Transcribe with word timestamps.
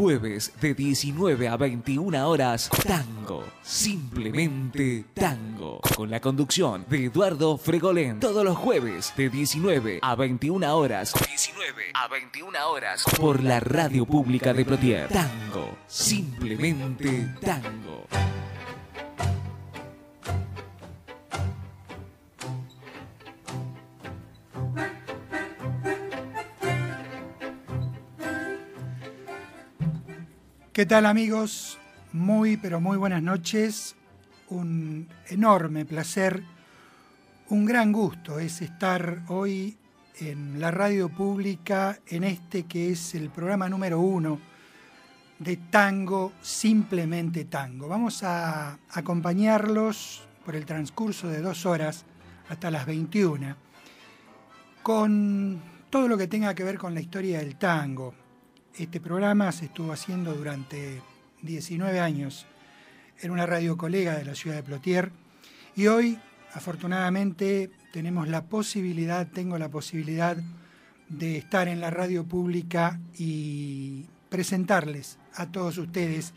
Jueves 0.00 0.54
de 0.62 0.72
19 0.72 1.46
a 1.46 1.58
21 1.58 2.26
horas, 2.26 2.70
tango. 2.86 3.44
Simplemente 3.60 5.04
tango. 5.12 5.82
Con 5.94 6.08
la 6.08 6.20
conducción 6.20 6.86
de 6.88 7.04
Eduardo 7.04 7.58
Fregolén. 7.58 8.18
Todos 8.18 8.42
los 8.42 8.56
jueves 8.56 9.12
de 9.14 9.28
19 9.28 9.98
a 10.00 10.14
21 10.14 10.74
horas. 10.74 11.12
19 11.12 11.82
a 11.92 12.08
21 12.08 12.58
horas. 12.70 13.04
Por 13.18 13.44
la 13.44 13.60
radio 13.60 14.06
pública 14.06 14.54
de 14.54 14.64
Plotier. 14.64 15.08
Tango. 15.08 15.76
Simplemente 15.86 17.34
tango. 17.42 18.06
¿Qué 30.80 30.86
tal 30.86 31.04
amigos? 31.04 31.78
Muy, 32.14 32.56
pero 32.56 32.80
muy 32.80 32.96
buenas 32.96 33.22
noches. 33.22 33.96
Un 34.48 35.06
enorme 35.28 35.84
placer, 35.84 36.42
un 37.50 37.66
gran 37.66 37.92
gusto 37.92 38.38
es 38.38 38.62
estar 38.62 39.20
hoy 39.28 39.76
en 40.20 40.58
la 40.58 40.70
radio 40.70 41.10
pública, 41.10 41.98
en 42.06 42.24
este 42.24 42.62
que 42.62 42.92
es 42.92 43.14
el 43.14 43.28
programa 43.28 43.68
número 43.68 44.00
uno 44.00 44.40
de 45.38 45.58
Tango, 45.58 46.32
simplemente 46.40 47.44
Tango. 47.44 47.86
Vamos 47.86 48.22
a 48.22 48.78
acompañarlos 48.88 50.22
por 50.46 50.56
el 50.56 50.64
transcurso 50.64 51.28
de 51.28 51.42
dos 51.42 51.66
horas 51.66 52.06
hasta 52.48 52.70
las 52.70 52.86
21 52.86 53.54
con 54.82 55.60
todo 55.90 56.08
lo 56.08 56.16
que 56.16 56.26
tenga 56.26 56.54
que 56.54 56.64
ver 56.64 56.78
con 56.78 56.94
la 56.94 57.02
historia 57.02 57.40
del 57.40 57.56
tango, 57.56 58.14
este 58.84 58.98
programa 58.98 59.52
se 59.52 59.66
estuvo 59.66 59.92
haciendo 59.92 60.32
durante 60.32 61.02
19 61.42 62.00
años 62.00 62.46
en 63.20 63.30
una 63.30 63.44
radio 63.44 63.76
colega 63.76 64.16
de 64.16 64.24
la 64.24 64.34
ciudad 64.34 64.56
de 64.56 64.62
Plotier 64.62 65.12
y 65.76 65.86
hoy, 65.88 66.18
afortunadamente, 66.54 67.70
tenemos 67.92 68.28
la 68.28 68.46
posibilidad, 68.46 69.26
tengo 69.26 69.58
la 69.58 69.68
posibilidad 69.68 70.38
de 71.10 71.36
estar 71.36 71.68
en 71.68 71.80
la 71.80 71.90
radio 71.90 72.24
pública 72.24 72.98
y 73.18 74.06
presentarles 74.30 75.18
a 75.34 75.52
todos 75.52 75.76
ustedes 75.76 76.32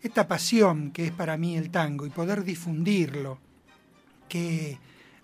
esta 0.00 0.28
pasión 0.28 0.92
que 0.92 1.06
es 1.06 1.12
para 1.12 1.36
mí 1.36 1.56
el 1.56 1.70
tango 1.70 2.06
y 2.06 2.10
poder 2.10 2.44
difundirlo, 2.44 3.40
que 4.28 4.78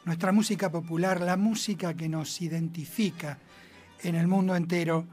nuestra 0.04 0.32
música 0.32 0.68
popular, 0.72 1.20
la 1.20 1.36
música 1.36 1.94
que 1.94 2.08
nos 2.08 2.42
identifica 2.42 3.38
en 4.02 4.16
el 4.16 4.26
mundo 4.26 4.56
entero, 4.56 5.06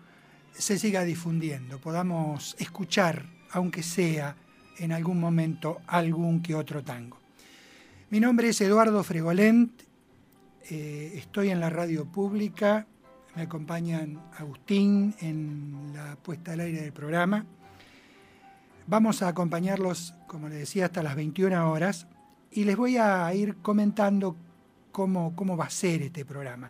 se 0.53 0.77
siga 0.77 1.03
difundiendo, 1.03 1.79
podamos 1.79 2.55
escuchar, 2.59 3.25
aunque 3.51 3.83
sea 3.83 4.35
en 4.77 4.91
algún 4.91 5.19
momento, 5.19 5.81
algún 5.87 6.41
que 6.41 6.55
otro 6.55 6.83
tango. 6.83 7.17
Mi 8.09 8.19
nombre 8.19 8.49
es 8.49 8.61
Eduardo 8.61 9.03
Fregolent, 9.03 9.71
eh, 10.69 11.13
estoy 11.15 11.49
en 11.49 11.59
la 11.59 11.69
radio 11.69 12.05
pública, 12.05 12.85
me 13.35 13.43
acompañan 13.43 14.21
Agustín 14.37 15.15
en 15.19 15.91
la 15.93 16.15
puesta 16.15 16.53
al 16.53 16.61
aire 16.61 16.81
del 16.81 16.93
programa. 16.93 17.45
Vamos 18.85 19.21
a 19.23 19.29
acompañarlos, 19.29 20.13
como 20.27 20.49
les 20.49 20.59
decía, 20.59 20.85
hasta 20.85 21.01
las 21.01 21.15
21 21.15 21.71
horas 21.71 22.07
y 22.51 22.65
les 22.65 22.77
voy 22.77 22.97
a 22.97 23.33
ir 23.33 23.55
comentando 23.57 24.35
cómo, 24.91 25.35
cómo 25.35 25.57
va 25.57 25.65
a 25.65 25.69
ser 25.69 26.03
este 26.03 26.25
programa. 26.25 26.69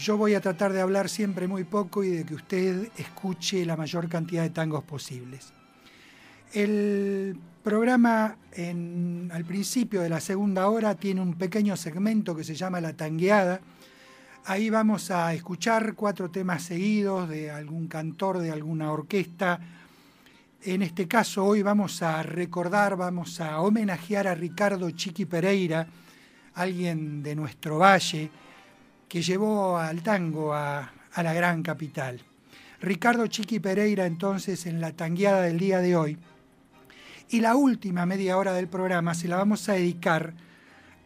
Yo 0.00 0.16
voy 0.16 0.32
a 0.32 0.40
tratar 0.40 0.72
de 0.72 0.80
hablar 0.80 1.10
siempre 1.10 1.46
muy 1.46 1.64
poco 1.64 2.02
y 2.02 2.08
de 2.08 2.24
que 2.24 2.34
usted 2.34 2.88
escuche 2.96 3.66
la 3.66 3.76
mayor 3.76 4.08
cantidad 4.08 4.42
de 4.42 4.48
tangos 4.48 4.82
posibles. 4.82 5.52
El 6.54 7.38
programa 7.62 8.38
al 8.56 9.44
principio 9.44 10.00
de 10.00 10.08
la 10.08 10.20
segunda 10.20 10.70
hora 10.70 10.94
tiene 10.94 11.20
un 11.20 11.34
pequeño 11.34 11.76
segmento 11.76 12.34
que 12.34 12.44
se 12.44 12.54
llama 12.54 12.80
La 12.80 12.94
Tangueada. 12.94 13.60
Ahí 14.46 14.70
vamos 14.70 15.10
a 15.10 15.34
escuchar 15.34 15.94
cuatro 15.94 16.30
temas 16.30 16.62
seguidos 16.62 17.28
de 17.28 17.50
algún 17.50 17.86
cantor, 17.86 18.38
de 18.38 18.50
alguna 18.50 18.92
orquesta. 18.92 19.60
En 20.62 20.80
este 20.80 21.06
caso 21.08 21.44
hoy 21.44 21.60
vamos 21.60 22.00
a 22.00 22.22
recordar, 22.22 22.96
vamos 22.96 23.38
a 23.42 23.60
homenajear 23.60 24.28
a 24.28 24.34
Ricardo 24.34 24.90
Chiqui 24.92 25.26
Pereira, 25.26 25.86
alguien 26.54 27.22
de 27.22 27.34
nuestro 27.34 27.76
valle, 27.76 28.30
que 29.10 29.22
llevó 29.22 29.76
al 29.76 30.04
tango 30.04 30.54
a, 30.54 30.92
la 31.16 31.34
gran 31.34 31.64
capital. 31.64 32.22
Ricardo 32.80 33.26
Chiqui 33.26 33.58
Pereira 33.58 34.06
entonces 34.06 34.66
en 34.66 34.80
la 34.80 34.92
tangueada 34.92 35.42
del 35.42 35.58
día 35.58 35.80
de 35.80 35.96
hoy. 35.96 36.16
Y 37.28 37.40
la 37.40 37.56
última 37.56 38.06
media 38.06 38.38
hora 38.38 38.52
del 38.52 38.68
programa 38.68 39.14
se 39.14 39.26
la 39.26 39.36
vamos 39.36 39.68
a 39.68 39.72
dedicar 39.72 40.32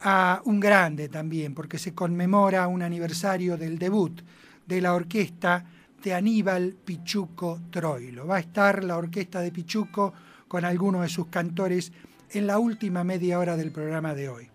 a 0.03 0.43
un 0.45 0.61
grande 0.61 1.09
también, 1.09 1.55
porque 1.55 1.79
se 1.79 1.95
conmemora 1.95 2.69
un 2.69 2.83
aniversario 2.83 3.57
del 3.57 3.79
debut 3.79 4.21
de 4.67 4.83
la 4.83 4.93
orquesta 4.93 5.65
de 6.03 6.13
Aníbal 6.13 6.77
Pichuco 6.85 7.63
Troilo. 7.71 8.27
Va 8.27 8.37
a 8.37 8.41
estar 8.41 8.85
la 8.85 8.99
orquesta 8.99 9.41
de 9.41 9.51
Pichuco 9.51 10.13
con 10.47 10.67
algunos 10.67 11.01
de 11.01 11.09
sus 11.09 11.29
cantores 11.29 11.91
en 12.31 12.47
la 12.47 12.59
última 12.59 13.03
media 13.03 13.39
hora 13.39 13.57
del 13.57 13.73
programa 13.73 14.15
de 14.15 14.29
hoy. 14.29 14.54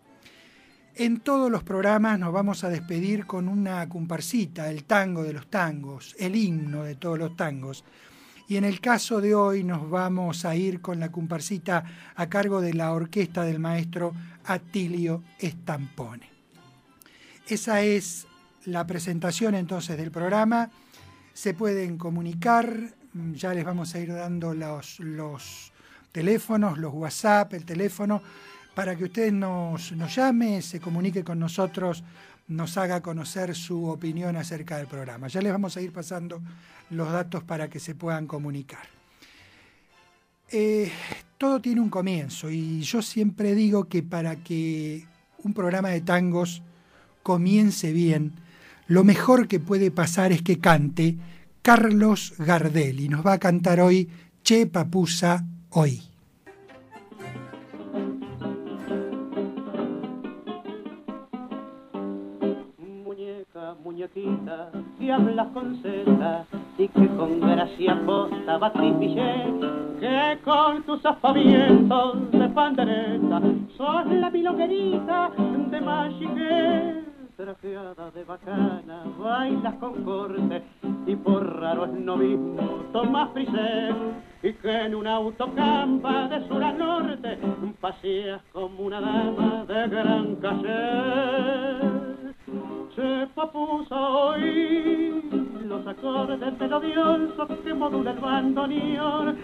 En 0.99 1.21
todos 1.21 1.49
los 1.49 1.63
programas 1.63 2.19
nos 2.19 2.33
vamos 2.33 2.65
a 2.65 2.69
despedir 2.69 3.25
con 3.25 3.47
una 3.47 3.87
comparsita, 3.87 4.69
el 4.69 4.83
tango 4.83 5.23
de 5.23 5.31
los 5.31 5.49
tangos, 5.49 6.13
el 6.19 6.35
himno 6.35 6.83
de 6.83 6.95
todos 6.95 7.17
los 7.17 7.37
tangos. 7.37 7.85
Y 8.49 8.57
en 8.57 8.65
el 8.65 8.81
caso 8.81 9.21
de 9.21 9.33
hoy 9.33 9.63
nos 9.63 9.89
vamos 9.89 10.43
a 10.43 10.57
ir 10.57 10.81
con 10.81 10.99
la 10.99 11.09
comparsita 11.09 11.85
a 12.17 12.27
cargo 12.27 12.59
de 12.59 12.73
la 12.73 12.91
orquesta 12.91 13.45
del 13.45 13.59
maestro 13.59 14.11
Atilio 14.43 15.23
Estampone. 15.39 16.29
Esa 17.47 17.81
es 17.81 18.27
la 18.65 18.85
presentación 18.85 19.55
entonces 19.55 19.95
del 19.95 20.11
programa. 20.11 20.69
Se 21.31 21.53
pueden 21.53 21.97
comunicar, 21.97 22.77
ya 23.13 23.53
les 23.53 23.63
vamos 23.63 23.95
a 23.95 23.99
ir 23.99 24.13
dando 24.13 24.53
los, 24.53 24.99
los 24.99 25.71
teléfonos, 26.11 26.77
los 26.77 26.93
WhatsApp, 26.93 27.53
el 27.53 27.63
teléfono 27.63 28.21
para 28.79 28.95
que 28.95 29.03
usted 29.03 29.33
nos, 29.33 29.91
llame, 30.15 30.61
se 30.61 30.79
comunique 30.79 31.21
con 31.21 31.37
nosotros, 31.37 32.01
nos 32.47 32.77
haga 32.77 33.01
conocer 33.01 33.53
su 33.53 33.83
opinión 33.87 34.37
acerca 34.37 34.77
del 34.77 34.87
programa. 34.87 35.27
Ya 35.27 35.41
les 35.41 35.51
vamos 35.51 35.75
a 35.75 35.81
ir 35.81 35.91
pasando 35.91 36.41
los 36.89 37.11
datos 37.11 37.43
para 37.43 37.69
que 37.69 37.77
se 37.77 37.93
puedan 37.93 38.25
comunicar. 38.25 38.87
Eh, 40.49 40.89
todo 41.37 41.59
tiene 41.59 41.81
un 41.81 41.89
comienzo 41.89 42.49
y 42.49 42.79
yo 42.79 43.01
siempre 43.01 43.53
digo 43.53 43.89
que 43.89 44.01
para 44.01 44.37
que 44.37 45.05
un 45.39 45.53
programa 45.53 45.89
de 45.89 45.99
tangos 45.99 46.63
comience 47.21 47.91
bien, 47.91 48.31
lo 48.87 49.03
mejor 49.03 49.49
que 49.49 49.59
puede 49.59 49.91
pasar 49.91 50.31
es 50.31 50.41
que 50.41 50.59
cante 50.59 51.17
Carlos 51.61 52.33
Gardel 52.37 53.01
y 53.01 53.09
nos 53.09 53.25
va 53.25 53.33
a 53.33 53.39
cantar 53.39 53.81
hoy 53.81 54.07
Che 54.41 54.67
Papusa 54.67 55.45
Hoy. 55.71 56.08
Muñequita, 63.99 64.71
hablas 65.11 65.47
con 65.47 65.81
seda 65.81 66.45
y 66.77 66.87
que 66.87 67.07
con 67.17 67.41
gracia 67.41 67.99
posta 68.05 68.57
va 68.57 68.71
que 68.71 70.37
con 70.45 70.83
tus 70.83 71.05
aspavientos 71.05 72.31
de 72.31 72.49
pandereta 72.49 73.41
sos 73.75 74.05
la 74.05 74.29
milonguerita 74.29 75.31
de 75.71 75.81
Machique 75.81 77.03
trajeada 77.35 78.11
de 78.11 78.23
bacana, 78.23 79.03
bailas 79.17 79.75
con 79.75 80.03
corte 80.05 80.63
y 81.05 81.15
por 81.17 81.59
raro 81.59 81.87
novismo 81.87 82.85
tomas 82.93 83.31
frisé 83.33 83.89
y 84.43 84.53
que 84.53 84.85
en 84.85 84.95
un 84.95 85.07
autocampa 85.07 86.27
de 86.29 86.47
sur 86.47 86.63
a 86.63 86.71
norte 86.71 87.37
paseas 87.81 88.41
como 88.53 88.83
una 88.83 89.01
dama 89.01 89.65
de 89.67 89.87
gran 89.89 90.35
caché 90.35 92.08
se 92.95 93.27
papusa 93.35 93.95
hoy 93.95 95.23
los 95.65 95.87
acordes 95.87 96.59
melodiosos 96.59 97.47
que 97.63 97.73
modula 97.73 98.11
el 98.11 98.19
bandoneón. 98.19 99.37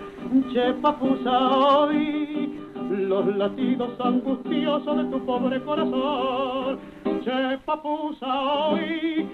Che 0.52 0.74
papusa 0.82 1.50
hoy 1.50 2.60
los 2.90 3.36
latidos 3.36 4.00
angustiosos 4.00 4.98
de 4.98 5.04
tu 5.06 5.26
pobre 5.26 5.62
corazón. 5.64 6.80
Che 7.26 7.58
papusa 7.66 8.70
hoy, 8.70 9.28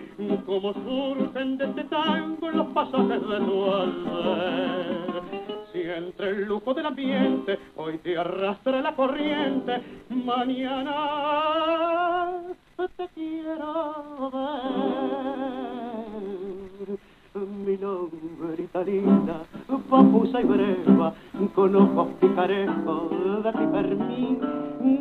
como 0.46 0.72
surgen 0.72 1.58
de 1.58 1.66
este 1.66 1.84
tango 1.84 2.50
los 2.50 2.68
pasajes 2.68 3.20
de 3.28 3.38
tu. 3.40 3.66
Si 5.74 5.82
entre 5.82 6.30
el 6.30 6.46
lujo 6.46 6.74
del 6.74 6.86
ambiente 6.86 7.60
hoy 7.76 7.98
te 7.98 8.18
arrastra 8.18 8.82
la 8.82 8.96
corriente, 8.96 9.82
mañana 10.08 10.94
te 12.78 13.10
quiero 13.14 14.32
ver 14.32 15.71
mi 17.34 17.78
nombre 17.78 18.68
linda, 18.86 19.42
papusa 19.90 20.42
y 20.42 20.44
breva, 20.44 21.14
con 21.56 21.76
ojos 21.78 22.08
picarejos 22.20 23.44
de 23.44 23.52
pipermín, 23.54 24.40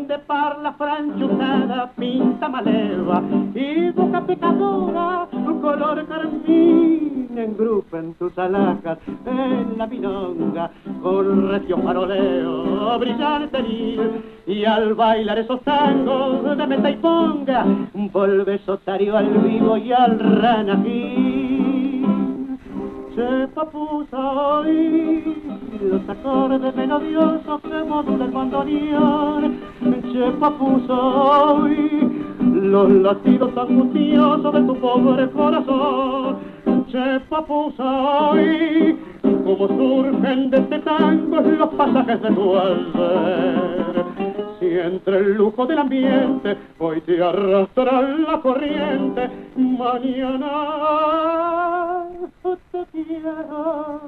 de 0.06 0.19
parla 0.21 0.73
franchuzada, 0.75 1.91
pinta 1.97 2.49
maleva, 2.49 3.23
y 3.53 3.91
boca 3.91 4.25
pecadora, 4.25 5.29
color 5.61 6.06
carmín, 6.06 7.31
engrupen 7.37 8.15
tus 8.15 8.38
alhajas 8.38 8.99
en 9.26 9.76
la 9.76 9.87
milonga, 9.88 10.71
con 11.03 11.49
recio 11.49 11.79
faroleo, 11.79 12.99
brillante 13.00 13.59
y 14.47 14.65
al 14.65 14.94
bailar 14.94 15.38
esos 15.38 15.61
tangos 15.62 16.56
de 16.56 16.67
meta 16.67 16.91
y 16.91 16.97
ponga, 16.97 17.67
vuelves 18.12 18.69
otario 18.69 19.17
al 19.17 19.29
vivo 19.38 19.76
y 19.76 19.93
al 19.93 20.19
ranají 20.41 21.50
se 23.15 23.49
papusa 23.55 24.19
hoy 24.19 25.43
los 25.83 26.09
acordes 26.09 26.75
melodiosos 26.77 27.61
que 27.62 27.85
modula 27.85 28.25
el 28.25 28.31
bandoneón. 28.31 29.61
Che 30.12 30.31
papusa 30.39 30.95
hoy 30.95 32.23
los 32.41 32.91
latidos 32.91 33.57
angustiosos 33.57 34.53
de 34.53 34.62
tu 34.62 34.77
pobre 34.77 35.31
corazón. 35.31 36.37
Che 36.91 37.21
papusa 37.29 38.31
hoy 38.31 38.99
como 39.23 39.69
surgen 39.69 40.51
de 40.51 40.59
este 40.59 40.79
tango 40.81 41.41
los 41.41 41.69
pasajes 41.71 42.23
de 42.23 42.31
tu 42.31 42.57
alber. 42.57 44.39
Entre 44.78 45.19
el 45.19 45.34
lujo 45.34 45.67
del 45.67 45.78
ambiente 45.78 46.56
hoy 46.78 47.00
te 47.00 47.20
arrastra 47.20 48.02
la 48.02 48.40
corriente, 48.40 49.28
mañana 49.56 50.52
te 52.70 52.87
quiero. 52.93 54.00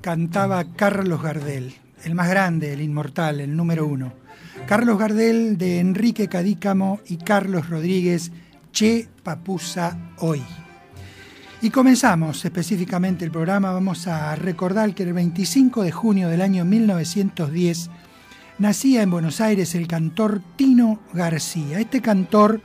Cantaba 0.00 0.64
Carlos 0.74 1.22
Gardel, 1.22 1.74
el 2.02 2.14
más 2.14 2.30
grande, 2.30 2.72
el 2.72 2.80
inmortal, 2.80 3.40
el 3.40 3.54
número 3.54 3.86
uno. 3.86 4.14
Carlos 4.66 4.98
Gardel 4.98 5.58
de 5.58 5.80
Enrique 5.80 6.28
Cadícamo 6.28 7.00
y 7.06 7.18
Carlos 7.18 7.68
Rodríguez, 7.68 8.32
Che 8.72 9.06
Papusa 9.22 9.98
Hoy. 10.18 10.42
Y 11.64 11.70
comenzamos 11.70 12.44
específicamente 12.44 13.24
el 13.24 13.30
programa. 13.30 13.72
Vamos 13.72 14.06
a 14.06 14.36
recordar 14.36 14.94
que 14.94 15.02
el 15.02 15.14
25 15.14 15.82
de 15.82 15.92
junio 15.92 16.28
del 16.28 16.42
año 16.42 16.66
1910 16.66 17.88
nacía 18.58 19.00
en 19.00 19.10
Buenos 19.10 19.40
Aires 19.40 19.74
el 19.74 19.88
cantor 19.88 20.42
Tino 20.56 21.00
García. 21.14 21.80
Este 21.80 22.02
cantor 22.02 22.60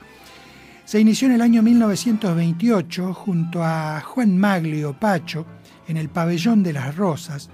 se 0.84 1.00
inició 1.00 1.28
en 1.28 1.34
el 1.36 1.40
año 1.40 1.62
1928 1.62 3.14
junto 3.14 3.64
a 3.64 4.02
Juan 4.02 4.36
Maglio 4.36 4.92
Pacho 4.92 5.46
en 5.88 5.96
el 5.96 6.10
Pabellón 6.10 6.62
de 6.62 6.74
las 6.74 6.94
Rosas, 6.94 7.48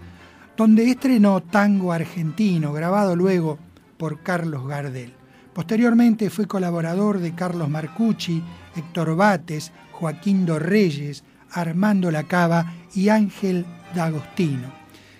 donde 0.56 0.90
estrenó 0.90 1.44
tango 1.44 1.92
argentino, 1.92 2.72
grabado 2.72 3.14
luego 3.14 3.56
por 3.96 4.20
Carlos 4.24 4.66
Gardel. 4.66 5.14
Posteriormente 5.54 6.28
fue 6.28 6.48
colaborador 6.48 7.20
de 7.20 7.36
Carlos 7.36 7.70
Marcucci, 7.70 8.42
Héctor 8.74 9.14
Bates, 9.14 9.70
Joaquín 9.92 10.44
Dorreyes, 10.44 11.22
Armando 11.50 12.10
Lacaba 12.10 12.74
y 12.94 13.08
Ángel 13.08 13.64
D'Agostino. 13.94 14.72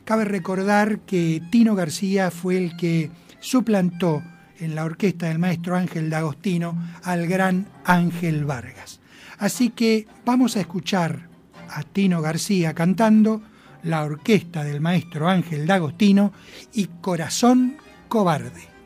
Cabe 0.04 0.24
recordar 0.24 1.00
que 1.00 1.42
Tino 1.50 1.74
García 1.74 2.30
fue 2.30 2.56
el 2.56 2.76
que 2.76 3.10
suplantó 3.40 4.22
en 4.58 4.74
la 4.74 4.84
orquesta 4.84 5.26
del 5.26 5.38
maestro 5.38 5.76
Ángel 5.76 6.10
D'Agostino 6.10 6.76
al 7.02 7.26
gran 7.26 7.66
Ángel 7.84 8.44
Vargas. 8.44 9.00
Así 9.38 9.70
que 9.70 10.06
vamos 10.24 10.56
a 10.56 10.60
escuchar 10.60 11.28
a 11.68 11.82
Tino 11.82 12.22
García 12.22 12.74
cantando 12.74 13.42
la 13.82 14.02
orquesta 14.02 14.64
del 14.64 14.80
maestro 14.80 15.28
Ángel 15.28 15.66
D'Agostino 15.66 16.32
y 16.72 16.86
Corazón 17.00 17.76
Cobarde. 18.08 18.76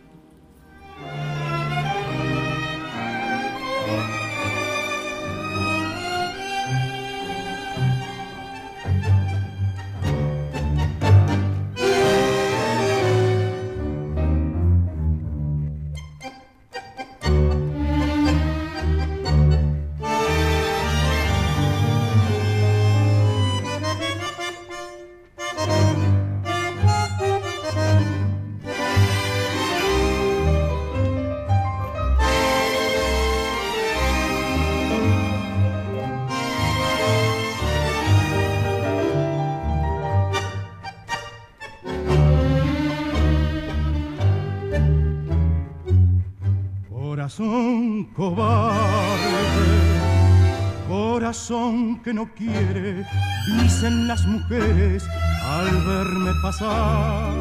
Corazón 51.50 52.00
que 52.04 52.14
no 52.14 52.26
quiere, 52.36 53.04
dicen 53.60 54.06
las 54.06 54.24
mujeres 54.24 55.04
al 55.42 55.66
verme 55.84 56.30
pasar. 56.42 57.32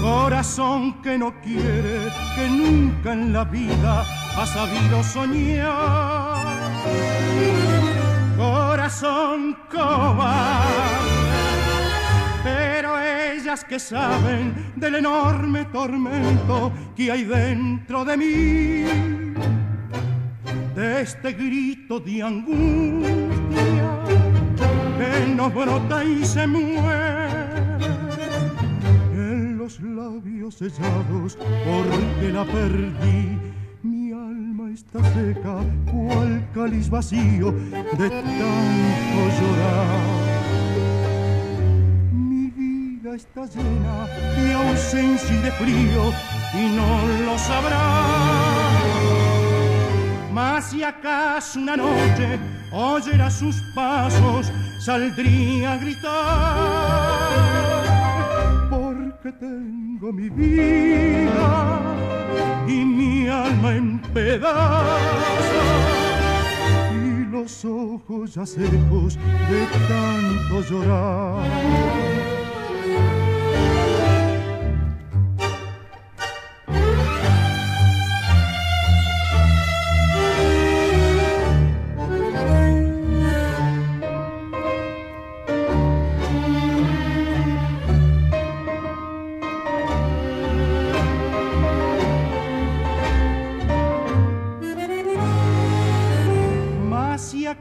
corazón 0.00 1.02
que 1.02 1.18
no 1.18 1.34
quiere, 1.42 2.10
que 2.34 2.48
nunca 2.48 3.12
en 3.12 3.34
la 3.34 3.44
vida 3.44 4.06
ha 4.38 4.46
sabido 4.46 5.04
soñar. 5.04 6.46
Corazón 8.38 9.54
cobarde 9.70 10.97
pero 13.48 13.54
ellas 13.54 13.64
que 13.64 13.78
saben 13.78 14.72
del 14.76 14.96
enorme 14.96 15.64
tormento 15.66 16.70
que 16.94 17.10
hay 17.10 17.24
dentro 17.24 18.04
de 18.04 18.16
mí, 18.16 18.84
de 20.74 21.00
este 21.00 21.32
grito 21.32 21.98
de 21.98 22.22
angustia 22.22 24.00
que 24.98 25.34
no 25.34 25.48
brota 25.50 26.04
y 26.04 26.24
se 26.26 26.46
muere 26.46 27.78
en 29.14 29.56
los 29.56 29.80
labios 29.80 30.56
sellados 30.56 31.38
porque 31.38 32.30
la 32.30 32.44
perdí. 32.44 33.38
Mi 33.82 34.12
alma 34.12 34.70
está 34.70 34.98
seca, 35.14 35.60
cual 35.90 36.46
cáliz 36.52 36.90
vacío 36.90 37.52
de 37.52 38.10
tanto 38.10 38.46
llorar 39.40 40.27
está 43.14 43.46
llena 43.46 44.06
de 44.36 44.52
ausencia 44.52 45.34
y 45.34 45.38
de 45.42 45.50
frío 45.52 46.12
y 46.54 46.68
no 46.76 47.06
lo 47.24 47.38
sabrá. 47.38 47.80
Mas 50.32 50.70
si 50.70 50.82
acaso 50.82 51.58
una 51.58 51.76
noche 51.76 52.38
oyera 52.72 53.30
sus 53.30 53.56
pasos, 53.74 54.52
saldría 54.80 55.72
a 55.72 55.76
gritar. 55.78 57.28
Porque 58.70 59.32
tengo 59.32 60.12
mi 60.12 60.28
vida 60.28 61.80
y 62.66 62.84
mi 62.84 63.28
alma 63.28 63.74
en 63.74 64.00
pedazos 64.14 65.48
los 67.30 67.64
ojos 67.64 68.34
ya 68.34 68.44
secos 68.44 69.16
de 69.48 69.66
tanto 69.88 70.60
llorar. 70.68 72.37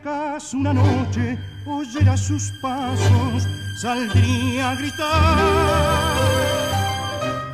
Acaso 0.07 0.57
una 0.57 0.73
noche 0.73 1.37
oyera 1.65 2.15
sus 2.15 2.51
pasos, 2.61 3.45
saldría 3.81 4.71
a 4.71 4.75
gritar, 4.75 5.37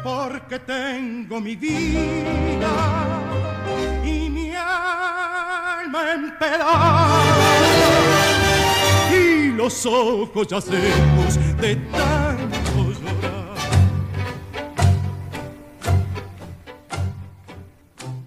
porque 0.04 0.60
tengo 0.60 1.42
mi 1.42 1.56
vida 1.56 2.74
y 4.06 4.30
mi 4.30 4.52
alma 4.56 6.14
en 6.14 6.38
pedazos 6.38 7.24
y 9.12 9.52
los 9.54 9.86
ojos 9.86 10.48
ya 10.48 10.62
secos 10.62 11.40
de 11.58 11.76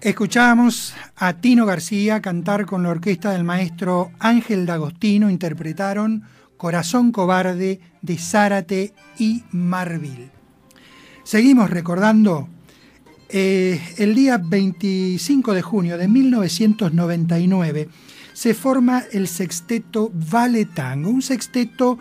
Escuchamos 0.07 0.93
a 1.17 1.33
Tino 1.33 1.65
García 1.65 2.21
cantar 2.21 2.65
con 2.65 2.81
la 2.81 2.91
orquesta 2.91 3.31
del 3.31 3.43
maestro 3.43 4.11
Ángel 4.19 4.65
D'Agostino, 4.65 5.29
interpretaron 5.29 6.23
Corazón 6.55 7.11
Cobarde 7.11 7.81
de 8.01 8.17
Zárate 8.17 8.93
y 9.19 9.43
Marville. 9.51 10.31
Seguimos 11.25 11.69
recordando 11.69 12.47
eh, 13.27 13.81
el 13.97 14.15
día 14.15 14.37
25 14.41 15.53
de 15.53 15.61
junio 15.61 15.97
de 15.97 16.07
1999 16.07 17.89
se 18.31 18.53
forma 18.53 19.03
el 19.11 19.27
sexteto 19.27 20.09
Vale 20.13 20.63
Tango, 20.63 21.09
un 21.09 21.21
sexteto 21.21 21.99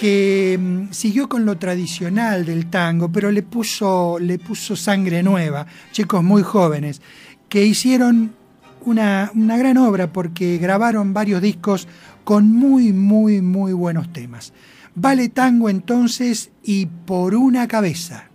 que 0.00 0.58
mm, 0.58 0.92
siguió 0.92 1.28
con 1.28 1.44
lo 1.44 1.58
tradicional 1.58 2.46
del 2.46 2.70
tango, 2.70 3.12
pero 3.12 3.30
le 3.30 3.42
puso, 3.42 4.18
le 4.18 4.38
puso 4.38 4.74
sangre 4.74 5.22
nueva, 5.22 5.66
chicos 5.92 6.24
muy 6.24 6.42
jóvenes, 6.42 7.02
que 7.50 7.66
hicieron 7.66 8.32
una, 8.86 9.30
una 9.34 9.58
gran 9.58 9.76
obra 9.76 10.10
porque 10.10 10.56
grabaron 10.56 11.12
varios 11.12 11.42
discos 11.42 11.86
con 12.24 12.50
muy, 12.50 12.94
muy, 12.94 13.42
muy 13.42 13.74
buenos 13.74 14.10
temas. 14.10 14.54
Vale 14.94 15.28
tango 15.28 15.68
entonces 15.68 16.50
y 16.62 16.86
por 16.86 17.34
una 17.34 17.68
cabeza. 17.68 18.29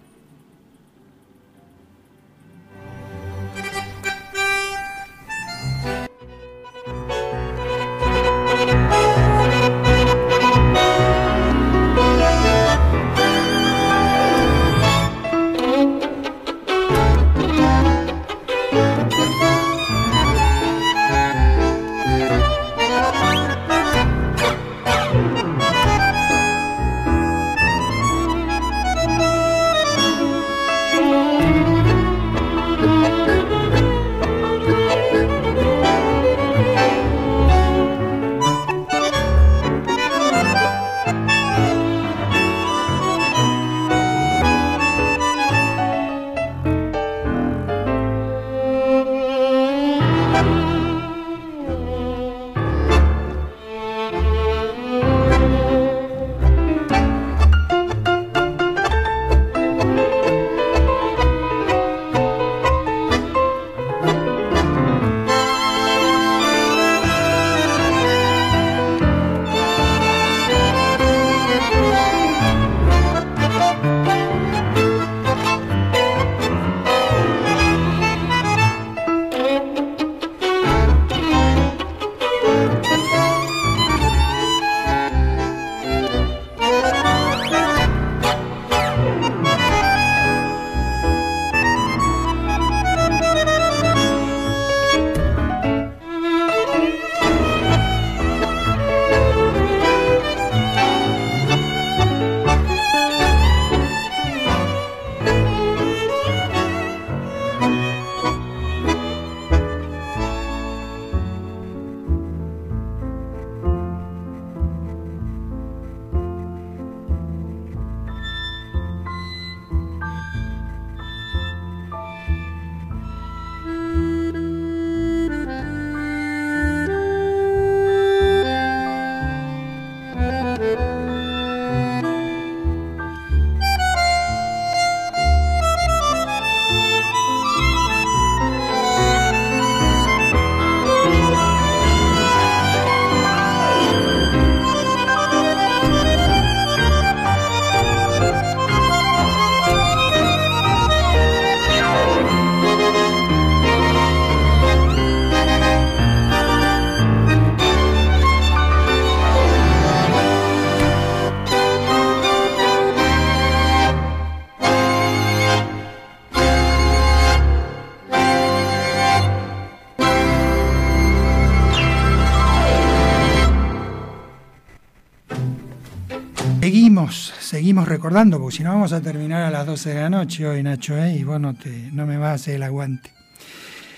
Seguimos 177.66 177.88
recordando, 177.88 178.40
porque 178.40 178.58
si 178.58 178.64
no 178.64 178.70
vamos 178.70 178.94
a 178.94 179.02
terminar 179.02 179.42
a 179.42 179.50
las 179.50 179.66
12 179.66 179.90
de 179.90 180.00
la 180.00 180.10
noche 180.12 180.48
hoy, 180.48 180.62
Nacho, 180.62 180.96
¿eh? 181.00 181.16
y 181.18 181.24
vos 181.24 181.42
no, 181.42 181.56
te, 181.56 181.90
no 181.94 182.06
me 182.06 182.16
vas 182.16 182.30
a 182.30 182.34
hacer 182.34 182.56
el 182.58 182.64
aguante. 182.64 183.12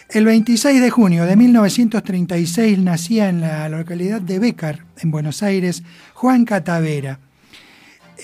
El 0.07 0.23
26 0.23 0.79
de 0.79 0.89
junio 0.89 1.25
de 1.25 1.35
1936 1.35 2.79
nacía 2.79 3.27
en 3.27 3.41
la 3.41 3.67
localidad 3.67 4.21
de 4.21 4.39
Bécar, 4.39 4.85
en 4.99 5.11
Buenos 5.11 5.43
Aires, 5.43 5.83
Juan 6.13 6.45
Catavera. 6.45 7.19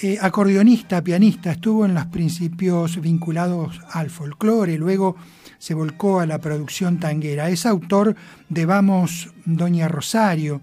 Eh, 0.01 0.17
acordeonista, 0.21 1.03
pianista, 1.03 1.51
estuvo 1.51 1.83
en 1.83 1.93
los 1.93 2.05
principios 2.05 3.01
vinculados 3.01 3.81
al 3.91 4.09
folclore, 4.11 4.77
luego 4.77 5.17
se 5.57 5.73
volcó 5.73 6.21
a 6.21 6.25
la 6.25 6.39
producción 6.39 7.01
tanguera. 7.01 7.49
Es 7.49 7.65
autor 7.65 8.15
de 8.47 8.65
Vamos, 8.65 9.33
Doña 9.43 9.89
Rosario, 9.89 10.61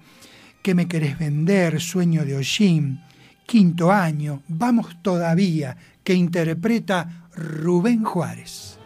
¿Qué 0.63 0.75
me 0.75 0.89
querés 0.89 1.19
vender? 1.19 1.81
Sueño 1.81 2.27
de 2.27 2.37
Ollín, 2.37 3.01
quinto 3.50 3.90
año, 3.90 4.42
Vamos 4.47 4.87
todavía, 5.02 5.76
que 6.04 6.14
interpreta 6.14 7.26
Rubén 7.35 8.04
Juárez. 8.04 8.78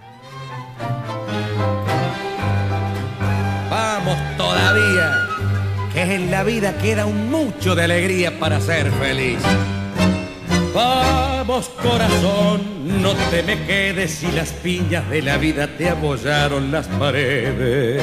Vamos 3.69 4.17
todavía, 4.39 5.19
que 5.93 6.15
en 6.15 6.31
la 6.31 6.45
vida 6.45 6.79
queda 6.79 7.05
un 7.05 7.31
mucho 7.31 7.75
de 7.75 7.85
alegría 7.85 8.39
para 8.41 8.59
ser 8.59 8.91
feliz. 8.93 9.39
Vamos 10.75 11.69
corazón, 11.83 13.03
no 13.03 13.13
te 13.31 13.43
me 13.43 13.67
quedes 13.67 14.13
si 14.13 14.33
las 14.33 14.51
piñas 14.51 15.11
de 15.11 15.21
la 15.21 15.37
vida 15.37 15.77
te 15.77 15.91
apoyaron 15.91 16.73
las 16.73 16.89
paredes. 16.89 18.03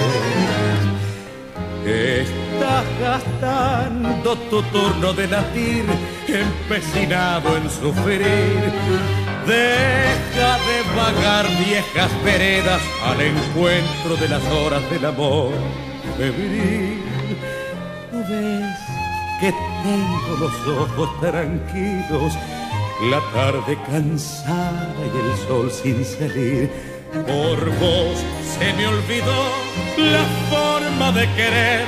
Esta 1.85 2.41
vas 2.59 2.99
gastando 2.99 4.35
tu 4.49 4.61
turno 4.63 5.13
de 5.13 5.27
latir, 5.27 5.85
empecinado 6.27 7.57
en 7.57 7.69
sufrir. 7.69 8.71
Deja 9.47 10.51
de 10.67 10.95
vagar 10.95 11.47
viejas 11.65 12.11
veredas 12.23 12.81
al 13.03 13.21
encuentro 13.21 14.15
de 14.17 14.29
las 14.29 14.43
horas 14.51 14.87
del 14.91 15.05
amor 15.05 15.51
febril. 16.17 17.03
¿No 18.11 18.19
ves 18.19 18.79
que 19.39 19.51
tengo 19.83 20.37
los 20.39 20.67
ojos 20.77 21.19
tranquilos? 21.19 22.33
La 23.09 23.19
tarde 23.33 23.75
cansada 23.87 24.93
y 24.99 25.31
el 25.31 25.47
sol 25.47 25.71
sin 25.71 26.05
salir. 26.05 26.90
Por 27.11 27.69
vos 27.77 28.17
se 28.57 28.71
me 28.73 28.87
olvidó 28.87 29.43
la 29.97 30.23
forma 30.49 31.11
de 31.11 31.27
querer, 31.33 31.85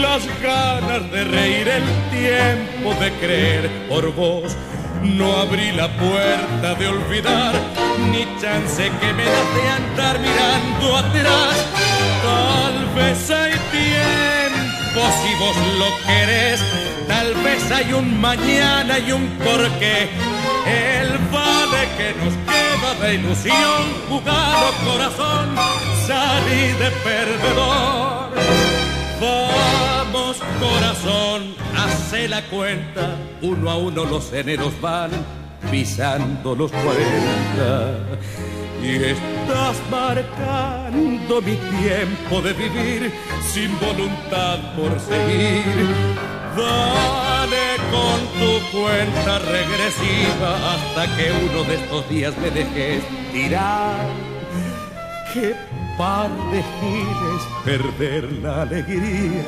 las 0.00 0.22
ganas 0.40 1.10
de 1.10 1.24
reír, 1.24 1.68
el 1.68 1.84
tiempo 2.10 2.94
de 3.02 3.10
creer. 3.14 3.88
Por 3.88 4.14
vos 4.14 4.56
no 5.02 5.36
abrí 5.36 5.72
la 5.72 5.88
puerta 5.96 6.74
de 6.78 6.86
olvidar, 6.86 7.54
ni 8.12 8.24
chance 8.40 8.84
que 9.00 9.12
me 9.12 9.24
das 9.24 9.54
de 9.56 9.68
andar 9.68 10.20
mirando 10.20 10.96
atrás. 10.96 11.66
Tal 12.22 12.86
vez 12.94 13.30
hay 13.30 13.52
tiempo 13.72 15.00
si 15.22 15.34
vos 15.40 15.56
lo 15.80 16.06
querés, 16.06 16.62
tal 17.08 17.34
vez 17.42 17.68
hay 17.72 17.92
un 17.94 18.20
mañana 18.20 19.00
y 19.00 19.10
un 19.10 19.26
porqué. 19.38 20.08
El 20.66 21.18
vale 21.32 21.88
que 21.96 22.14
nos 22.20 22.34
queda 22.48 23.06
de 23.06 23.14
ilusión, 23.14 23.82
jugado 24.08 24.66
corazón, 24.84 25.56
salí 26.06 26.64
de 26.80 26.90
perdedor. 27.02 28.30
Vamos 29.20 30.36
corazón, 30.60 31.54
hace 31.76 32.28
la 32.28 32.42
cuenta, 32.42 33.16
uno 33.40 33.70
a 33.70 33.76
uno 33.76 34.04
los 34.04 34.32
eneros 34.32 34.72
van 34.80 35.10
pisando 35.70 36.54
los 36.54 36.70
cuarenta. 36.70 38.18
Y 38.82 38.96
estás 38.96 39.76
marcando 39.90 41.40
mi 41.40 41.54
tiempo 41.54 42.42
de 42.42 42.52
vivir 42.52 43.12
sin 43.52 43.78
voluntad 43.78 44.58
por 44.74 44.98
seguir. 44.98 45.86
Dale 46.56 47.76
con 47.92 48.18
tu 48.40 48.76
cuenta 48.76 49.38
regresiva 49.38 50.74
hasta 50.74 51.16
que 51.16 51.30
uno 51.30 51.62
de 51.62 51.76
estos 51.76 52.08
días 52.08 52.36
me 52.38 52.50
dejes 52.50 53.04
tirar. 53.32 54.04
Qué 55.32 55.54
par 55.96 56.30
de 56.50 56.62
giles 56.80 57.42
perder 57.64 58.32
la 58.42 58.62
alegría 58.62 59.44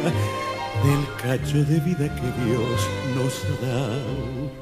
del 0.85 1.07
cacho 1.21 1.59
de 1.64 1.81
vida 1.81 2.09
que 2.14 2.31
Dios 2.45 2.88
nos 3.17 3.35
da. 3.61 3.88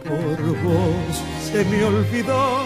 Por 0.09 0.62
vos 0.62 1.23
se 1.52 1.62
me 1.67 1.85
olvidó 1.85 2.64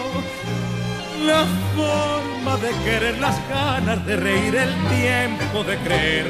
la 1.24 1.44
forma 1.74 2.56
de 2.56 2.70
querer, 2.84 3.18
las 3.18 3.36
ganas 3.48 4.04
de 4.06 4.16
reír, 4.16 4.54
el 4.54 4.74
tiempo 4.88 5.64
de 5.64 5.76
creer. 5.78 6.26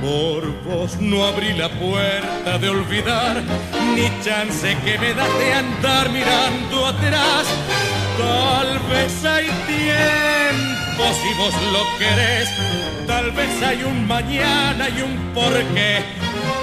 Por 0.00 0.62
vos 0.64 0.96
no 1.00 1.24
abrí 1.24 1.52
la 1.52 1.68
puerta 1.68 2.58
de 2.58 2.68
olvidar, 2.68 3.42
ni 3.94 4.10
chance 4.24 4.76
que 4.84 4.98
me 4.98 5.14
das 5.14 5.38
de 5.38 5.52
andar 5.54 6.10
mirando 6.10 6.86
atrás. 6.86 7.46
Tal 8.18 8.78
vez 8.90 9.24
hay 9.24 9.46
tiempo 9.66 10.42
si 11.22 11.34
vos 11.38 11.54
lo 11.72 11.98
querés, 11.98 12.48
tal 13.06 13.30
vez 13.32 13.62
hay 13.62 13.82
un 13.84 14.06
mañana 14.06 14.88
y 14.88 15.02
un 15.02 15.16
porqué. 15.34 16.04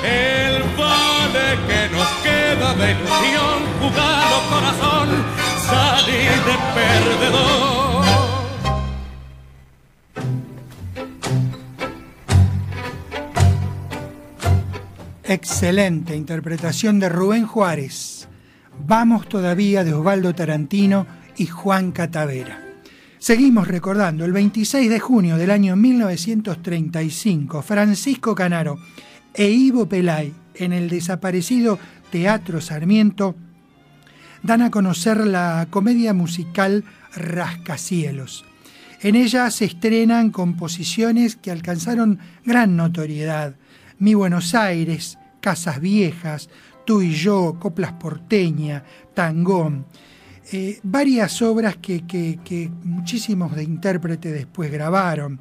El 0.03 0.63
vale 0.77 1.57
que 1.67 1.89
nos 1.95 2.07
queda 2.23 2.73
de 2.73 2.91
ilusión, 2.91 3.57
jugado 3.79 4.35
corazón, 4.49 5.09
salir 5.67 6.31
de 6.47 6.55
perdedor. 6.75 7.08
Excelente 15.29 16.15
interpretación 16.15 16.99
de 16.99 17.07
Rubén 17.07 17.45
Juárez. 17.45 18.27
Vamos 18.87 19.29
todavía 19.29 19.83
de 19.83 19.93
Osvaldo 19.93 20.33
Tarantino 20.33 21.05
y 21.37 21.45
Juan 21.45 21.91
Catavera. 21.91 22.65
Seguimos 23.19 23.67
recordando, 23.67 24.25
el 24.25 24.33
26 24.33 24.89
de 24.89 24.99
junio 24.99 25.37
del 25.37 25.51
año 25.51 25.75
1935, 25.75 27.61
Francisco 27.61 28.33
Canaro 28.33 28.79
e 29.31 29.51
Ivo 29.51 29.87
Pelay 29.87 30.33
en 30.55 30.73
el 30.73 30.89
desaparecido 30.89 31.77
Teatro 32.09 32.59
Sarmiento 32.59 33.35
dan 34.41 34.63
a 34.63 34.71
conocer 34.71 35.27
la 35.27 35.67
comedia 35.69 36.15
musical 36.15 36.85
Rascacielos. 37.15 38.45
En 38.99 39.15
ella 39.15 39.51
se 39.51 39.65
estrenan 39.65 40.31
composiciones 40.31 41.35
que 41.35 41.51
alcanzaron 41.51 42.17
gran 42.43 42.75
notoriedad. 42.75 43.57
Mi 43.99 44.13
Buenos 44.13 44.55
Aires, 44.55 45.18
Casas 45.39 45.79
Viejas, 45.79 46.49
Tú 46.85 47.01
y 47.03 47.11
yo, 47.11 47.57
Coplas 47.59 47.93
Porteña, 47.93 48.83
Tangón. 49.13 49.85
Eh, 50.51 50.79
varias 50.81 51.39
obras 51.43 51.77
que, 51.77 52.07
que, 52.07 52.39
que, 52.43 52.71
muchísimos 52.83 53.55
de 53.55 53.63
intérpretes 53.63 54.33
después 54.33 54.71
grabaron. 54.71 55.39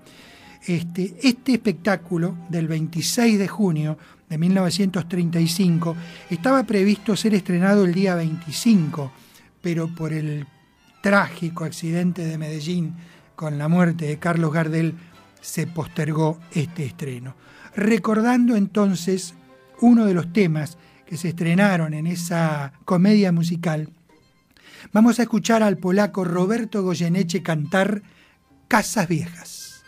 Este, 0.67 1.17
este 1.23 1.53
espectáculo 1.53 2.37
del 2.51 2.69
26 2.69 3.39
de 3.39 3.49
junio 3.49 3.97
de 4.29 4.37
1935 4.37 5.97
estaba 6.29 6.65
previsto 6.65 7.17
ser 7.17 7.33
estrenado 7.33 7.87
el 7.87 7.95
día 7.95 8.15
25, 8.15 9.11
pero 9.63 9.89
por 9.95 10.13
el 10.13 10.47
trágico 11.03 11.65
accidente 11.65 12.27
de 12.27 12.37
Medellín 12.37 12.95
con 13.35 13.57
la 13.57 13.69
muerte 13.69 14.07
de 14.07 14.19
Carlos 14.19 14.53
Gardel 14.53 14.95
se 15.41 15.67
postergó 15.67 16.39
este 16.53 16.85
estreno. 16.85 17.35
Recordando 17.75 18.57
entonces 18.57 19.35
uno 19.81 20.07
de 20.07 20.15
los 20.15 20.33
temas 20.33 20.79
que 21.07 21.17
se 21.17 21.29
estrenaron 21.29 21.95
en 21.95 22.07
esa 22.07 22.73
comedia 22.85 23.33
musical, 23.33 23.91
vamos 24.93 25.19
a 25.19 25.23
escuchar 25.23 25.63
al 25.63 25.79
polaco 25.79 26.25
Roberto 26.25 26.83
Goyeneche 26.83 27.43
cantar 27.43 28.03
Casas 28.69 29.09
Viejas. 29.09 29.85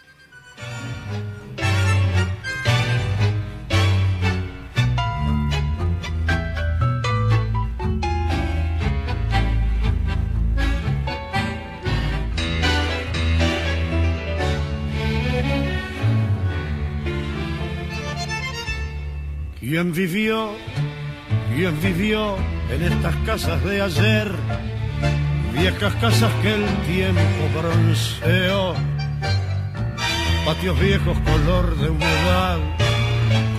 ¿Quién 19.70 19.92
vivió? 19.92 20.50
¿Quién 21.54 21.80
vivió 21.80 22.34
en 22.72 22.82
estas 22.92 23.14
casas 23.24 23.62
de 23.62 23.80
ayer? 23.80 24.28
Viejas 25.52 25.94
casas 26.00 26.32
que 26.42 26.54
el 26.54 26.66
tiempo 26.88 27.42
bronceó. 27.56 28.74
Patios 30.44 30.80
viejos 30.80 31.16
color 31.20 31.76
de 31.76 31.88
humedad, 31.88 32.58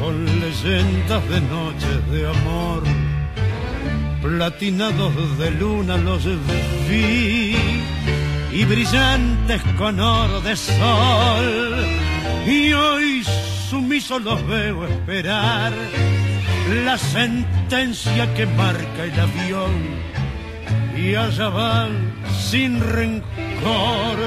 con 0.02 0.26
leyendas 0.42 1.30
de 1.30 1.40
noches 1.40 2.12
de 2.12 2.28
amor. 2.28 2.84
Platinados 4.22 5.38
de 5.38 5.52
luna 5.52 5.96
los 5.96 6.26
vi 6.90 7.56
y 8.52 8.66
brillantes 8.66 9.62
con 9.78 9.98
oro 9.98 10.42
de 10.42 10.58
sol. 10.58 11.86
Y 12.46 12.74
hoy 12.74 13.24
sumiso 13.72 14.20
los 14.20 14.46
veo 14.48 14.86
esperar. 14.86 15.72
La 16.84 16.98
sentencia 16.98 18.34
que 18.34 18.46
marca 18.46 19.06
el 19.06 19.18
avión 19.18 19.72
y 20.98 21.16
allá 21.16 21.48
van 21.48 22.14
sin 22.50 22.82
rencor. 22.82 24.18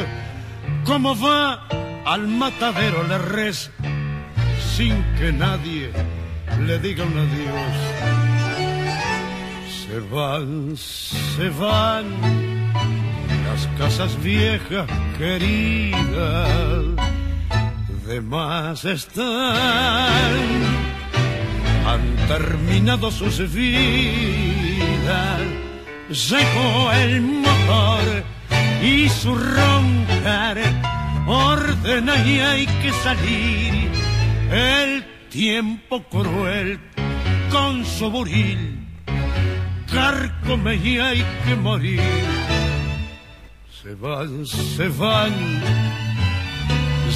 Como 0.86 1.14
va 1.14 1.68
al 2.06 2.26
matadero 2.26 3.02
la 3.04 3.18
res 3.18 3.70
sin 4.74 4.94
que 5.18 5.30
nadie 5.30 5.92
le 6.66 6.78
diga 6.78 7.04
un 7.04 7.18
adiós. 7.26 7.76
Se 9.80 9.98
van 10.14 10.74
se 10.76 11.48
van 11.50 12.06
las 13.46 13.66
casas 13.78 14.12
viejas 14.22 14.88
queridas 15.18 17.13
de 18.06 18.20
más 18.20 18.84
están. 18.84 19.24
Han 21.86 22.16
terminado 22.28 23.10
sus 23.10 23.38
vidas, 23.52 25.40
llegó 26.08 26.92
el 26.92 27.20
motor 27.22 28.24
y 28.82 29.08
su 29.08 29.34
roncar 29.34 30.58
ordena 31.26 32.16
y 32.26 32.40
hay 32.40 32.66
que 32.66 32.92
salir. 33.02 33.90
El 34.50 35.04
tiempo 35.30 36.02
cruel 36.04 36.80
con 37.50 37.84
su 37.84 38.10
buril 38.10 38.84
carcome 39.94 40.76
y 40.76 40.98
hay 40.98 41.24
que 41.46 41.54
morir. 41.56 42.00
Se 43.82 43.94
van, 43.94 44.46
se 44.46 44.88
van, 44.88 45.32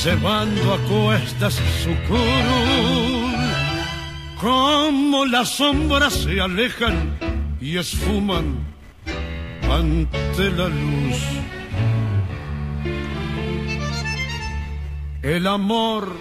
llevando 0.05 0.75
a 0.75 0.79
cuestas 0.79 1.55
su 1.83 1.91
curul, 2.07 3.35
como 4.41 5.27
las 5.27 5.57
sombras 5.57 6.13
se 6.13 6.41
alejan 6.41 7.19
y 7.61 7.79
esfuman 7.79 8.65
ante 9.69 10.51
la 10.51 10.69
luz. 10.69 11.17
El 15.23 15.47
amor, 15.49 16.17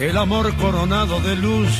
el 0.00 0.16
amor 0.16 0.54
coronado 0.56 1.20
de 1.20 1.36
luz, 1.36 1.70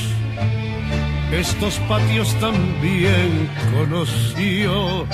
estos 1.32 1.78
patios 1.88 2.32
también 2.38 3.50
conoció. 3.76 5.06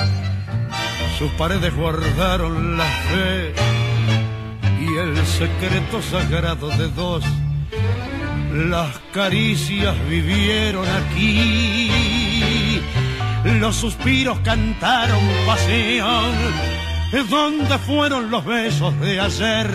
Sus 1.19 1.31
paredes 1.33 1.75
guardaron 1.75 2.77
la 2.77 2.85
fe 2.85 3.55
el 4.97 5.27
secreto 5.27 6.03
sagrado 6.03 6.69
de 6.69 6.89
dos. 6.89 7.25
Las 8.53 8.99
caricias 9.13 9.97
vivieron 10.09 10.87
aquí, 10.87 12.81
los 13.61 13.77
suspiros 13.77 14.39
cantaron 14.41 15.21
pasión. 15.47 16.33
¿Dónde 17.31 17.79
fueron 17.79 18.31
los 18.31 18.45
besos 18.45 18.99
de 19.01 19.21
ayer? 19.21 19.71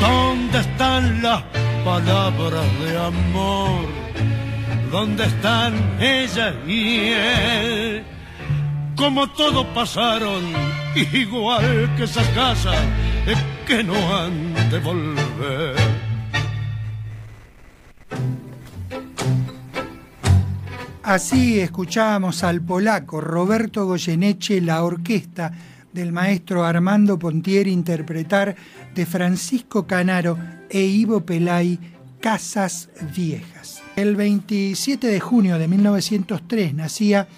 ¿Dónde 0.00 0.60
están 0.60 1.22
las 1.22 1.42
palabras 1.84 2.66
de 2.80 2.98
amor? 2.98 3.86
¿Dónde 4.90 5.24
están 5.24 5.74
ella 6.00 6.54
y 6.66 6.98
él? 7.08 8.04
Como 8.96 9.28
todo 9.30 9.66
pasaron, 9.74 10.42
igual 11.12 11.92
que 11.96 12.04
esas 12.04 12.26
casas 12.28 12.76
que 13.66 13.82
no 13.82 13.94
han 14.16 14.54
de 14.70 14.78
volver. 14.78 15.76
Así 21.02 21.60
escuchábamos 21.60 22.42
al 22.42 22.60
polaco 22.60 23.20
Roberto 23.20 23.86
Goyeneche, 23.86 24.60
la 24.60 24.82
orquesta 24.82 25.52
del 25.92 26.12
maestro 26.12 26.64
Armando 26.64 27.18
Pontieri 27.18 27.70
interpretar 27.70 28.54
de 28.94 29.06
Francisco 29.06 29.86
Canaro 29.86 30.38
e 30.68 30.80
Ivo 30.82 31.24
Pelay 31.24 31.78
Casas 32.20 32.90
Viejas. 33.14 33.82
El 33.94 34.14
27 34.16 35.06
de 35.06 35.20
junio 35.20 35.58
de 35.58 35.68
1903 35.68 36.74
nacía 36.74 37.28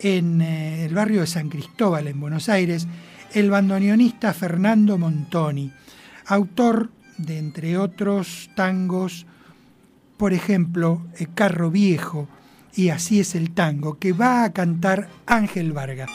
en 0.00 0.40
eh, 0.42 0.84
el 0.84 0.94
barrio 0.94 1.22
de 1.22 1.26
San 1.26 1.48
Cristóbal, 1.48 2.06
en 2.06 2.20
Buenos 2.20 2.48
Aires, 2.48 2.86
el 3.32 3.50
bandoneonista 3.50 4.32
Fernando 4.32 4.98
Montoni, 4.98 5.72
autor 6.26 6.90
de, 7.16 7.38
entre 7.38 7.76
otros, 7.76 8.50
tangos, 8.54 9.26
por 10.16 10.32
ejemplo, 10.32 11.06
Carro 11.34 11.70
Viejo 11.70 12.28
y 12.74 12.90
Así 12.90 13.20
es 13.20 13.34
el 13.34 13.50
tango, 13.52 13.98
que 13.98 14.12
va 14.12 14.44
a 14.44 14.52
cantar 14.52 15.08
Ángel 15.26 15.72
Vargas. 15.72 16.08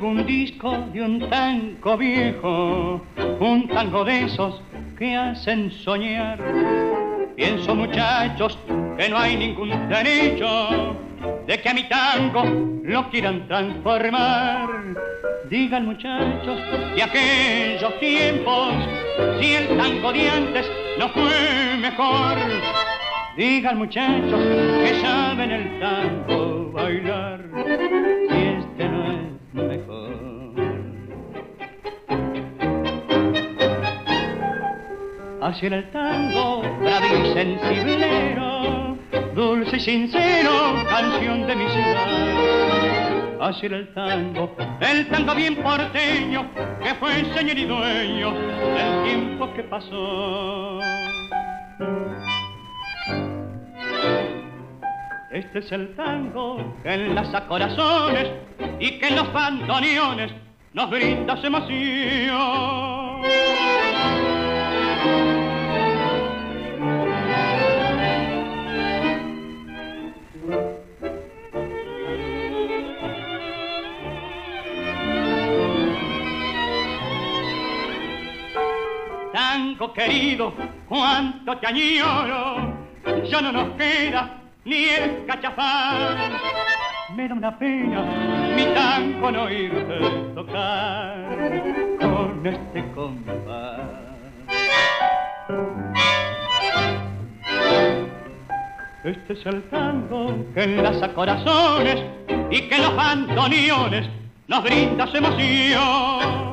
Un 0.00 0.24
disco 0.26 0.74
de 0.92 1.02
un 1.02 1.28
tango 1.28 1.98
viejo, 1.98 3.00
un 3.38 3.68
tango 3.68 4.04
de 4.04 4.24
esos 4.24 4.62
que 4.98 5.14
hacen 5.14 5.70
soñar, 5.70 6.38
pienso 7.36 7.74
muchachos 7.74 8.58
que 8.96 9.08
no 9.10 9.18
hay 9.18 9.36
ningún 9.36 9.70
derecho 9.90 10.96
de 11.46 11.60
que 11.60 11.68
a 11.68 11.74
mi 11.74 11.84
tango 11.84 12.42
lo 12.82 13.10
quieran 13.10 13.46
transformar. 13.46 14.68
Digan 15.50 15.84
muchachos 15.84 16.58
de 16.96 17.02
aquellos 17.02 18.00
tiempos, 18.00 18.72
si 19.40 19.52
el 19.52 19.76
tango 19.76 20.10
de 20.10 20.30
antes 20.30 20.70
no 20.98 21.10
fue 21.10 21.76
mejor. 21.78 22.38
Digan 23.36 23.76
muchachos 23.76 24.40
que 24.82 25.00
saben 25.02 25.50
el 25.50 25.80
tango 25.80 26.72
bailar, 26.72 27.44
Así 35.42 35.66
era 35.66 35.78
el 35.78 35.90
tango, 35.90 36.62
bravo 36.80 37.04
y 37.04 37.32
sensiblero, 37.34 38.96
dulce 39.34 39.76
y 39.76 39.80
sincero, 39.80 40.52
canción 40.88 41.48
de 41.48 41.56
mi 41.56 41.68
ciudad. 41.68 43.40
Así 43.40 43.66
era 43.66 43.78
el 43.78 43.92
tango, 43.92 44.54
el 44.80 45.08
tango 45.08 45.34
bien 45.34 45.56
porteño, 45.56 46.48
que 46.80 46.94
fue 46.94 47.24
señor 47.34 47.58
y 47.58 47.64
dueño 47.64 48.32
del 48.32 49.02
tiempo 49.02 49.52
que 49.54 49.64
pasó. 49.64 50.78
Este 55.32 55.58
es 55.58 55.72
el 55.72 55.96
tango 55.96 56.76
que 56.84 56.94
enlaza 56.94 57.48
corazones 57.48 58.30
y 58.78 58.96
que 59.00 59.08
en 59.08 59.16
los 59.16 59.32
bandoneones 59.32 60.30
nos 60.72 60.88
brinda 60.88 61.36
su 61.36 61.46
emoción. 61.48 63.22
Querido, 79.90 80.54
cuánto 80.88 81.56
te 81.58 81.66
añoro, 81.66 82.72
ya 83.28 83.40
no 83.40 83.50
nos 83.50 83.70
queda 83.76 84.30
ni 84.64 84.84
el 84.84 85.26
cachafán. 85.26 86.38
Me 87.16 87.28
da 87.28 87.34
una 87.34 87.58
pena 87.58 88.02
mi 88.54 88.64
tango 88.74 89.32
no 89.32 89.50
irte 89.50 89.98
tocar 90.34 91.62
con 92.00 92.46
este 92.46 92.92
compás. 92.94 93.80
Este 99.02 99.32
es 99.32 99.46
el 99.46 99.62
tango 99.64 100.36
que 100.54 100.62
enlaza 100.62 101.12
corazones 101.12 102.04
y 102.50 102.68
que 102.68 102.78
los 102.78 102.94
bandoneones 102.94 104.08
nos 104.46 104.62
brinda 104.62 105.08
emoción. 105.12 106.51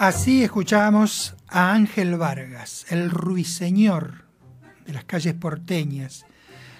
Así 0.00 0.42
escuchamos 0.42 1.34
a 1.46 1.74
Ángel 1.74 2.16
Vargas, 2.16 2.86
el 2.88 3.10
ruiseñor 3.10 4.24
de 4.86 4.94
las 4.94 5.04
calles 5.04 5.34
porteñas, 5.34 6.24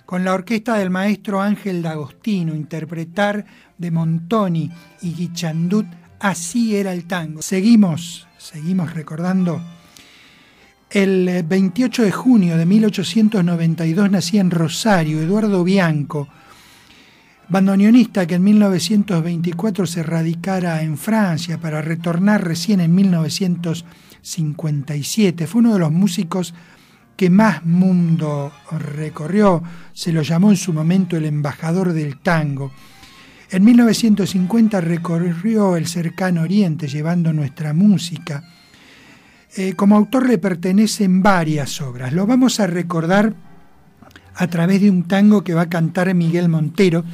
con 0.07 0.25
la 0.25 0.33
orquesta 0.33 0.79
del 0.79 0.89
maestro 0.89 1.43
Ángel 1.43 1.83
D'Agostino, 1.83 2.55
interpretar 2.55 3.45
de 3.77 3.91
Montoni 3.91 4.71
y 5.03 5.13
Guichandut, 5.13 5.85
así 6.19 6.77
era 6.77 6.95
el 6.95 7.05
tango. 7.05 7.43
Seguimos, 7.43 8.27
seguimos 8.39 8.95
recordando. 8.95 9.61
El 10.89 11.45
28 11.47 12.05
de 12.05 12.13
junio 12.13 12.57
de 12.57 12.65
1892 12.65 14.11
nacía 14.11 14.41
en 14.41 14.51
Rosario 14.51 15.21
Eduardo 15.21 15.63
Bianco, 15.63 16.27
bandoneonista 17.51 18.27
que 18.27 18.37
en 18.37 18.45
1924 18.45 19.85
se 19.87 20.03
radicara 20.03 20.81
en 20.83 20.97
Francia 20.97 21.59
para 21.59 21.83
retornar 21.83 22.43
recién 22.45 22.81
en 22.81 22.95
1957. 22.95 25.47
Fue 25.47 25.59
uno 25.59 25.75
de 25.75 25.81
los 25.81 25.93
músicos 25.93 26.55
que 27.17 27.29
más 27.29 27.67
mundo 27.67 28.51
recorrió, 28.71 29.63
se 29.93 30.11
lo 30.13 30.23
llamó 30.23 30.49
en 30.51 30.57
su 30.57 30.73
momento 30.73 31.19
el 31.19 31.27
embajador 31.27 31.93
del 31.93 32.17
tango. 32.19 32.73
En 33.51 33.65
1950 33.65 34.81
recorrió 34.81 35.77
el 35.77 35.89
cercano 35.89 36.43
oriente 36.43 36.87
llevando 36.87 37.33
nuestra 37.33 37.75
música. 37.75 38.45
Eh, 39.57 39.73
como 39.75 39.97
autor 39.97 40.29
le 40.29 40.39
pertenecen 40.39 41.21
varias 41.23 41.81
obras. 41.81 42.13
Lo 42.13 42.25
vamos 42.27 42.61
a 42.61 42.69
recordar 42.69 43.35
a 44.37 44.47
través 44.47 44.81
de 44.81 44.91
un 44.91 45.03
tango 45.03 45.45
que 45.45 45.53
va 45.53 45.63
a 45.63 45.69
cantar 45.69 46.15
Miguel 46.15 46.49
Montero 46.49 47.05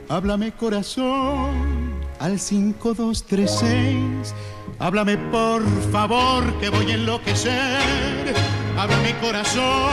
Háblame 0.09 0.53
corazón 0.53 1.96
al 2.20 2.38
5236. 2.38 4.35
Háblame 4.79 5.16
por 5.16 5.62
favor 5.90 6.44
que 6.61 6.68
voy 6.68 6.90
a 6.90 6.94
enloquecer 6.94 8.56
mi 8.85 9.12
corazón 9.15 9.91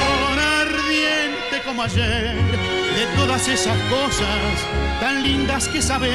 ardiente 0.62 1.62
como 1.66 1.84
ayer 1.84 2.36
de 2.36 3.06
todas 3.16 3.48
esas 3.48 3.78
cosas 3.84 5.00
tan 5.00 5.24
lindas 5.24 5.70
que 5.70 5.82
sabes. 5.82 6.12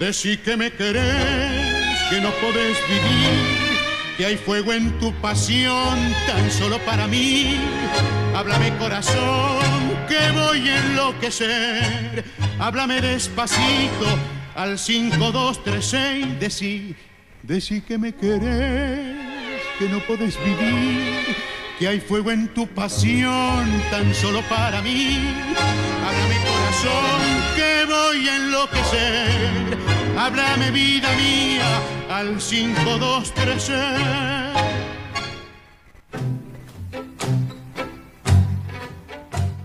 Decí 0.00 0.38
que 0.38 0.56
me 0.56 0.72
querés, 0.72 1.98
que 2.08 2.20
no 2.20 2.30
podés 2.40 2.78
vivir, 2.88 4.16
que 4.16 4.26
hay 4.26 4.36
fuego 4.36 4.72
en 4.72 4.98
tu 4.98 5.12
pasión 5.20 5.98
tan 6.26 6.50
solo 6.50 6.78
para 6.86 7.06
mí. 7.06 7.56
Háblame 8.34 8.74
corazón, 8.78 9.60
que 10.08 10.30
voy 10.32 10.68
a 10.70 10.78
enloquecer. 10.78 12.24
Háblame 12.58 13.00
despacito 13.02 14.06
al 14.56 14.78
5236. 14.78 16.40
Decí, 16.40 16.96
decí 17.42 17.82
que 17.82 17.98
me 17.98 18.14
querés, 18.14 19.16
que 19.78 19.88
no 19.88 20.00
podés 20.00 20.36
vivir 20.42 21.57
que 21.78 21.86
hay 21.86 22.00
fuego 22.00 22.32
en 22.32 22.48
tu 22.48 22.66
pasión 22.66 23.66
tan 23.90 24.12
solo 24.14 24.42
para 24.48 24.82
mí. 24.82 25.18
Háblame 26.04 26.36
corazón 26.44 27.20
que 27.56 27.84
voy 27.86 28.28
a 28.28 28.36
enloquecer. 28.36 29.78
Háblame 30.18 30.70
vida 30.72 31.08
mía 31.16 31.80
al 32.10 32.40
5213. 32.40 33.74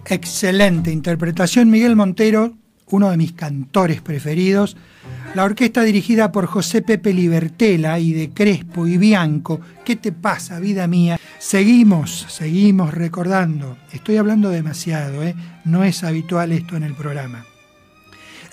Excelente 0.06 0.92
interpretación, 0.92 1.72
Miguel 1.72 1.96
Montero, 1.96 2.54
uno 2.92 3.10
de 3.10 3.18
mis 3.18 3.34
cantores 3.34 4.02
preferidos. 4.02 4.78
La 5.36 5.46
orquesta 5.46 5.82
dirigida 5.82 6.32
por 6.32 6.46
José 6.46 6.84
Pepe 6.84 7.12
Libertela 7.12 7.98
y 7.98 8.14
de 8.14 8.30
Crespo 8.30 8.86
y 8.86 9.00
Bianco. 9.00 9.60
¿Qué 9.84 9.96
te 9.96 10.12
pasa, 10.12 10.60
vida 10.60 10.86
mía? 10.86 11.20
Seguimos, 11.40 12.28
seguimos 12.30 12.94
recordando. 12.94 13.76
Estoy 13.92 14.18
hablando 14.18 14.52
demasiado, 14.52 15.24
¿eh? 15.24 15.34
no 15.66 15.84
es 15.84 16.04
habitual 16.04 16.52
esto 16.52 16.78
en 16.78 16.84
el 16.84 16.94
programa. 16.94 17.46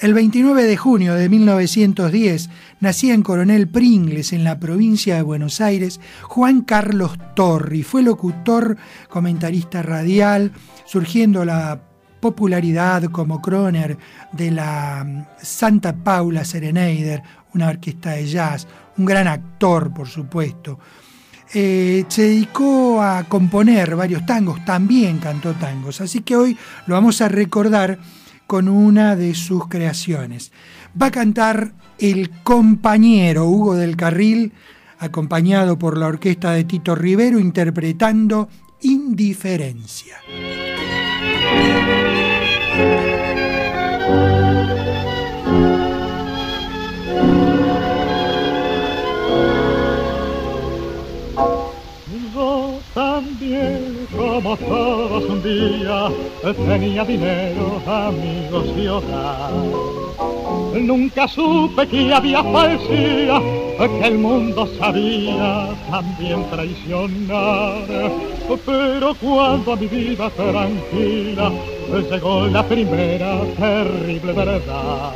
El 0.00 0.14
29 0.14 0.62
de 0.62 0.78
junio 0.78 1.12
de 1.12 1.28
1910 1.28 2.48
nacía 2.80 3.12
en 3.12 3.22
Coronel 3.22 3.68
Pringles, 3.68 4.32
en 4.32 4.42
la 4.42 4.58
provincia 4.58 5.16
de 5.16 5.22
Buenos 5.22 5.60
Aires, 5.60 6.00
Juan 6.22 6.62
Carlos 6.62 7.12
Torri. 7.36 7.82
Fue 7.82 8.02
locutor, 8.02 8.78
comentarista 9.10 9.82
radial, 9.82 10.52
surgiendo 10.86 11.44
la 11.44 11.89
popularidad 12.20 13.04
como 13.04 13.40
croner 13.40 13.98
de 14.32 14.50
la 14.50 15.04
mm, 15.04 15.24
Santa 15.42 15.94
Paula 15.94 16.44
Sereneider, 16.44 17.22
una 17.54 17.68
orquesta 17.68 18.10
de 18.12 18.26
jazz, 18.26 18.66
un 18.96 19.04
gran 19.04 19.26
actor, 19.26 19.92
por 19.92 20.08
supuesto. 20.08 20.78
Eh, 21.52 22.04
se 22.08 22.22
dedicó 22.22 23.02
a 23.02 23.24
componer 23.24 23.96
varios 23.96 24.24
tangos, 24.24 24.64
también 24.64 25.18
cantó 25.18 25.52
tangos, 25.54 26.00
así 26.00 26.20
que 26.20 26.36
hoy 26.36 26.56
lo 26.86 26.94
vamos 26.94 27.20
a 27.20 27.28
recordar 27.28 27.98
con 28.46 28.68
una 28.68 29.16
de 29.16 29.34
sus 29.34 29.66
creaciones. 29.66 30.52
Va 31.00 31.06
a 31.06 31.10
cantar 31.10 31.72
el 31.98 32.30
compañero 32.42 33.46
Hugo 33.46 33.74
del 33.74 33.96
Carril, 33.96 34.52
acompañado 34.98 35.78
por 35.78 35.98
la 35.98 36.06
orquesta 36.06 36.52
de 36.52 36.64
Tito 36.64 36.94
Rivero, 36.94 37.38
interpretando 37.38 38.48
Indiferencia 38.82 40.16
como 54.16 54.56
todos 54.56 55.24
un 55.24 55.42
día, 55.42 56.08
tenía 56.66 57.04
dinero, 57.04 57.80
amigos 57.86 58.66
y 58.76 58.86
hogar. 58.86 59.52
Nunca 60.74 61.26
supe 61.26 61.86
que 61.88 62.12
había 62.14 62.42
falsía, 62.42 63.40
que 63.78 64.06
el 64.06 64.18
mundo 64.18 64.68
sabía 64.78 65.68
también 65.90 66.44
traicionar. 66.50 67.82
Pero 68.66 69.14
cuando 69.14 69.72
a 69.72 69.76
mi 69.76 69.86
vida 69.86 70.30
tranquila 70.30 71.50
llegó 72.10 72.46
la 72.46 72.62
primera 72.66 73.40
terrible 73.58 74.32
verdad, 74.32 75.12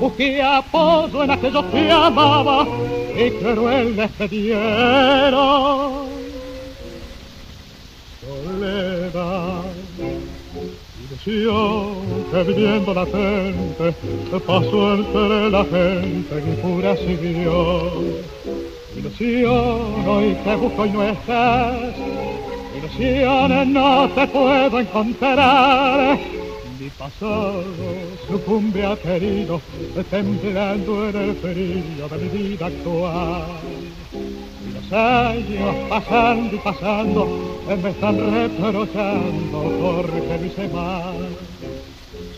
busqué 0.00 0.42
apoyo 0.42 1.24
en 1.24 1.30
aquellos 1.30 1.64
que 1.66 1.90
amaba 1.90 2.66
y 3.14 3.30
cruel 3.30 3.96
les 3.96 4.30
dieron 4.30 6.06
soledad. 8.20 9.61
Que 11.24 12.42
viviendo 12.44 12.92
la 12.92 13.06
gente 13.06 13.94
pasó 14.44 14.94
entre 14.94 15.50
la 15.50 15.64
gente 15.64 16.34
y 16.34 16.60
pura 16.60 16.96
siguió. 16.96 17.92
Ilusión 18.96 20.08
hoy 20.08 20.36
te 20.42 20.56
busco 20.56 20.84
y 20.84 20.90
no 20.90 21.02
estás. 21.04 21.94
Ilusión 22.76 23.72
no 23.72 24.08
te 24.08 24.26
puedo 24.26 24.80
encontrar. 24.80 26.18
Pasado 26.98 27.64
sucumbe 28.28 28.84
a 28.84 28.96
querido, 28.96 29.60
temblando 30.10 31.08
en 31.08 31.16
el 31.16 31.34
frío 31.36 32.08
de 32.08 32.18
mi 32.18 32.28
vida 32.28 32.66
actual 32.66 33.92
años 34.92 35.74
pasando 35.88 36.56
y 36.56 36.58
pasando 36.58 37.26
me 37.66 37.90
están 37.90 38.34
reprochando 38.34 39.62
porque 39.80 40.38
lo 40.38 40.46
hice 40.46 40.68
mal. 40.68 41.38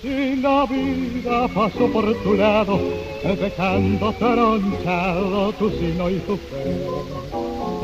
Si 0.01 0.37
la 0.37 0.67
vida 0.67 1.49
pasó 1.49 1.91
por 1.91 2.15
tu 2.23 2.35
lado, 2.35 2.79
dejando 3.23 4.13
tronchado 4.13 5.53
tu 5.53 5.71
sino 5.71 6.11
y 6.11 6.19
tu 6.21 6.37
fe. 6.37 7.24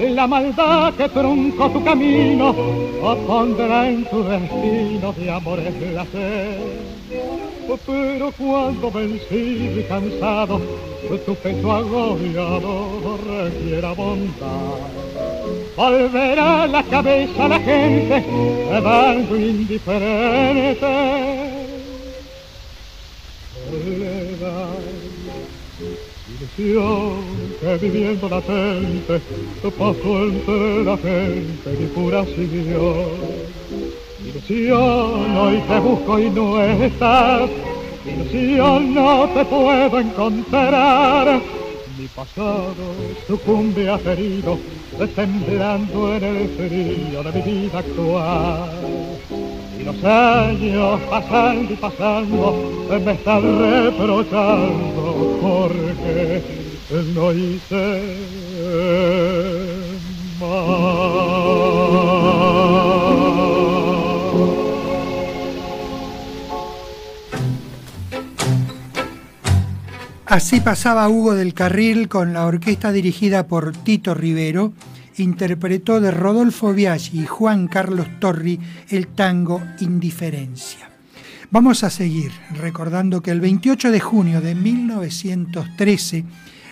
La 0.00 0.26
maldad 0.26 0.94
que 0.94 1.08
truncó 1.08 1.70
tu 1.70 1.84
camino, 1.84 2.54
pondrá 3.26 3.88
en 3.88 4.04
tu 4.06 4.22
destino 4.24 5.12
de 5.12 5.30
amores 5.30 5.92
la 5.92 6.04
fe 6.04 6.90
pero 7.86 8.32
cuando 8.32 8.90
vencido 8.90 9.80
y 9.80 9.84
cansado, 9.84 10.60
tu 11.24 11.34
pecho 11.36 11.72
agobiado 11.72 13.18
requiera 13.26 13.92
bondad. 13.92 14.78
Volverá 15.76 16.66
la 16.66 16.82
cabeza 16.82 17.44
a 17.44 17.48
la 17.48 17.60
gente, 17.60 18.24
dando 18.82 19.36
indiferente. 19.36 20.86
Que 26.56 27.78
viviendo 27.80 28.28
la 28.28 28.40
gente, 28.42 29.20
pasó 29.78 30.22
entre 30.24 30.84
la 30.84 30.96
gente 30.96 31.78
y 31.80 31.86
pura 31.86 32.24
siguió 32.24 33.06
Ilusión, 34.24 35.36
hoy 35.36 35.60
te 35.66 35.80
busco 35.80 36.18
y 36.18 36.30
no 36.30 36.62
estás. 36.62 37.50
Ilusión, 38.04 38.94
no 38.94 39.28
te 39.30 39.44
puedo 39.44 39.98
encontrar. 39.98 41.40
Mi 41.98 42.06
pasado 42.08 42.94
sucumbe 43.26 43.88
a 43.88 43.96
herido, 43.96 44.58
temblando 45.14 46.14
en 46.14 46.24
el 46.24 46.48
frío 46.50 47.22
de 47.22 47.32
mi 47.32 47.42
vida 47.42 47.78
actual. 47.78 48.70
Y 49.80 49.84
los 49.84 50.04
años 50.04 51.00
pasando 51.08 51.72
y 51.72 51.76
pasando 51.76 52.88
me 53.04 53.12
están 53.12 53.42
reprochando 53.58 55.38
porque 55.40 56.42
no 57.14 57.32
hice 57.32 58.16
más. 60.40 61.40
Así 70.26 70.60
pasaba 70.60 71.08
Hugo 71.08 71.34
del 71.34 71.54
Carril 71.54 72.08
con 72.08 72.32
la 72.32 72.46
orquesta 72.46 72.92
dirigida 72.92 73.48
por 73.48 73.72
Tito 73.72 74.14
Rivero, 74.14 74.72
interpretó 75.22 76.00
de 76.00 76.10
Rodolfo 76.10 76.72
Biaggi 76.72 77.20
y 77.20 77.26
Juan 77.26 77.68
Carlos 77.68 78.08
Torri 78.18 78.58
el 78.88 79.08
tango 79.08 79.62
Indiferencia. 79.80 80.90
Vamos 81.50 81.82
a 81.82 81.90
seguir 81.90 82.30
recordando 82.52 83.22
que 83.22 83.30
el 83.30 83.40
28 83.40 83.90
de 83.90 84.00
junio 84.00 84.40
de 84.40 84.54
1913 84.54 86.24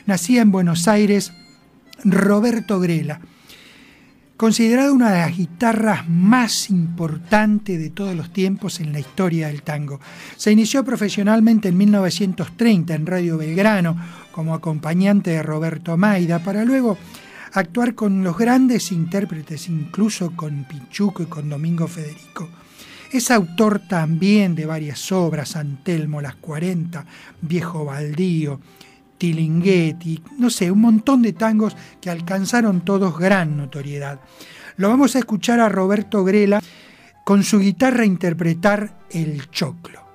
nacía 0.06 0.42
en 0.42 0.52
Buenos 0.52 0.86
Aires 0.86 1.32
Roberto 2.04 2.78
Grela, 2.78 3.20
considerado 4.36 4.94
una 4.94 5.10
de 5.10 5.18
las 5.18 5.36
guitarras 5.36 6.08
más 6.08 6.70
importantes 6.70 7.76
de 7.76 7.90
todos 7.90 8.14
los 8.14 8.32
tiempos 8.32 8.78
en 8.78 8.92
la 8.92 9.00
historia 9.00 9.48
del 9.48 9.62
tango. 9.62 10.00
Se 10.36 10.52
inició 10.52 10.84
profesionalmente 10.84 11.68
en 11.68 11.76
1930 11.76 12.94
en 12.94 13.06
Radio 13.06 13.36
Belgrano 13.36 13.96
como 14.30 14.54
acompañante 14.54 15.30
de 15.30 15.42
Roberto 15.42 15.96
Maida 15.96 16.38
para 16.38 16.64
luego 16.64 16.96
actuar 17.52 17.94
con 17.94 18.22
los 18.22 18.36
grandes 18.36 18.92
intérpretes, 18.92 19.68
incluso 19.68 20.34
con 20.34 20.64
Pichuco 20.64 21.22
y 21.22 21.26
con 21.26 21.48
Domingo 21.48 21.88
Federico. 21.88 22.48
Es 23.10 23.30
autor 23.30 23.80
también 23.88 24.54
de 24.54 24.66
varias 24.66 25.10
obras, 25.12 25.56
Antelmo, 25.56 26.20
Las 26.20 26.36
40, 26.36 27.06
Viejo 27.40 27.84
Baldío, 27.84 28.60
Tilinguetti, 29.16 30.22
no 30.38 30.50
sé, 30.50 30.70
un 30.70 30.80
montón 30.80 31.22
de 31.22 31.32
tangos 31.32 31.76
que 32.00 32.10
alcanzaron 32.10 32.82
todos 32.82 33.18
gran 33.18 33.56
notoriedad. 33.56 34.20
Lo 34.76 34.88
vamos 34.88 35.16
a 35.16 35.18
escuchar 35.18 35.58
a 35.60 35.68
Roberto 35.68 36.22
Grela 36.24 36.60
con 37.24 37.42
su 37.42 37.58
guitarra 37.58 38.04
interpretar 38.04 39.00
El 39.10 39.50
Choclo. 39.50 40.07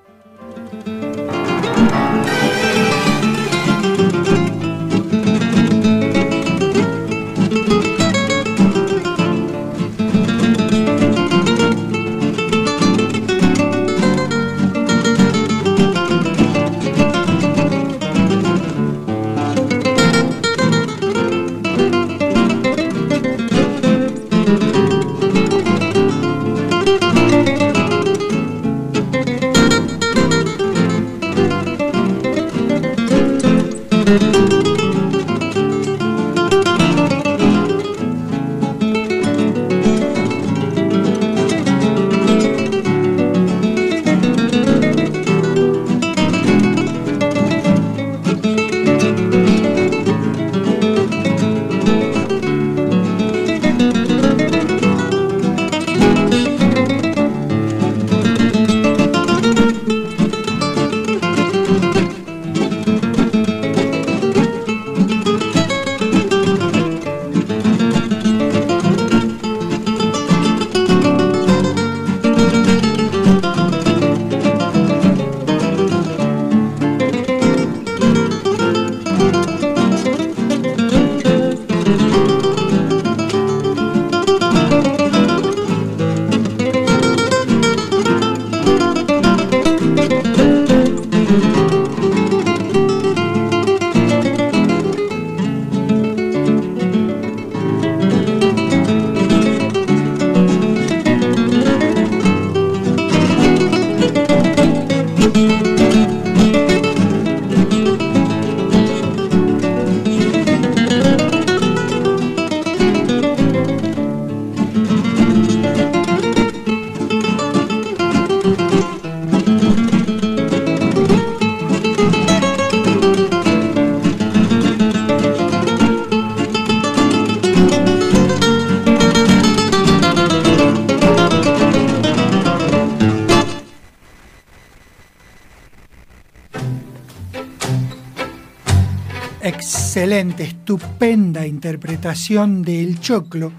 Estupenda 140.14 141.44
interpretación 141.44 142.62
de 142.62 142.84
El 142.84 143.00
Choclo 143.00 143.50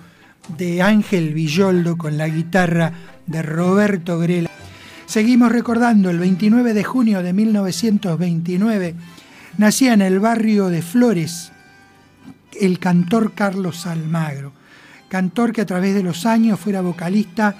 de 0.58 0.82
Ángel 0.82 1.34
Villoldo 1.34 1.97
con 1.97 2.18
la 2.18 2.30
guitarra 2.30 2.93
de 3.26 3.41
Roberto 3.41 4.20
Grela. 4.20 4.49
Seguimos 5.06 5.51
recordando, 5.51 6.10
el 6.10 6.18
29 6.18 6.74
de 6.74 6.84
junio 6.86 7.22
de 7.22 7.34
1929 7.34 8.95
nacía 9.58 9.95
en 9.95 10.01
el 10.01 10.22
barrio 10.22 10.70
de 10.70 10.82
Flores 10.82 11.51
el 12.58 12.80
cantor 12.80 13.34
Carlos 13.34 13.86
Almagro, 13.86 14.53
cantor 15.10 15.51
que 15.51 15.60
a 15.60 15.66
través 15.66 15.93
de 15.93 16.03
los 16.03 16.26
años 16.26 16.58
fuera 16.58 16.80
vocalista 16.80 17.53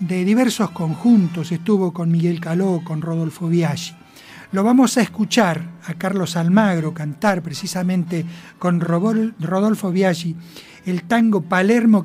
de 0.00 0.24
diversos 0.24 0.70
conjuntos, 0.70 1.52
estuvo 1.52 1.92
con 1.92 2.10
Miguel 2.10 2.40
Caló, 2.40 2.80
con 2.84 3.02
Rodolfo 3.02 3.48
Biaggi. 3.48 3.92
Lo 4.52 4.64
vamos 4.64 4.96
a 4.96 5.02
escuchar 5.02 5.73
a 5.86 5.94
Carlos 5.94 6.36
Almagro 6.36 6.94
cantar 6.94 7.42
precisamente 7.42 8.24
con 8.58 8.80
Rodolfo 8.80 9.90
Biaggi 9.90 10.36
el 10.86 11.02
tango 11.04 11.42
Palermo. 11.42 12.04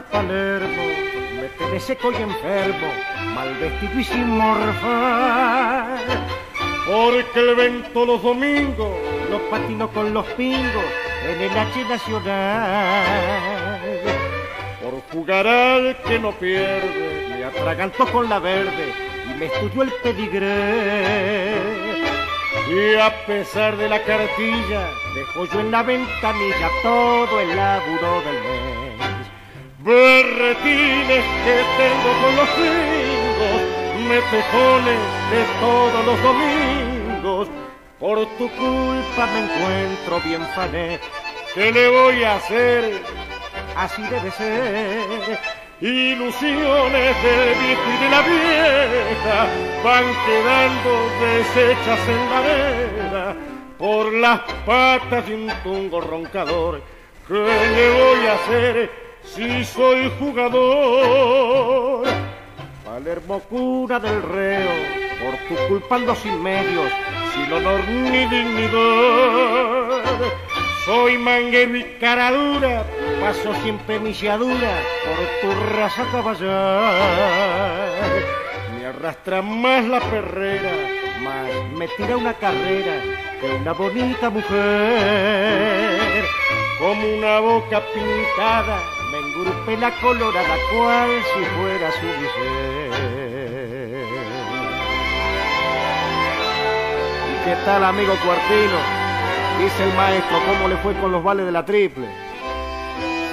Palermo, 0.00 0.84
me 1.40 1.48
tenés 1.58 1.84
seco 1.84 2.12
y 2.12 2.16
enfermo, 2.16 2.88
mal 3.34 3.54
vestido 3.60 4.00
y 4.00 4.04
sin 4.04 4.28
morfar. 4.28 5.98
Porque 6.86 7.40
el 7.40 7.54
vento 7.54 8.06
los 8.06 8.22
domingos 8.22 8.90
los 9.30 9.40
patino 9.42 9.88
con 9.90 10.12
los 10.12 10.26
pingos 10.32 10.84
en 11.24 11.40
el 11.40 11.56
H 11.56 11.84
Nacional. 11.88 13.80
Por 14.82 15.00
jugar 15.12 15.46
al 15.46 15.96
que 16.02 16.18
no 16.18 16.32
pierde, 16.32 17.26
me 17.28 17.44
atragantó 17.44 18.06
con 18.06 18.28
la 18.28 18.38
verde 18.38 18.92
y 19.30 19.38
me 19.38 19.46
estudió 19.46 19.82
el 19.82 19.92
pedigré. 20.02 21.54
Y 22.68 22.96
a 22.96 23.26
pesar 23.26 23.76
de 23.76 23.88
la 23.88 24.02
cartilla, 24.02 24.90
dejo 25.14 25.44
yo 25.46 25.60
en 25.60 25.70
la 25.70 25.82
ventanilla 25.82 26.70
todo 26.82 27.40
el 27.40 27.56
laburo 27.56 28.22
del 28.22 28.42
mes 28.42 28.69
berretines 29.82 31.24
que 31.44 31.56
tengo 31.78 32.10
con 32.20 32.36
los 32.36 32.48
gringos, 32.56 33.60
metejones 34.08 35.00
de 35.30 35.42
todos 35.60 36.06
los 36.06 36.22
domingos. 36.22 37.48
Por 37.98 38.26
tu 38.38 38.48
culpa 38.50 39.26
me 39.26 39.40
encuentro 39.40 40.20
bien 40.24 40.42
fané. 40.54 40.98
¿Qué 41.54 41.72
le 41.72 41.88
voy 41.88 42.24
a 42.24 42.36
hacer? 42.36 43.02
Así 43.76 44.02
debe 44.02 44.30
ser. 44.30 45.38
Ilusiones 45.80 47.22
del 47.22 47.54
viejo 47.58 47.82
y 47.88 48.04
de 48.04 48.10
la 48.10 48.20
vieja 48.20 49.46
van 49.82 50.04
quedando 50.26 50.90
deshechas 51.20 52.08
en 52.08 52.30
la 52.30 52.38
arena 52.38 53.36
por 53.78 54.12
las 54.12 54.40
patas 54.66 55.26
de 55.26 55.34
un 55.34 55.50
tungo 55.62 56.02
roncador. 56.02 56.82
¿Qué 57.26 57.34
le 57.34 57.90
voy 57.90 58.26
a 58.26 58.34
hacer? 58.34 59.09
Si 59.34 59.64
soy 59.64 60.10
jugador. 60.18 62.06
Palermo 62.84 63.40
cura 63.48 63.98
del 64.00 64.22
reo, 64.22 64.70
por 65.22 65.36
tu 65.48 65.56
culpando 65.68 66.14
sin 66.14 66.42
medios, 66.42 66.92
sin 67.34 67.52
honor 67.52 67.80
ni 67.88 68.26
dignidad. 68.26 70.04
Soy 70.84 71.18
manguero 71.18 71.76
y 71.76 71.84
cara 72.00 72.32
dura, 72.32 72.84
paso 73.20 73.54
sin 73.62 73.78
pemiciadura 73.78 74.82
por 75.04 75.18
tu 75.40 75.50
raza 75.76 76.04
caballar. 76.10 77.02
Me 78.74 78.86
arrastra 78.86 79.42
más 79.42 79.84
la 79.84 80.00
perrera, 80.00 80.72
más 81.22 81.48
me 81.76 81.86
tira 81.88 82.16
una 82.16 82.34
carrera 82.34 83.02
que 83.40 83.46
una 83.46 83.72
bonita 83.72 84.30
mujer. 84.30 86.00
Como 86.78 87.14
una 87.14 87.40
boca 87.40 87.82
pintada 87.92 88.99
me 89.40 89.50
engrupe 89.50 89.76
la 89.76 89.90
colorada 90.00 90.56
cual 90.72 91.10
si 91.22 91.44
fuera 91.56 91.90
su 91.92 92.06
mujer. 92.06 92.90
¿Y 97.30 97.44
qué 97.44 97.56
tal, 97.64 97.84
amigo 97.84 98.14
Cuartino? 98.24 98.78
Dice 99.58 99.84
el 99.84 99.94
maestro 99.94 100.38
cómo 100.46 100.68
le 100.68 100.76
fue 100.78 100.94
con 100.94 101.12
los 101.12 101.22
vales 101.22 101.46
de 101.46 101.52
la 101.52 101.64
triple. 101.64 102.06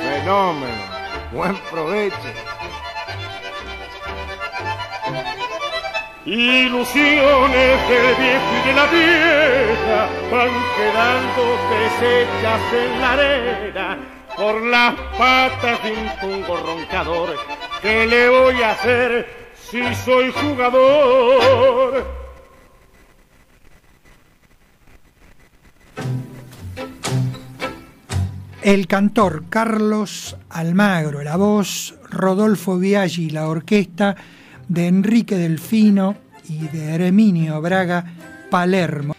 Fenómeno, 0.01 0.83
buen 1.31 1.55
provecho. 1.71 2.17
Ilusiones 6.25 7.89
del 7.89 8.15
viejo 8.15 8.51
y 8.53 8.67
de 8.67 8.73
la 8.73 8.85
vieja 8.87 10.09
van 10.29 10.51
quedando 10.75 11.41
deshechas 11.69 12.73
en 12.73 13.01
la 13.01 13.11
arena 13.13 13.97
por 14.37 14.61
las 14.61 14.93
patas 15.17 15.83
de 15.83 15.91
un 15.91 16.09
tungo 16.21 16.57
roncador. 16.57 17.35
¿Qué 17.81 18.05
le 18.05 18.29
voy 18.29 18.61
a 18.61 18.71
hacer 18.71 19.27
si 19.69 19.81
soy 19.95 20.31
jugador? 20.31 22.05
El 28.61 28.85
cantor 28.85 29.45
Carlos 29.49 30.35
Almagro, 30.49 31.23
la 31.23 31.37
voz 31.37 31.95
Rodolfo 32.09 32.77
Biaggi, 32.77 33.29
la 33.29 33.47
orquesta 33.47 34.15
de 34.67 34.87
Enrique 34.87 35.35
Delfino 35.35 36.15
y 36.49 36.67
de 36.67 36.95
Herminio 36.95 37.61
Braga 37.61 38.03
Palermo. 38.51 39.16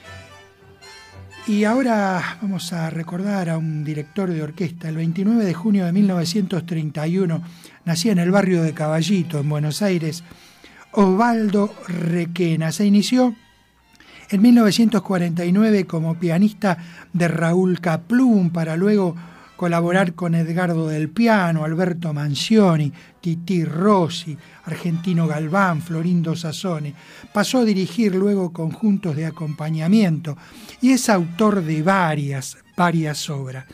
Y 1.49 1.65
ahora 1.65 2.37
vamos 2.43 2.75
a 2.75 2.91
recordar 2.91 3.49
a 3.49 3.57
un 3.57 3.83
director 3.83 4.31
de 4.31 4.43
orquesta. 4.43 4.87
El 4.87 4.97
29 4.97 5.47
de 5.47 5.55
junio 5.55 5.87
de 5.87 5.93
1931 5.93 7.43
nacía 7.87 8.13
en 8.13 8.19
el 8.19 8.31
barrio 8.31 8.63
de 8.63 8.75
Caballito, 8.75 9.39
en 9.39 9.49
Buenos 9.49 9.81
Aires, 9.81 10.25
Osvaldo 10.93 11.75
Requena. 11.89 12.71
Se 12.71 12.85
inició 12.85 13.35
en 14.29 14.43
1949 14.43 15.87
como 15.87 16.19
pianista 16.19 16.77
de 17.15 17.29
Raúl 17.29 17.81
Caplum 17.81 18.51
para 18.51 18.77
luego 18.77 19.17
colaborar 19.57 20.13
con 20.13 20.35
Edgardo 20.35 20.87
del 20.87 21.09
Piano, 21.09 21.65
Alberto 21.65 22.13
Mancioni, 22.13 22.93
Titi 23.29 23.63
Rossi, 23.63 24.35
Argentino 24.65 25.27
Galván, 25.27 25.83
Florindo 25.83 26.35
Sassone. 26.35 26.95
Pasó 27.31 27.59
a 27.59 27.65
dirigir 27.67 28.15
luego 28.15 28.55
conjuntos 28.55 29.15
de 29.15 29.27
acompañamiento 29.27 30.35
y 30.81 30.93
es 30.93 31.11
autor 31.11 31.63
de 31.63 31.83
varias, 31.83 32.57
varias 32.75 33.29
obras. 33.29 33.67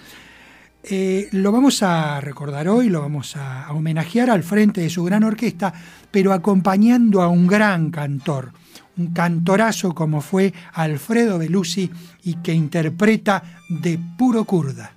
Eh, 0.83 1.29
lo 1.31 1.53
vamos 1.53 1.85
a 1.85 2.21
recordar 2.21 2.67
hoy, 2.67 2.89
lo 2.89 3.01
vamos 3.01 3.37
a, 3.37 3.71
homenajear 3.71 4.29
al 4.29 4.43
frente 4.43 4.81
de 4.81 4.91
su 4.91 5.05
gran 5.05 5.23
orquesta, 5.23 5.73
pero 6.11 6.33
acompañando 6.33 7.23
a 7.23 7.29
un 7.29 7.47
gran 7.47 7.93
cantor, 7.93 8.51
un 8.97 9.13
cantorazo 9.13 9.95
como 9.95 10.21
fue 10.21 10.53
Alfredo 10.73 11.39
Belusi 11.39 11.93
y 12.25 12.35
que 12.43 12.53
interpreta 12.53 13.61
de 13.69 14.01
puro 14.19 14.45
kurda. 14.45 14.95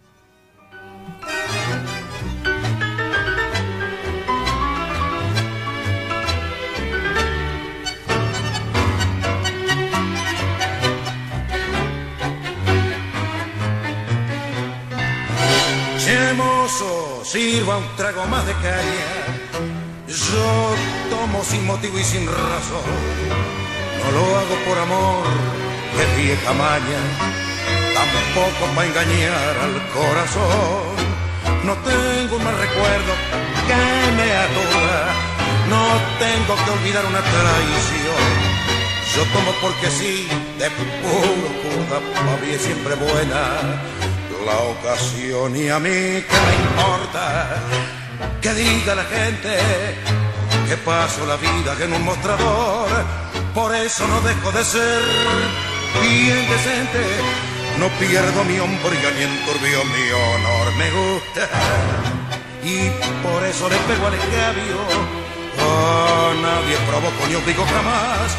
Sirva 17.24 17.78
un 17.78 17.96
trago 17.96 18.26
más 18.26 18.46
de 18.46 18.54
caña. 18.54 19.08
Yo 20.08 20.76
tomo 21.10 21.44
sin 21.44 21.66
motivo 21.66 21.98
y 21.98 22.04
sin 22.04 22.26
razón. 22.26 22.92
No 24.04 24.12
lo 24.12 24.38
hago 24.38 24.56
por 24.68 24.78
amor, 24.78 25.24
que 25.96 26.22
vieja 26.22 26.54
maña. 26.54 27.02
Tampoco 27.94 28.74
para 28.76 28.88
engañar 28.88 29.54
al 29.66 29.76
corazón. 29.96 31.08
No 31.64 31.74
tengo 31.88 32.36
un 32.36 32.44
mal 32.44 32.58
recuerdo 32.58 33.14
que 33.68 33.84
me 34.18 34.30
atura. 34.46 35.00
No 35.70 35.84
tengo 36.20 36.54
que 36.64 36.72
olvidar 36.72 37.06
una 37.06 37.22
traición. 37.22 38.28
Yo 39.16 39.24
tomo 39.34 39.52
porque 39.62 39.90
sí, 39.90 40.28
de 40.60 40.70
puro 40.70 41.50
curda, 41.64 42.00
pa' 42.00 42.60
siempre 42.60 42.96
buena 42.96 44.08
la 44.48 44.58
ocasión 44.60 45.56
y 45.56 45.68
a 45.68 45.78
mí 45.78 45.90
que 46.30 46.38
me 46.48 46.54
importa 46.68 47.50
que 48.42 48.54
diga 48.54 48.96
la 48.96 49.04
gente 49.04 49.52
que 50.68 50.78
paso 50.78 51.26
la 51.26 51.36
vida 51.36 51.76
en 51.84 51.92
un 51.94 52.04
mostrador, 52.04 52.88
por 53.54 53.76
eso 53.76 54.08
no 54.08 54.22
dejo 54.22 54.52
de 54.52 54.64
ser 54.64 55.02
bien 56.02 56.50
decente, 56.54 57.04
no 57.80 57.88
pierdo 58.00 58.44
mi 58.46 58.58
hombría 58.60 59.10
ni 59.16 59.24
enturbio 59.32 59.80
mi 59.96 60.06
honor, 60.24 60.68
me 60.78 60.88
gusta 60.98 61.44
y 62.64 62.90
por 63.26 63.44
eso 63.44 63.70
le 63.70 63.78
pego 63.88 64.08
al 64.08 64.14
escabio. 64.14 64.78
A 65.60 66.34
nadie 66.46 66.76
provoco 66.90 67.22
ni 67.28 67.36
obligo 67.36 67.66
jamás. 67.66 68.30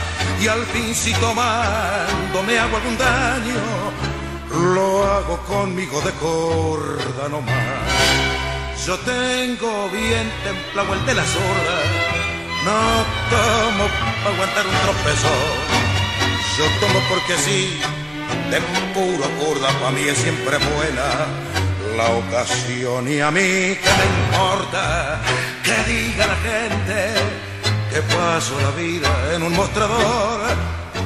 Y 0.41 0.47
al 0.47 0.65
fin 0.67 0.95
si 0.95 1.13
tomando 1.15 2.43
me 2.47 2.59
hago 2.59 2.77
algún 2.77 2.97
daño 2.97 4.18
lo 4.51 5.05
hago 5.05 5.39
conmigo 5.47 6.01
de 6.01 6.13
corda 6.13 7.29
nomás. 7.29 8.87
Yo 8.87 8.97
tengo 9.01 9.89
bien 9.91 10.31
templado 10.45 10.95
el 10.95 11.07
de 11.07 11.15
la 11.15 11.25
sorda. 11.25 11.79
No 12.65 12.81
tomo 13.31 13.85
para 14.23 14.35
aguantar 14.35 14.67
un 14.67 14.75
tropezo. 14.85 15.35
Yo 16.57 16.65
tomo 16.81 17.01
porque 17.11 17.37
sí 17.37 17.81
de 18.51 18.61
puro 18.95 19.29
curda 19.39 19.69
para 19.81 19.91
mí 19.91 20.03
es 20.09 20.19
siempre 20.19 20.57
buena. 20.59 21.27
La 21.97 22.11
ocasión 22.11 23.09
y 23.09 23.21
a 23.21 23.31
mí 23.31 23.41
que 23.41 23.91
me 23.99 24.07
importa 24.25 25.21
que 25.65 25.93
diga 25.93 26.27
la 26.27 26.37
gente 26.37 27.15
que 27.91 28.03
paso 28.03 28.55
la 28.61 28.71
vida 28.71 29.35
en 29.35 29.43
un 29.43 29.55
mostrador. 29.55 30.41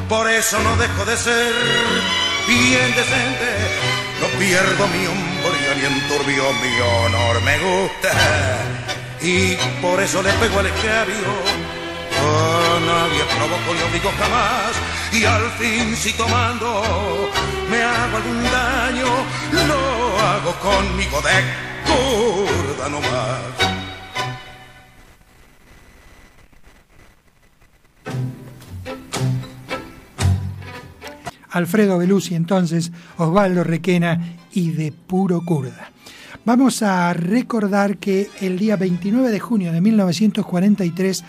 Por 0.08 0.28
eso 0.30 0.58
no 0.62 0.76
dejo 0.76 1.04
de 1.06 1.16
ser 1.16 2.21
bien 2.46 2.94
decente, 2.94 3.48
no 4.20 4.26
pierdo 4.38 4.86
mi 4.88 5.06
hombría 5.06 5.74
ni 5.76 5.84
enturbio 5.84 6.44
mi 6.62 6.80
honor, 6.80 7.42
me 7.42 7.58
gusta 7.58 8.12
y 9.22 9.54
por 9.80 10.00
eso 10.00 10.22
le 10.22 10.32
pego 10.32 10.58
al 10.58 10.66
escabio. 10.66 11.30
A 12.24 12.80
nadie 12.80 13.24
provoco 13.24 13.74
ni 13.74 13.82
obligo 13.82 14.10
jamás 14.18 14.72
y 15.12 15.24
al 15.24 15.50
fin 15.52 15.96
si 15.96 16.12
tomando 16.12 17.30
me 17.70 17.82
hago 17.82 18.16
algún 18.16 18.42
daño, 18.44 19.06
lo 19.66 20.20
hago 20.20 20.52
conmigo 20.60 21.20
de 21.22 21.36
curda 21.86 22.88
nomás. 22.88 23.71
Alfredo 31.52 31.98
Belusi 31.98 32.34
entonces, 32.34 32.92
Osvaldo 33.16 33.64
Requena 33.64 34.36
y 34.52 34.70
de 34.70 34.92
puro 34.92 35.42
curda. 35.44 35.92
Vamos 36.44 36.82
a 36.82 37.12
recordar 37.12 37.98
que 37.98 38.28
el 38.40 38.58
día 38.58 38.76
29 38.76 39.30
de 39.30 39.38
junio 39.38 39.72
de 39.72 39.80
1943 39.80 41.24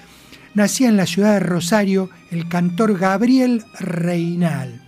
nacía 0.55 0.89
en 0.89 0.97
la 0.97 1.05
ciudad 1.05 1.33
de 1.33 1.39
Rosario 1.39 2.09
el 2.31 2.47
cantor 2.47 2.97
Gabriel 2.97 3.63
Reinal. 3.79 4.82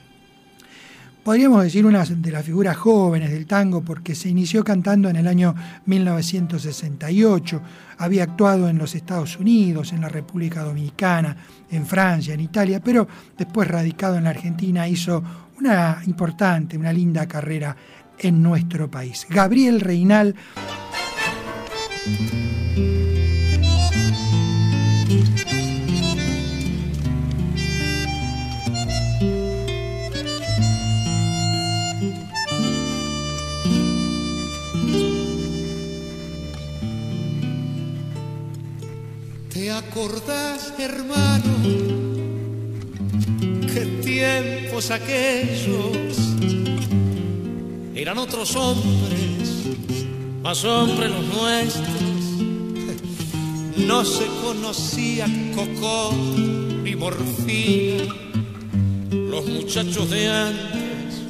Podríamos 1.26 1.63
decir 1.63 1.88
una 1.88 2.05
de 2.05 2.32
las 2.32 2.45
figuras 2.45 2.78
jóvenes 2.78 3.32
del 3.32 3.47
tango 3.47 3.82
porque 3.82 4.13
se 4.13 4.30
inició 4.30 4.63
cantando 4.63 5.09
en 5.09 5.15
el 5.15 5.28
año 5.28 5.55
1968, 5.88 7.61
había 7.97 8.21
actuado 8.21 8.69
en 8.69 8.78
los 8.78 8.93
Estados 8.93 9.36
Unidos, 9.39 9.91
en 9.91 10.01
la 10.01 10.09
República 10.09 10.61
Dominicana, 10.61 11.36
en 11.71 11.88
Francia, 11.88 12.36
en 12.36 12.41
Italia, 12.41 12.80
pero 12.80 13.07
después 13.36 13.67
radicado 13.67 14.17
en 14.17 14.26
la 14.26 14.30
Argentina 14.30 14.88
hizo 14.88 15.23
una 15.57 15.99
importante, 16.05 16.78
una 16.78 16.93
linda 16.93 17.28
carrera 17.28 17.76
en 18.19 18.43
nuestro 18.43 18.91
país. 18.91 19.26
Gabriel 19.28 19.82
Reinal. 19.82 20.36
Acordás, 39.78 40.73
hermano, 40.80 41.53
qué 43.73 43.86
tiempos 44.03 44.89
aquellos 44.91 46.17
eran 47.93 48.17
otros 48.17 48.55
hombres, 48.55 49.65
más 50.41 50.63
hombres 50.63 51.11
los 51.11 51.26
nuestros? 51.26 51.88
No 53.78 54.05
se 54.05 54.26
conocía 54.43 55.28
coco 55.53 56.13
ni 56.84 56.95
morfina, 56.95 58.15
los 59.11 59.45
muchachos 59.45 60.09
de 60.09 60.30
antes 60.30 61.21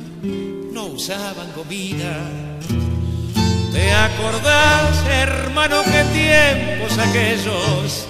no 0.72 0.86
usaban 0.86 1.48
gomina 1.56 2.46
¿Te 3.76 3.92
acordás, 3.92 5.06
hermano, 5.06 5.84
qué 5.84 6.04
tiempos 6.14 6.98
aquellos? 6.98 8.08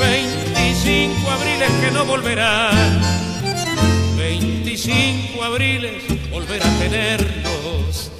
25 0.00 1.30
abriles 1.30 1.70
que 1.82 1.90
no 1.90 2.06
volverán. 2.06 3.00
25 4.16 5.44
abriles 5.44 6.02
volver 6.30 6.62
a 6.62 6.70
tenerlos. 6.78 8.10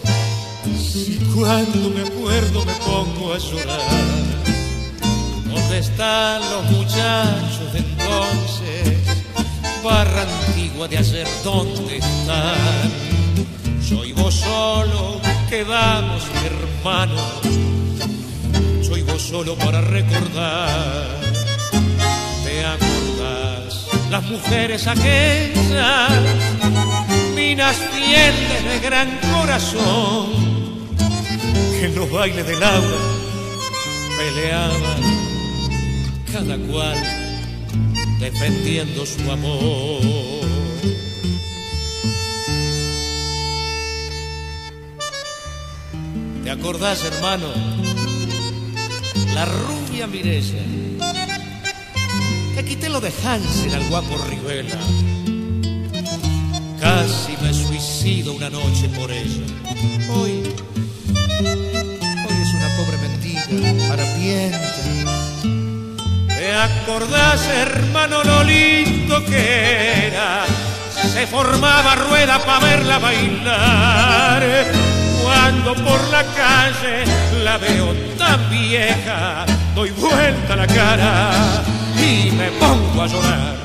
Si 0.78 1.16
cuando 1.34 1.88
me 1.88 2.02
acuerdo 2.02 2.66
me 2.66 2.74
pongo 2.74 3.32
a 3.32 3.38
llorar. 3.38 3.80
¿Dónde 5.46 5.78
están 5.78 6.42
los 6.50 6.64
muchachos 6.70 7.72
de 7.72 7.78
entonces? 7.78 8.98
Barra 9.82 10.22
antigua 10.22 10.86
de 10.86 10.98
ayer, 10.98 11.26
¿dónde 11.42 11.96
están? 11.96 12.90
Soy 13.82 14.12
vos 14.12 14.34
solo, 14.34 15.18
quedamos 15.48 16.24
hermanos. 16.44 17.40
Soy 18.86 19.00
vos 19.00 19.22
solo 19.22 19.54
para 19.56 19.80
recordar. 19.80 21.39
¿Te 22.61 22.66
acordás? 22.66 23.86
Las 24.11 24.22
mujeres 24.24 24.86
aquellas, 24.86 26.11
minas 27.34 27.74
fieles 27.74 28.64
de 28.64 28.80
gran 28.80 29.18
corazón, 29.32 30.26
que 31.72 31.86
en 31.86 31.94
los 31.94 32.11
bailes 32.11 32.46
del 32.46 32.62
agua 32.62 33.00
peleaban, 34.18 35.02
cada 36.30 36.58
cual 36.58 36.98
defendiendo 38.18 39.06
su 39.06 39.32
amor. 39.32 40.02
¿Te 46.44 46.50
acordás, 46.50 47.04
hermano? 47.04 47.48
La 49.34 49.46
rubia 49.46 50.06
Mirella, 50.06 50.62
que 52.55 52.64
quité 52.64 52.88
lo 52.88 53.01
de 53.01 53.12
Hansen 53.24 53.74
al 53.74 53.84
guapo 53.88 54.16
Rivela. 54.28 54.78
Casi 56.80 57.36
me 57.42 57.53
suicido 57.53 58.32
una 58.32 58.51
noche 58.51 58.88
por 58.88 59.11
ella. 59.11 59.44
Hoy, 60.11 60.42
hoy 62.26 62.36
es 62.42 62.55
una 62.55 62.68
pobre 62.76 62.96
mendiga, 62.98 63.92
harapienta. 63.92 64.59
¿Te 66.28 66.55
acordás, 66.55 67.46
hermano, 67.48 68.24
lo 68.24 68.44
lindo 68.44 69.24
que 69.26 70.07
era? 70.09 70.44
Se 71.12 71.26
formaba 71.26 71.94
rueda 71.94 72.38
para 72.44 72.66
verla 72.66 72.98
bailar 72.98 74.66
cuando 75.22 75.74
por 75.74 76.09
la 76.11 76.24
calle 76.24 77.05
la 77.44 77.59
veo 77.59 77.94
tan 78.18 78.51
vieja, 78.51 79.46
doy 79.74 79.90
vuelta 79.90 80.57
la 80.57 80.66
cara 80.66 81.79
y 82.03 82.32
me 82.32 82.51
pongo 82.59 83.03
a 83.03 83.07
llorar. 83.07 83.57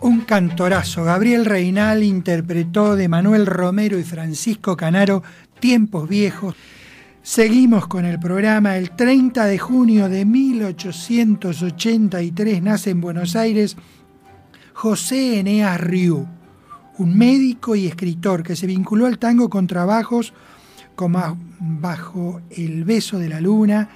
Un 0.00 0.22
cantorazo. 0.22 1.04
Gabriel 1.04 1.44
Reinal 1.44 2.02
interpretó 2.02 2.96
de 2.96 3.08
Manuel 3.08 3.44
Romero 3.46 3.98
y 3.98 4.04
Francisco 4.04 4.76
Canaro 4.76 5.22
Tiempos 5.60 6.08
Viejos. 6.08 6.56
Seguimos 7.22 7.86
con 7.86 8.04
el 8.04 8.18
programa. 8.18 8.76
El 8.76 8.90
30 8.90 9.44
de 9.44 9.58
junio 9.58 10.08
de 10.08 10.24
1883 10.24 12.62
nace 12.62 12.90
en 12.90 13.00
Buenos 13.00 13.36
Aires 13.36 13.76
José 14.74 15.38
Eneas 15.38 15.80
Riu 15.80 16.26
un 16.98 17.16
médico 17.16 17.74
y 17.74 17.86
escritor 17.86 18.42
que 18.42 18.56
se 18.56 18.66
vinculó 18.66 19.06
al 19.06 19.18
tango 19.18 19.48
con 19.48 19.66
trabajos 19.66 20.32
como 20.94 21.38
Bajo 21.58 22.42
el 22.50 22.84
beso 22.84 23.18
de 23.18 23.28
la 23.28 23.40
luna, 23.40 23.88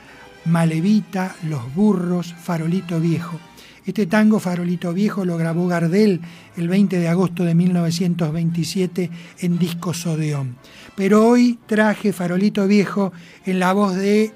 Malevita, 0.47 1.35
Los 1.49 1.75
burros, 1.75 2.35
Farolito 2.35 3.01
viejo. 3.01 3.39
Este 3.85 4.07
tango 4.07 4.41
Farolito 4.41 4.93
Viejo 4.93 5.25
lo 5.25 5.37
grabó 5.37 5.69
Gardel 5.69 6.21
el 6.57 6.69
20 6.69 6.99
de 6.99 7.09
agosto 7.09 7.45
de 7.45 7.55
1927 7.55 9.11
en 9.39 9.59
Disco 9.59 9.95
Sodeón. 9.95 10.57
Pero 10.97 11.27
hoy 11.29 11.59
traje 11.67 12.13
Farolito 12.13 12.67
Viejo 12.67 13.13
en 13.45 13.61
la 13.61 13.73
voz 13.73 13.95
de, 13.95 14.33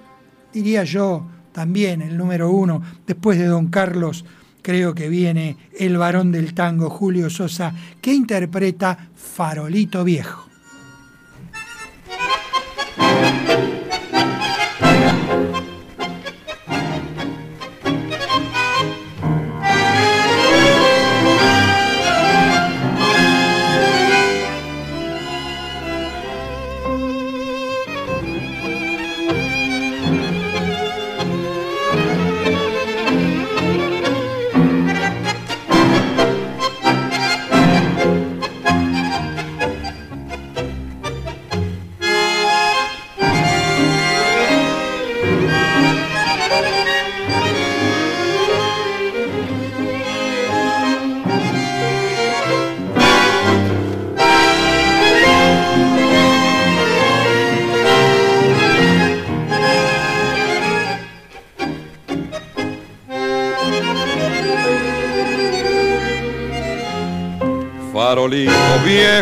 diría 0.53 0.85
yo, 0.85 1.27
también 1.53 2.01
el 2.01 2.17
número 2.17 2.51
uno, 2.53 2.81
después 3.07 3.39
de 3.39 3.47
Don 3.47 3.69
Carlos, 3.69 4.25
creo 4.63 4.95
que 4.95 5.09
viene 5.09 5.57
el 5.77 5.99
varón 5.99 6.31
del 6.31 6.55
tango, 6.55 6.89
Julio 6.89 7.29
Sosa, 7.29 7.75
que 8.01 8.13
interpreta 8.15 9.11
Farolito 9.17 10.05
Viejo. 10.05 10.50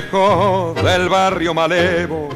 Del 0.00 1.08
barrio 1.08 1.52
Malevo, 1.52 2.28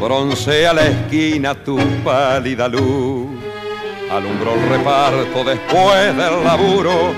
broncea 0.00 0.72
la 0.72 0.84
esquina 0.86 1.54
tu 1.54 1.78
pálida 2.02 2.66
luz. 2.66 3.28
Alumbró 4.10 4.54
el 4.54 4.68
reparto 4.68 5.44
después 5.44 6.16
del 6.16 6.42
laburo 6.42 7.12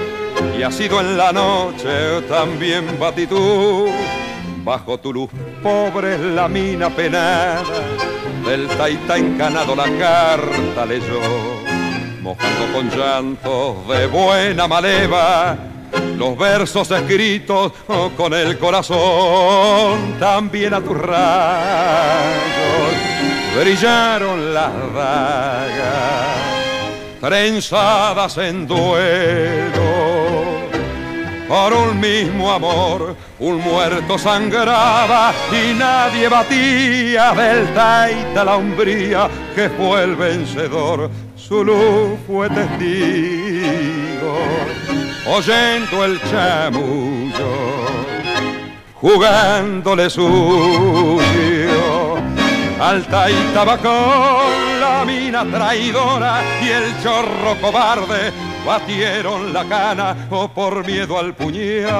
y 0.59 0.63
ha 0.63 0.71
sido 0.71 1.01
en 1.01 1.17
la 1.17 1.33
noche 1.33 2.21
también 2.29 2.99
batitud. 3.01 3.89
Bajo 4.63 5.01
tu 5.01 5.15
luz 5.15 5.31
pobre 5.63 6.19
la 6.19 6.47
mina 6.47 6.91
penada, 6.91 7.65
del 8.45 8.69
taita 8.69 9.17
encanado 9.17 9.75
la 9.75 9.89
carta 9.99 10.85
leyó, 10.85 11.23
mojando 12.21 12.73
con 12.75 12.91
llantos 12.91 13.89
de 13.89 14.07
buena 14.09 14.69
maleva 14.69 15.57
los 16.17 16.37
versos 16.37 16.91
escritos 16.91 17.73
con 18.17 18.35
el 18.35 18.59
corazón, 18.59 20.17
también 20.19 20.75
a 20.75 20.81
tus 20.81 20.97
rayos 20.97 22.41
brillaron 23.57 24.55
las 24.55 24.73
dagas, 24.95 26.37
trenzadas 27.21 28.39
en 28.39 28.67
duelo. 28.67 29.81
Por 31.49 31.73
un 31.73 31.99
mismo 31.99 32.53
amor, 32.53 33.17
un 33.41 33.59
muerto 33.61 34.17
sangraba 34.17 35.33
y 35.51 35.75
nadie 35.75 36.29
batía 36.29 37.33
del 37.33 37.75
taita 37.75 38.45
la 38.45 38.57
umbría 38.57 39.29
que 39.55 39.69
fue 39.71 40.05
el 40.05 40.15
vencedor. 40.15 41.11
Su 41.35 41.65
luz 41.65 42.21
fue 42.29 42.49
testigo 42.51 44.39
oyendo 45.27 46.05
el 46.05 46.21
chamullo, 46.31 47.53
jugándole 48.95 50.11
suyo. 50.11 51.21
Alta 52.81 53.31
y 53.31 53.35
tabacón, 53.53 54.81
la 54.81 55.05
mina 55.05 55.45
traidora 55.45 56.43
y 56.63 56.69
el 56.69 57.03
chorro 57.03 57.61
cobarde 57.61 58.33
batieron 58.65 59.53
la 59.53 59.65
cana 59.67 60.29
o 60.31 60.49
por 60.49 60.87
miedo 60.87 61.19
al 61.19 61.35
puñal. 61.35 61.91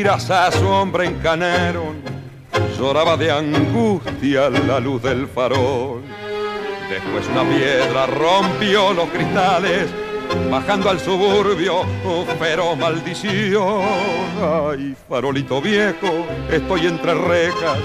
Tiras 0.00 0.30
a 0.30 0.50
su 0.50 0.66
hombre 0.66 1.04
encanaron, 1.04 2.00
lloraba 2.78 3.18
de 3.18 3.30
angustia 3.30 4.48
la 4.48 4.80
luz 4.80 5.02
del 5.02 5.28
farol. 5.28 6.00
Después 6.88 7.28
una 7.30 7.44
piedra 7.44 8.06
rompió 8.06 8.94
los 8.94 9.10
cristales, 9.10 9.90
bajando 10.50 10.88
al 10.88 11.00
suburbio, 11.00 11.82
pero 12.38 12.74
maldición. 12.76 13.82
Ay, 14.42 14.96
farolito 15.06 15.60
viejo, 15.60 16.24
estoy 16.50 16.86
entre 16.86 17.12
rejas, 17.12 17.78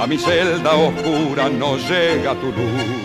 a 0.00 0.04
mi 0.08 0.18
celda 0.18 0.72
oscura 0.74 1.48
no 1.48 1.76
llega 1.76 2.34
tu 2.34 2.46
luz. 2.46 3.01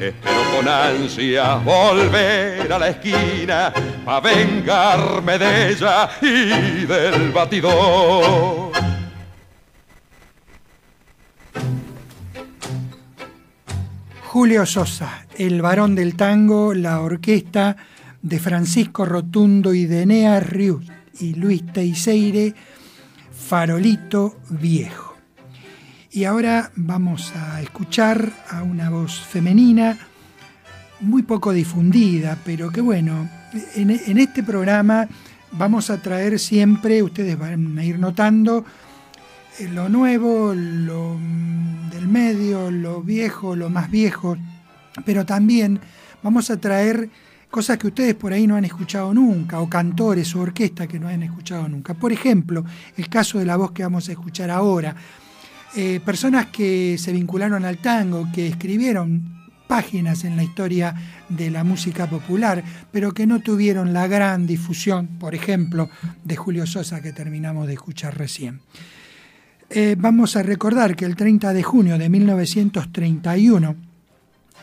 Espero 0.00 0.42
con 0.54 0.68
ansia 0.68 1.56
volver 1.56 2.72
a 2.72 2.78
la 2.78 2.88
esquina 2.88 3.72
a 4.06 4.20
vengarme 4.20 5.38
de 5.38 5.70
ella 5.70 6.08
y 6.22 6.86
del 6.86 7.32
batidor. 7.32 8.70
Julio 14.22 14.66
Sosa, 14.66 15.26
el 15.36 15.62
varón 15.62 15.96
del 15.96 16.14
tango, 16.14 16.74
la 16.74 17.00
orquesta 17.00 17.76
de 18.22 18.38
Francisco 18.38 19.04
Rotundo 19.04 19.74
y 19.74 19.86
de 19.86 20.02
Enea 20.02 20.38
Rius 20.38 20.84
y 21.18 21.34
Luis 21.34 21.66
Teiseire, 21.72 22.54
Farolito 23.32 24.36
Viejo. 24.48 25.07
Y 26.10 26.24
ahora 26.24 26.70
vamos 26.74 27.34
a 27.36 27.60
escuchar 27.60 28.32
a 28.48 28.62
una 28.62 28.88
voz 28.88 29.20
femenina 29.20 29.98
muy 31.00 31.22
poco 31.22 31.52
difundida, 31.52 32.38
pero 32.46 32.70
que 32.70 32.80
bueno, 32.80 33.28
en, 33.74 33.90
este 33.90 34.42
programa 34.42 35.06
vamos 35.52 35.90
a 35.90 36.00
traer 36.00 36.38
siempre, 36.38 37.02
ustedes 37.02 37.38
van 37.38 37.78
a 37.78 37.84
ir 37.84 37.98
notando, 37.98 38.64
eh, 39.58 39.68
lo 39.68 39.90
nuevo, 39.90 40.54
lo 40.54 41.18
del 41.92 42.08
medio, 42.08 42.70
lo 42.70 43.02
viejo, 43.02 43.54
lo 43.54 43.68
más 43.68 43.90
viejo, 43.90 44.38
pero 45.04 45.26
también 45.26 45.78
vamos 46.22 46.50
a 46.50 46.56
traer 46.56 47.10
cosas 47.50 47.76
que 47.76 47.88
ustedes 47.88 48.14
por 48.14 48.32
ahí 48.32 48.46
no 48.46 48.56
han 48.56 48.64
escuchado 48.64 49.12
nunca, 49.12 49.60
o 49.60 49.68
cantores 49.68 50.34
o 50.34 50.40
orquestas 50.40 50.88
que 50.88 50.98
no 50.98 51.08
han 51.08 51.22
escuchado 51.22 51.68
nunca. 51.68 51.92
Por 51.92 52.12
ejemplo, 52.12 52.64
el 52.96 53.10
caso 53.10 53.38
de 53.38 53.44
la 53.44 53.56
voz 53.56 53.72
que 53.72 53.82
vamos 53.82 54.08
a 54.08 54.12
escuchar 54.12 54.50
ahora. 54.50 54.96
Eh, 55.76 56.00
personas 56.04 56.46
que 56.46 56.96
se 56.98 57.12
vincularon 57.12 57.64
al 57.64 57.78
tango, 57.78 58.28
que 58.32 58.46
escribieron 58.46 59.36
páginas 59.66 60.24
en 60.24 60.36
la 60.36 60.42
historia 60.42 60.94
de 61.28 61.50
la 61.50 61.62
música 61.62 62.08
popular, 62.08 62.64
pero 62.90 63.12
que 63.12 63.26
no 63.26 63.40
tuvieron 63.40 63.92
la 63.92 64.06
gran 64.06 64.46
difusión, 64.46 65.18
por 65.18 65.34
ejemplo, 65.34 65.90
de 66.24 66.36
Julio 66.36 66.66
Sosa 66.66 67.02
que 67.02 67.12
terminamos 67.12 67.66
de 67.66 67.74
escuchar 67.74 68.16
recién. 68.16 68.60
Eh, 69.68 69.94
vamos 69.98 70.36
a 70.36 70.42
recordar 70.42 70.96
que 70.96 71.04
el 71.04 71.14
30 71.14 71.52
de 71.52 71.62
junio 71.62 71.98
de 71.98 72.08
1931 72.08 73.76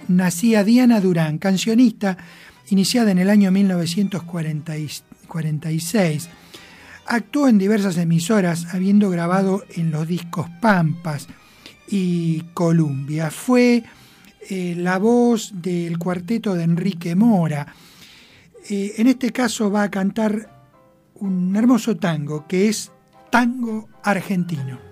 nacía 0.07 0.63
Diana 0.63 0.99
Durán, 0.99 1.37
cancionista 1.37 2.17
iniciada 2.69 3.11
en 3.11 3.19
el 3.19 3.29
año 3.29 3.51
1946 3.51 6.29
Actuó 7.07 7.47
en 7.47 7.57
diversas 7.57 7.97
emisoras, 7.97 8.73
habiendo 8.73 9.09
grabado 9.09 9.63
en 9.75 9.91
los 9.91 10.07
discos 10.07 10.47
Pampas 10.59 11.27
y 11.87 12.41
Columbia. 12.53 13.29
Fue 13.29 13.83
eh, 14.49 14.75
la 14.77 14.97
voz 14.97 15.51
del 15.61 15.99
cuarteto 15.99 16.55
de 16.55 16.63
Enrique 16.63 17.15
Mora. 17.15 17.67
Eh, 18.69 18.93
en 18.97 19.07
este 19.07 19.31
caso 19.31 19.71
va 19.71 19.83
a 19.83 19.91
cantar 19.91 20.49
un 21.15 21.55
hermoso 21.55 21.95
tango 21.97 22.47
que 22.47 22.69
es 22.69 22.91
tango 23.29 23.87
argentino. 24.03 24.84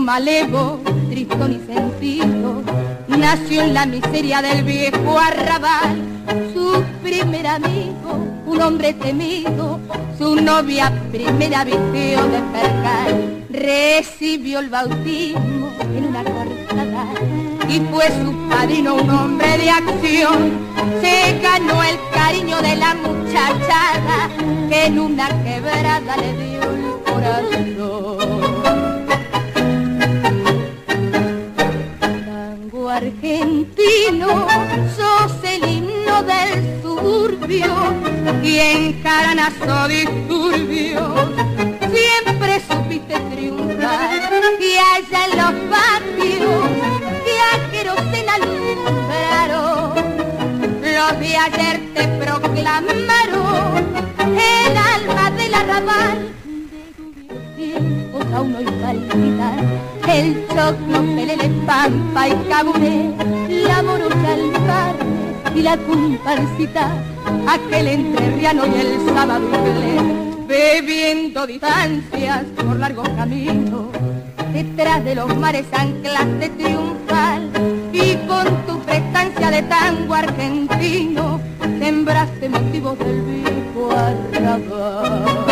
Malevo, 0.00 0.80
tristón 1.08 1.52
y 1.52 1.72
sentido, 1.72 2.62
nació 3.08 3.62
en 3.62 3.74
la 3.74 3.86
miseria 3.86 4.42
del 4.42 4.62
viejo 4.62 5.18
arrabal, 5.18 5.96
su 6.52 6.82
primer 7.02 7.46
amigo, 7.46 8.18
un 8.46 8.62
hombre 8.62 8.92
temido, 8.94 9.80
su 10.18 10.36
novia 10.36 10.92
primera 11.10 11.64
vistió 11.64 12.22
de 12.28 12.40
percal, 12.52 13.44
recibió 13.50 14.58
el 14.58 14.68
bautismo 14.68 15.70
en 15.96 16.04
una 16.04 16.24
cortada 16.24 17.06
y 17.68 17.80
fue 17.80 18.06
su 18.06 18.48
padrino 18.48 18.94
un 18.96 19.10
hombre 19.10 19.58
de 19.58 19.70
acción. 19.70 20.66
Se 21.00 21.38
ganó 21.40 21.82
el 21.82 21.98
cariño 22.12 22.60
de 22.60 22.76
la 22.76 22.94
muchachada 22.94 24.28
que 24.68 24.86
en 24.86 24.98
una 24.98 25.28
quebrada 25.42 26.16
le 26.16 26.32
dio 26.34 26.62
el 26.62 27.02
corazón. 27.04 28.25
Argentino, 32.96 34.46
sos 34.96 35.32
el 35.44 35.68
himno 35.68 36.22
del 36.22 36.82
suburbio 36.82 37.74
y 38.42 38.58
en 38.58 39.02
caranazo 39.02 39.88
disturbios 39.88 41.28
siempre 41.92 42.62
supiste 42.68 43.16
triunfar. 43.34 44.30
Y 44.60 44.76
allá 44.94 45.20
en 45.26 45.32
los 45.36 45.54
patios 45.70 46.68
viajeros 47.26 48.00
en 48.14 48.28
alumbraron. 48.36 49.94
Los 50.80 51.20
de 51.20 51.36
ayer 51.36 51.76
te 51.94 52.08
proclamaron 52.24 52.95
el 60.08 60.46
choclo, 60.48 61.00
pelele, 61.14 61.48
pampa 61.66 62.28
y 62.28 62.34
cabuné 62.48 63.14
la 63.48 63.82
morocha, 63.82 64.34
el 64.34 64.52
carne 64.52 65.34
y 65.54 65.62
la 65.62 65.76
comparsita 65.76 66.90
aquel 67.48 67.88
entrerriano 67.88 68.66
y 68.66 68.74
el 68.80 69.14
sábado 69.14 69.48
bebiendo 70.46 71.46
distancias 71.46 72.44
por 72.56 72.76
largos 72.78 73.08
caminos, 73.10 73.86
detrás 74.52 75.04
de 75.04 75.14
los 75.14 75.36
mares 75.36 75.66
anclas 75.72 76.26
de 76.38 76.48
triunfal, 76.50 77.50
y 77.92 78.16
con 78.26 78.46
tu 78.66 78.78
prestancia 78.80 79.50
de 79.50 79.62
tango 79.62 80.14
argentino, 80.14 81.40
sembraste 81.80 82.48
motivos 82.48 82.98
del 82.98 83.22
viejo 83.22 83.90
arrabal. 83.92 85.45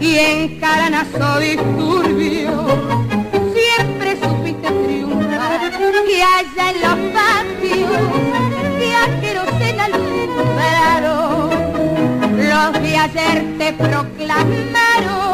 Y 0.00 0.16
en 0.16 0.58
caranazo 0.58 1.38
disturbio, 1.38 2.66
siempre 3.52 4.16
supiste 4.16 4.70
triunfar 4.70 5.60
y 6.08 6.20
allá 6.22 6.70
en 6.70 6.80
los 6.80 6.96
patios 7.12 8.02
viajeros 8.78 9.48
en 9.60 9.80
alumbraron. 9.80 11.50
Los 12.38 12.72
de 12.82 12.96
ayer 12.96 13.44
te 13.58 13.72
proclamaron 13.74 15.33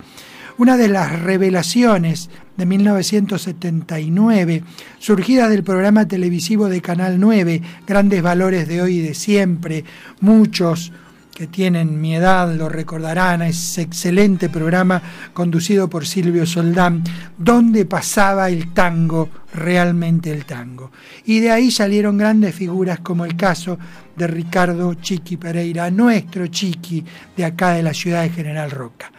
Una 0.57 0.75
de 0.75 0.87
las 0.87 1.21
revelaciones 1.21 2.31
de 2.57 2.65
1979, 2.65 4.63
surgida 4.97 5.49
del 5.49 5.63
programa 5.63 6.07
televisivo 6.07 6.67
de 6.67 6.81
Canal 6.81 7.19
9, 7.19 7.61
Grandes 7.85 8.23
Valores 8.23 8.67
de 8.67 8.81
Hoy 8.81 8.97
y 8.97 9.01
de 9.01 9.13
Siempre, 9.13 9.83
muchos 10.19 10.91
que 11.37 11.45
tienen 11.45 12.01
mi 12.01 12.15
edad 12.15 12.51
lo 12.51 12.67
recordarán, 12.67 13.43
ese 13.43 13.83
excelente 13.83 14.49
programa 14.49 14.99
conducido 15.35 15.87
por 15.87 16.07
Silvio 16.07 16.47
Soldán, 16.47 17.03
donde 17.37 17.85
pasaba 17.85 18.49
el 18.49 18.73
tango, 18.73 19.29
realmente 19.53 20.31
el 20.31 20.45
tango. 20.45 20.91
Y 21.25 21.39
de 21.39 21.51
ahí 21.51 21.69
salieron 21.69 22.17
grandes 22.17 22.55
figuras 22.55 23.01
como 23.01 23.23
el 23.23 23.35
caso 23.35 23.77
de 24.15 24.25
Ricardo 24.25 24.95
Chiqui 24.95 25.37
Pereira, 25.37 25.91
nuestro 25.91 26.47
Chiqui 26.47 27.05
de 27.35 27.45
acá 27.45 27.73
de 27.73 27.83
la 27.83 27.93
ciudad 27.93 28.23
de 28.23 28.31
General 28.31 28.71
Roca. 28.71 29.11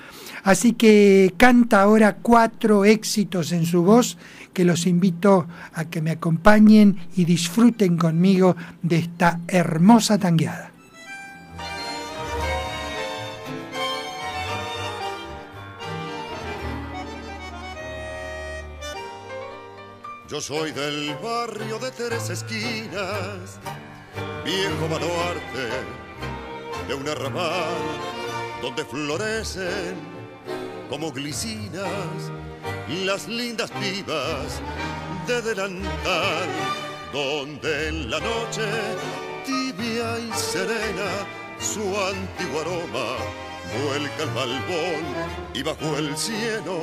Así 0.42 0.72
que 0.72 1.34
canta 1.36 1.82
ahora 1.82 2.16
cuatro 2.16 2.84
éxitos 2.84 3.52
en 3.52 3.64
su 3.64 3.84
voz 3.84 4.18
que 4.52 4.64
los 4.64 4.88
invito 4.88 5.46
a 5.72 5.84
que 5.84 6.02
me 6.02 6.10
acompañen 6.10 6.98
y 7.14 7.24
disfruten 7.24 7.96
conmigo 7.96 8.56
de 8.82 8.98
esta 8.98 9.38
hermosa 9.46 10.18
tangueada. 10.18 10.72
Yo 20.28 20.42
soy 20.42 20.72
del 20.72 21.14
barrio 21.22 21.78
de 21.78 21.90
tres 21.90 22.28
esquinas, 22.28 23.58
viejo 24.44 24.88
baluarte 24.90 25.70
de 26.86 26.94
un 26.94 27.08
arrabal 27.08 27.72
donde 28.60 28.84
florecen 28.84 29.96
como 30.90 31.10
glicinas 31.12 31.88
las 33.06 33.26
lindas 33.26 33.70
pibas 33.70 34.60
de 35.26 35.40
delantal, 35.40 36.48
donde 37.10 37.88
en 37.88 38.10
la 38.10 38.20
noche 38.20 38.68
tibia 39.46 40.18
y 40.18 40.30
serena 40.34 41.10
su 41.58 41.80
antiguo 41.80 42.60
aroma 42.60 43.16
vuelca 43.82 44.24
el 44.24 44.30
malbón 44.32 45.54
y 45.54 45.62
bajo 45.62 45.96
el 45.96 46.14
cielo 46.18 46.82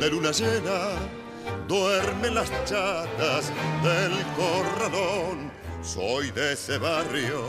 de 0.00 0.10
luna 0.10 0.32
llena 0.32 1.25
duermen 1.68 2.34
las 2.34 2.50
chatas 2.64 3.52
del 3.82 4.12
corralón. 4.36 5.50
Soy 5.82 6.30
de 6.32 6.52
ese 6.52 6.78
barrio 6.78 7.44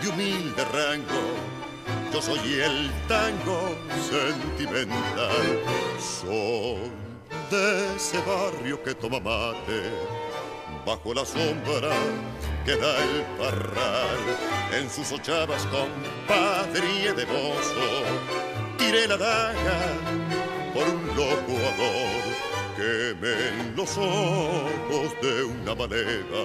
de 0.00 0.08
humilde 0.08 0.64
rango, 0.72 1.22
yo 2.12 2.22
soy 2.22 2.60
el 2.60 2.90
tango 3.08 3.76
sentimental. 4.10 5.60
Soy 5.98 6.90
de 7.50 7.96
ese 7.96 8.18
barrio 8.20 8.82
que 8.82 8.94
toma 8.94 9.20
mate 9.20 9.90
bajo 10.86 11.14
la 11.14 11.24
sombra 11.24 11.90
que 12.64 12.76
da 12.76 12.96
el 13.04 13.22
parral 13.38 14.18
en 14.72 14.88
sus 14.90 15.12
ochavas 15.12 15.66
compadre 15.66 16.88
y 16.92 17.02
devoso 17.14 18.04
tiré 18.78 19.06
la 19.06 19.16
daga 19.16 19.80
por 20.74 20.88
un 20.88 21.06
loco 21.08 21.52
amor 21.74 22.31
quemen 22.82 23.76
los 23.76 23.96
ojos 23.96 25.14
de 25.22 25.44
una 25.44 25.74
manera 25.74 26.42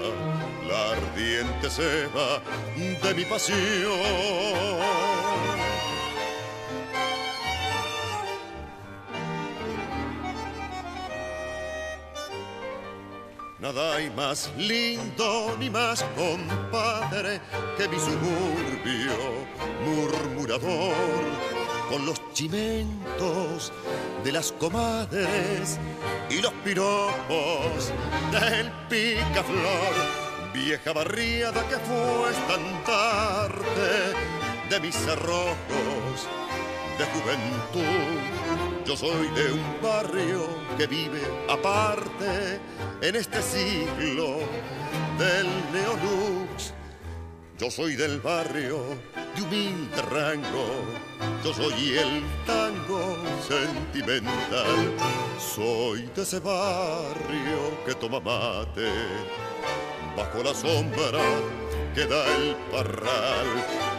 la 0.67 0.91
ardiente 0.91 1.69
ceba 1.69 2.41
de 2.75 3.13
mi 3.15 3.25
pasión. 3.25 3.57
Nada 13.59 13.95
hay 13.95 14.09
más 14.11 14.51
lindo 14.57 15.55
ni 15.59 15.69
más 15.69 16.03
compadre 16.15 17.41
que 17.77 17.87
mi 17.87 17.97
suburbio 17.97 19.17
murmurador 19.83 21.56
con 21.89 22.05
los 22.05 22.21
chimentos 22.33 23.71
de 24.23 24.31
las 24.31 24.51
comadres 24.53 25.79
y 26.29 26.41
los 26.41 26.53
piropos 26.63 27.91
del 28.31 28.71
picaflor. 28.89 30.27
Vieja 30.53 30.93
barriada 30.93 31.67
que 31.67 31.77
fue 31.77 32.31
estandarte 32.31 34.13
de 34.69 34.79
mis 34.79 34.95
cerrojos 34.95 36.27
de 36.97 37.05
juventud. 37.05 38.85
Yo 38.85 38.97
soy 38.97 39.27
de 39.29 39.51
un 39.53 39.81
barrio 39.81 40.47
que 40.77 40.87
vive 40.87 41.21
aparte 41.49 42.59
en 43.01 43.15
este 43.15 43.41
siglo 43.41 44.39
del 45.17 45.47
neolux. 45.71 46.73
Yo 47.59 47.71
soy 47.71 47.95
del 47.95 48.19
barrio 48.21 48.77
de 49.35 49.41
humilde 49.41 50.01
rango, 50.11 50.67
yo 51.43 51.51
soy 51.51 51.97
el 51.97 52.23
tango 52.45 53.17
sentimental. 53.47 54.93
Soy 55.39 56.03
de 56.15 56.21
ese 56.21 56.39
barrio 56.39 57.83
que 57.83 57.95
toma 57.95 58.19
mate 58.19 58.91
bajo 60.15 60.43
la 60.43 60.53
sombra 60.53 61.19
que 61.95 62.05
da 62.05 62.25
el 62.35 62.55
parral 62.71 63.47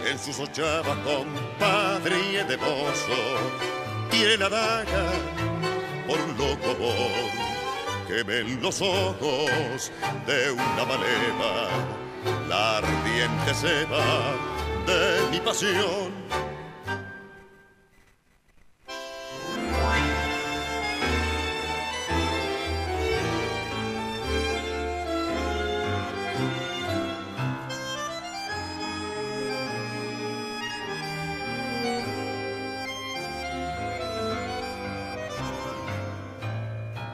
en 0.09 0.19
sus 0.21 0.39
ochavas 0.39 0.97
compadre 0.99 2.17
y 2.31 2.37
devoso 2.47 3.19
tiene 4.09 4.37
la 4.37 4.49
daga 4.49 5.13
por 6.07 6.21
loco 6.39 6.71
amor 6.77 8.07
que 8.07 8.23
ven 8.23 8.63
los 8.63 8.81
ojos 8.81 9.91
de 10.29 10.53
una 10.53 10.85
maleva 10.85 12.08
la 12.49 12.79
ardiente 12.79 13.55
ceba 13.55 14.05
de 14.87 15.31
mi 15.31 15.41
pasión. 15.41 16.12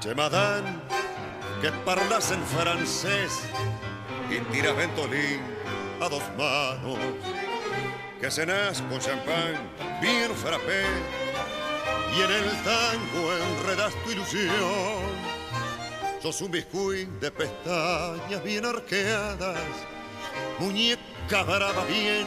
Che 0.01 0.15
madame, 0.15 0.69
que 1.63 1.73
parlas 1.87 2.31
en 2.31 2.43
francés 2.45 3.41
y 4.31 4.39
tiras 4.53 4.77
ventolín 4.77 5.41
a 6.01 6.09
dos 6.09 6.23
manos, 6.37 6.99
que 8.21 8.31
cenás 8.31 8.83
con 8.83 8.99
champán 8.99 9.55
bien 10.01 10.31
frappé 10.35 10.85
y 12.17 12.23
en 12.23 12.31
el 12.31 12.51
tango 12.63 13.33
enredas 13.33 13.93
tu 14.05 14.11
ilusión. 14.13 15.35
Sos 16.23 16.41
un 16.41 16.51
biscuit 16.51 17.09
de 17.21 17.31
pestañas 17.31 18.43
bien 18.43 18.65
arqueadas, 18.65 19.59
muñeca 20.59 21.43
brava 21.43 21.85
bien 21.85 22.27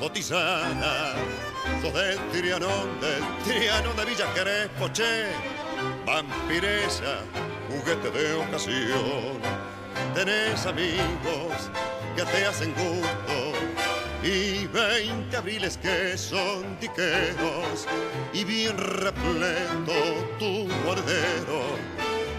cotizada. 0.00 1.14
Sos 1.82 1.92
del 1.92 2.18
Trianón, 2.30 3.00
del 3.00 3.22
Trianón 3.44 3.96
de 3.96 4.04
Villa 4.04 4.26
Crespo, 4.32 4.88
che, 4.92 5.26
vampiresa, 6.06 7.20
juguete 7.68 8.10
de 8.10 8.34
ocasión. 8.34 9.75
Tenés 10.16 10.64
amigos 10.64 11.70
que 12.16 12.22
te 12.22 12.46
hacen 12.46 12.72
gusto 12.72 13.52
y 14.22 14.66
veinte 14.68 15.36
abriles 15.36 15.76
que 15.76 16.16
son 16.16 16.80
diqueros 16.80 17.86
y 18.32 18.42
bien 18.42 18.78
repleto 18.78 19.92
tu 20.38 20.68
guardero 20.86 21.60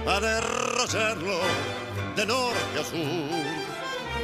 a 0.07 0.19
derrocharlo 0.19 1.39
de 2.15 2.25
norte 2.25 2.79
a 2.79 2.83
sur. 2.83 3.45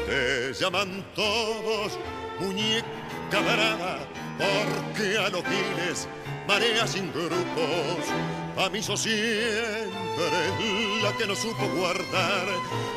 Te 0.07 0.53
llaman 0.59 1.05
todos 1.13 1.99
muñeca 2.39 3.39
brava 3.39 3.99
porque 4.35 5.15
a 5.15 5.29
los 5.29 5.43
giles 5.43 6.07
marea 6.47 6.87
sin 6.87 7.13
grupos. 7.13 8.03
A 8.57 8.67
mí 8.71 8.81
sos 8.81 9.05
siempre 10.15 11.01
la 11.01 11.17
que 11.17 11.27
no 11.27 11.35
supo 11.35 11.67
guardar 11.75 12.47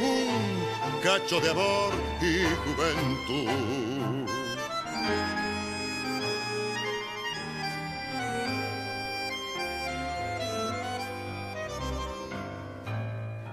un 0.00 1.00
cacho 1.02 1.40
de 1.40 1.50
amor 1.50 1.92
y 2.20 2.44
juventud. 2.64 4.30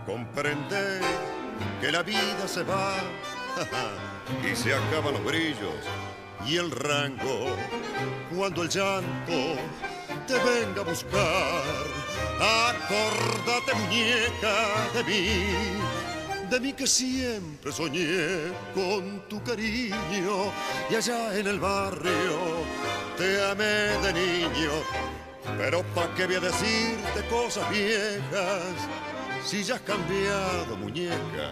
Comprende 0.06 1.00
que 1.82 1.92
la 1.92 2.04
vida 2.04 2.48
se 2.48 2.64
va 2.64 2.96
y 4.52 4.56
se 4.56 4.74
acaban 4.74 5.14
los 5.14 5.24
brillos 5.24 5.74
y 6.46 6.58
el 6.58 6.72
rango 6.72 7.56
cuando 8.36 8.64
el 8.64 8.70
llanto 8.70 9.56
te 10.28 10.34
venga 10.34 10.82
a 10.82 10.84
buscar. 10.84 12.03
Acordate 12.40 13.74
muñeca 13.76 14.90
de 14.94 15.04
mí, 15.04 16.50
de 16.50 16.60
mí 16.60 16.74
que 16.74 16.88
siempre 16.88 17.72
soñé 17.72 18.52
con 18.74 19.28
tu 19.30 19.42
cariño 19.44 20.52
y 20.90 20.96
allá 20.96 21.38
en 21.38 21.48
el 21.48 21.60
barrio 21.60 22.40
te 23.18 23.44
amé 23.46 23.98
de 24.04 24.14
niño. 24.14 24.72
Pero 25.58 25.84
pa' 25.94 26.14
qué 26.16 26.26
voy 26.26 26.36
a 26.36 26.40
decirte 26.40 27.28
cosas 27.30 27.70
viejas 27.70 28.76
si 29.46 29.64
ya 29.64 29.76
has 29.76 29.82
cambiado 29.82 30.76
muñeca 30.78 31.52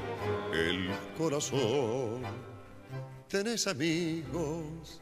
el 0.53 0.89
corazón. 1.17 2.23
Tenés 3.27 3.67
amigos 3.67 5.01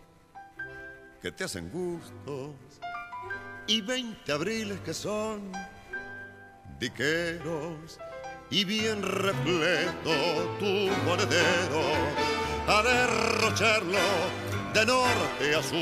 que 1.22 1.32
te 1.32 1.44
hacen 1.44 1.70
gustos 1.70 2.52
y 3.70 3.82
20 3.82 4.32
abriles 4.32 4.80
que 4.80 4.96
son 4.96 5.52
diqueros 6.80 8.00
y 8.50 8.64
bien 8.64 9.04
repleto 9.04 10.12
tu 10.60 10.90
monedero 11.06 11.84
a 12.68 12.82
derrocharlo 12.82 14.00
de 14.74 14.86
norte 14.88 15.56
a 15.56 15.62
sur. 15.62 15.78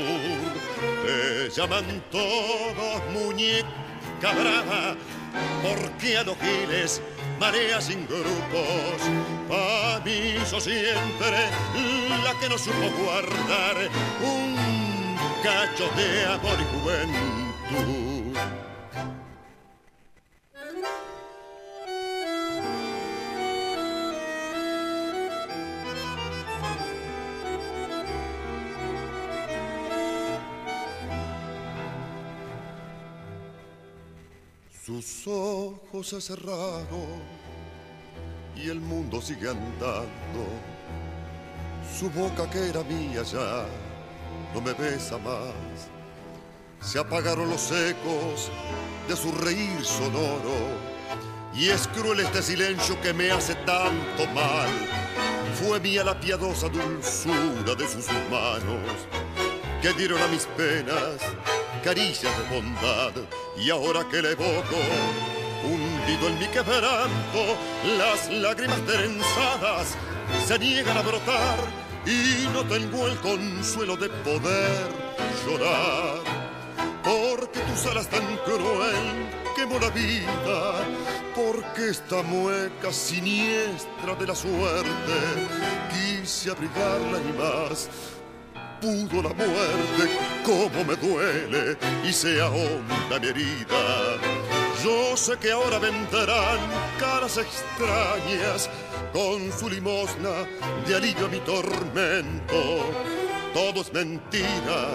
Te 1.02 1.48
llaman 1.48 2.04
todos 2.12 3.02
muñeca 3.14 4.34
brava 4.34 4.94
porque 5.62 6.18
a 6.18 6.24
los 6.24 6.36
giles 6.36 7.00
marea 7.40 7.80
sin 7.80 8.06
grupos. 8.06 9.00
Pa' 9.48 10.02
mí 10.04 10.34
siempre 10.44 11.38
la 12.22 12.38
que 12.38 12.50
no 12.50 12.58
supo 12.58 12.90
guardar 13.02 13.76
un 14.22 14.56
cacho 15.42 15.88
de 15.96 16.26
amor 16.26 16.58
y 16.60 16.76
juventud. 16.76 17.37
Sus 34.86 35.26
ojos 35.26 36.14
ha 36.14 36.20
cerrado 36.22 36.86
y 38.56 38.70
el 38.70 38.80
mundo 38.80 39.20
sigue 39.20 39.50
andando. 39.50 40.46
Su 41.98 42.08
boca 42.08 42.48
que 42.48 42.70
era 42.70 42.82
mía 42.84 43.22
ya 43.22 43.66
no 44.54 44.62
me 44.62 44.72
besa 44.72 45.18
más 45.18 45.97
se 46.80 46.98
apagaron 46.98 47.50
los 47.50 47.70
ecos 47.70 48.50
de 49.08 49.16
su 49.16 49.32
reír 49.32 49.84
sonoro 49.84 50.56
y 51.54 51.68
es 51.68 51.88
cruel 51.88 52.20
este 52.20 52.42
silencio 52.42 53.00
que 53.00 53.12
me 53.12 53.30
hace 53.30 53.54
tanto 53.56 54.26
mal. 54.34 54.68
Fue 55.54 55.80
mía 55.80 56.04
la 56.04 56.18
piadosa 56.18 56.68
dulzura 56.68 57.74
de 57.76 57.88
sus 57.88 58.06
manos 58.30 59.06
que 59.82 59.92
dieron 59.92 60.20
a 60.22 60.28
mis 60.28 60.46
penas 60.46 61.20
caricias 61.82 62.32
de 62.38 62.54
bondad 62.54 63.12
y 63.56 63.70
ahora 63.70 64.06
que 64.08 64.22
le 64.22 64.32
evoco 64.32 64.76
hundido 65.64 66.28
en 66.28 66.38
mi 66.38 66.46
quebranto 66.46 67.56
las 67.98 68.30
lágrimas 68.30 68.80
trenzadas 68.86 69.96
se 70.46 70.58
niegan 70.58 70.96
a 70.96 71.02
brotar 71.02 71.58
y 72.06 72.46
no 72.52 72.64
tengo 72.64 73.06
el 73.06 73.16
consuelo 73.18 73.96
de 73.96 74.08
poder 74.08 74.88
llorar 75.44 76.37
porque 77.08 77.60
tus 77.60 77.86
alas 77.86 78.06
tan 78.08 78.36
cruel 78.44 79.30
quemó 79.56 79.78
la 79.78 79.88
vida 79.88 80.84
porque 81.34 81.88
esta 81.88 82.22
mueca 82.22 82.92
siniestra 82.92 84.14
de 84.18 84.26
la 84.26 84.34
suerte 84.34 85.16
quise 85.90 86.50
abrigarla 86.50 87.18
y 87.18 87.32
más 87.38 87.88
pudo 88.80 89.22
la 89.22 89.34
muerte, 89.34 90.04
como 90.44 90.84
me 90.84 90.96
duele 90.96 91.76
y 92.04 92.12
se 92.12 92.40
ahonda 92.40 93.18
mi 93.20 93.28
herida. 93.28 94.16
Yo 94.84 95.16
sé 95.16 95.36
que 95.38 95.50
ahora 95.50 95.78
vendrán 95.78 96.58
caras 97.00 97.38
extrañas 97.38 98.70
con 99.12 99.50
su 99.58 99.68
limosna 99.68 100.46
de 100.86 100.94
alivio 100.94 101.26
a 101.26 101.28
mi 101.28 101.40
tormento. 101.40 102.84
Todo 103.52 103.80
es 103.80 103.92
mentira, 103.92 104.88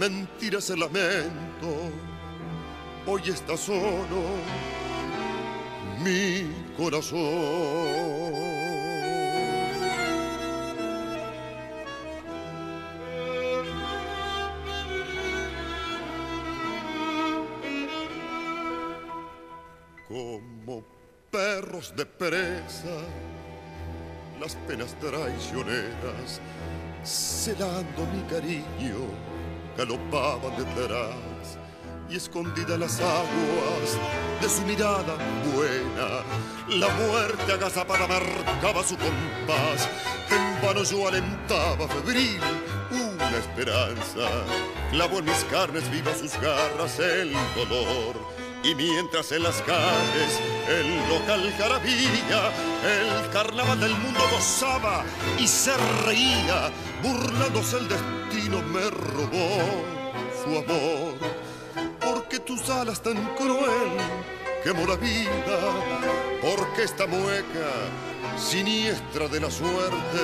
mentira 0.00 0.58
es 0.58 0.70
el 0.70 0.80
lamento. 0.80 1.68
Hoy 3.06 3.22
está 3.26 3.56
solo 3.56 4.22
mi 6.02 6.50
corazón. 6.76 8.40
como 20.08 20.82
perros 21.30 21.94
de 21.96 22.04
presa, 22.04 22.98
las 24.40 24.56
penas 24.66 24.92
traicioneras, 24.98 26.40
celando 27.04 28.04
mi 28.12 28.20
cariño, 28.22 29.06
galopaban 29.80 30.54
detrás 30.58 31.56
y 32.10 32.16
escondida 32.16 32.76
las 32.76 33.00
aguas 33.00 33.96
de 34.42 34.48
su 34.48 34.60
mirada 34.66 35.16
buena, 35.54 36.22
la 36.68 36.88
muerte 36.96 37.50
agazapada 37.50 38.06
marcaba 38.06 38.82
su 38.82 38.96
compás. 38.98 39.88
En 40.28 40.60
vano 40.62 40.82
yo 40.82 41.08
alentaba 41.08 41.88
febril 41.88 42.40
una 42.90 43.38
esperanza, 43.38 44.28
clavó 44.90 45.20
en 45.20 45.24
mis 45.24 45.44
carnes 45.44 45.90
vivas 45.90 46.18
sus 46.18 46.38
garras 46.40 46.98
el 46.98 47.32
dolor 47.54 48.39
y 48.62 48.74
mientras 48.74 49.32
en 49.32 49.42
las 49.42 49.60
calles 49.62 50.40
el 50.68 51.08
local 51.08 51.52
jarabía, 51.58 52.52
el 52.84 53.30
carnaval 53.30 53.80
del 53.80 53.94
mundo 53.94 54.20
gozaba 54.32 55.04
y 55.38 55.46
se 55.46 55.72
reía, 56.04 56.70
burlándose 57.02 57.78
el 57.78 57.88
destino 57.88 58.62
me 58.62 58.90
robó 58.90 59.58
su 60.42 60.58
amor. 60.58 61.14
Porque 62.00 62.38
tus 62.40 62.68
alas 62.68 63.02
tan 63.02 63.16
cruel 63.36 63.92
quemó 64.62 64.86
la 64.86 64.96
vida, 64.96 65.58
porque 66.40 66.84
esta 66.84 67.06
mueca 67.06 67.70
siniestra 68.36 69.28
de 69.28 69.40
la 69.40 69.50
suerte 69.50 70.22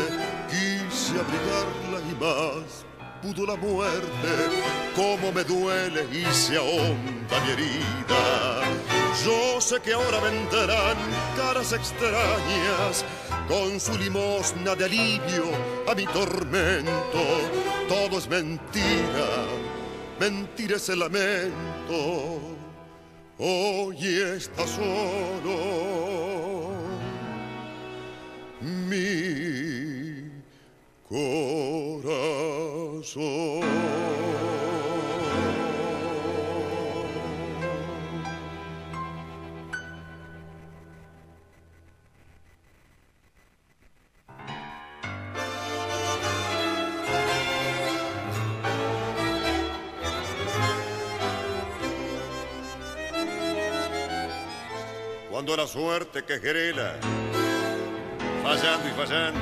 quise 0.51 1.13
abrigarla 1.13 2.01
y 2.11 2.15
más 2.15 2.87
pudo 3.23 3.47
la 3.47 3.57
muerte, 3.57 4.31
cómo 4.95 5.33
me 5.33 5.45
duele 5.45 6.07
y 6.13 6.25
se 6.33 6.57
ahonda 6.57 7.41
mi 7.45 7.53
herida. 7.53 8.63
Yo 9.25 9.61
sé 9.61 9.81
que 9.81 9.93
ahora 9.93 10.21
vendrán 10.21 10.97
caras 11.37 11.73
extrañas 11.73 13.05
con 13.49 13.81
su 13.81 13.97
limosna 13.99 14.75
de 14.75 14.85
alivio 14.85 15.45
a 15.89 15.95
mi 15.95 16.07
tormento. 16.07 17.25
Todo 17.89 18.19
es 18.19 18.29
mentira, 18.29 19.47
mentira 20.21 20.77
es 20.77 20.89
el 20.89 20.99
lamento. 21.01 22.41
Hoy 23.39 23.99
está 24.37 24.67
solo 24.67 26.07
mi 28.61 30.31
corazón. 31.09 32.66
Cuando 55.31 55.57
la 55.57 55.67
suerte 55.69 56.25
que 56.25 56.41
querela, 56.41 56.97
fallando 58.43 58.89
y 58.89 58.93
fallando, 58.93 59.39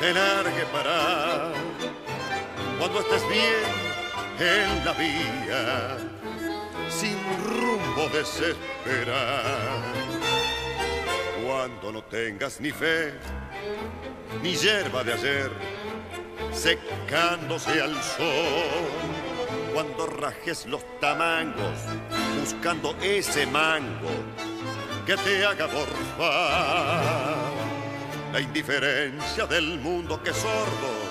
te 0.00 0.14
largue 0.14 0.64
para 0.72 1.69
cuando 2.80 3.00
estés 3.00 3.28
bien 3.28 3.90
en 4.38 4.84
la 4.86 4.92
vía, 4.94 5.98
sin 6.88 7.18
rumbo 7.44 8.08
desesperar. 8.08 9.82
Cuando 11.46 11.92
no 11.92 12.02
tengas 12.04 12.58
ni 12.58 12.70
fe, 12.70 13.12
ni 14.42 14.54
hierba 14.54 15.04
de 15.04 15.12
ayer, 15.12 15.50
secándose 16.52 17.82
al 17.82 17.94
sol. 18.02 18.88
Cuando 19.74 20.06
rajes 20.06 20.64
los 20.64 20.82
tamangos, 21.00 21.80
buscando 22.40 22.96
ese 23.02 23.46
mango 23.46 24.08
que 25.04 25.16
te 25.16 25.44
haga 25.44 25.66
morfar 25.66 27.36
la 28.32 28.40
indiferencia 28.40 29.44
del 29.44 29.78
mundo 29.80 30.22
que 30.22 30.30
es 30.30 30.36
sordo 30.36 31.09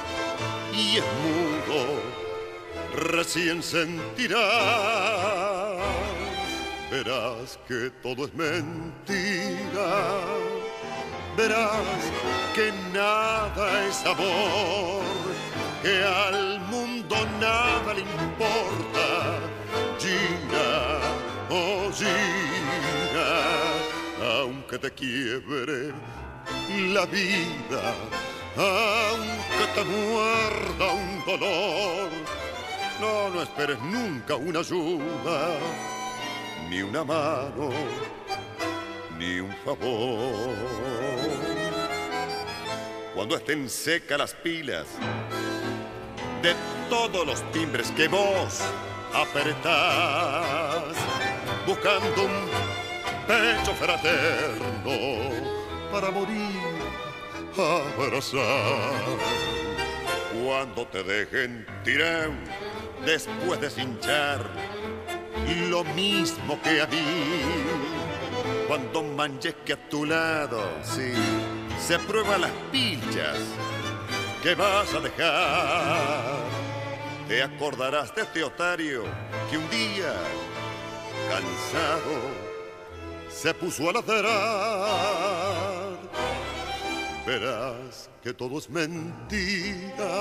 y 0.79 0.97
es 0.97 1.03
mudo, 1.23 1.81
recién 3.11 3.61
sentirás, 3.61 4.39
verás 6.89 7.59
que 7.67 7.89
todo 8.01 8.25
es 8.25 8.33
mentira, 8.33 9.91
verás 11.35 12.01
que 12.55 12.71
nada 12.93 13.87
es 13.87 14.05
amor, 14.05 15.03
que 15.83 16.03
al 16.03 16.61
mundo 16.61 17.15
nada 17.41 17.93
le 17.93 18.01
importa, 18.01 19.07
Gina, 19.99 20.99
oh 21.49 21.91
Gina, 21.93 23.29
aunque 24.39 24.77
te 24.77 24.91
quiebre 24.91 25.91
la 26.77 27.05
vida, 27.05 27.95
aunque 28.55 29.65
te 29.73 29.83
muerda 29.83 30.93
un 30.93 31.25
dolor. 31.25 32.09
No, 32.99 33.29
no 33.29 33.41
esperes 33.41 33.79
nunca 33.81 34.35
una 34.35 34.59
ayuda, 34.59 35.57
ni 36.69 36.81
una 36.81 37.03
mano, 37.03 37.69
ni 39.17 39.39
un 39.39 39.55
favor. 39.65 40.55
Cuando 43.15 43.35
estén 43.35 43.69
secas 43.69 44.17
las 44.17 44.33
pilas 44.33 44.85
de 46.41 46.55
todos 46.89 47.25
los 47.25 47.51
timbres 47.51 47.91
que 47.91 48.07
vos 48.07 48.61
apretás, 49.13 50.95
buscando 51.65 52.23
un 52.23 52.49
pecho 53.27 53.73
fraterno 53.73 55.58
para 55.91 56.11
morir 56.11 56.99
abrazar. 57.97 59.03
Cuando 60.43 60.87
te 60.87 61.03
dejen 61.03 61.65
tirar 61.83 62.29
después 63.05 63.59
de 63.59 63.69
cinchar 63.69 64.45
y 65.47 65.69
lo 65.69 65.83
mismo 65.83 66.59
que 66.61 66.81
a 66.81 66.87
mí. 66.87 67.03
Cuando 68.67 69.03
manches 69.03 69.55
que 69.65 69.73
a 69.73 69.89
tu 69.89 70.05
lado, 70.05 70.61
sí, 70.83 71.11
se 71.79 71.97
prueban 71.99 72.41
las 72.41 72.51
pilchas 72.71 73.39
que 74.43 74.55
vas 74.55 74.93
a 74.93 74.99
dejar. 74.99 76.39
Te 77.27 77.43
acordarás 77.43 78.13
de 78.15 78.21
este 78.21 78.43
otario 78.43 79.03
que 79.49 79.57
un 79.57 79.69
día, 79.69 80.13
cansado, 81.29 82.49
se 83.29 83.53
puso 83.53 83.89
a 83.89 83.93
ladrar. 83.93 85.48
Verás 87.29 88.09
que 88.23 88.33
todo 88.33 88.57
es 88.57 88.67
mentira. 88.71 90.13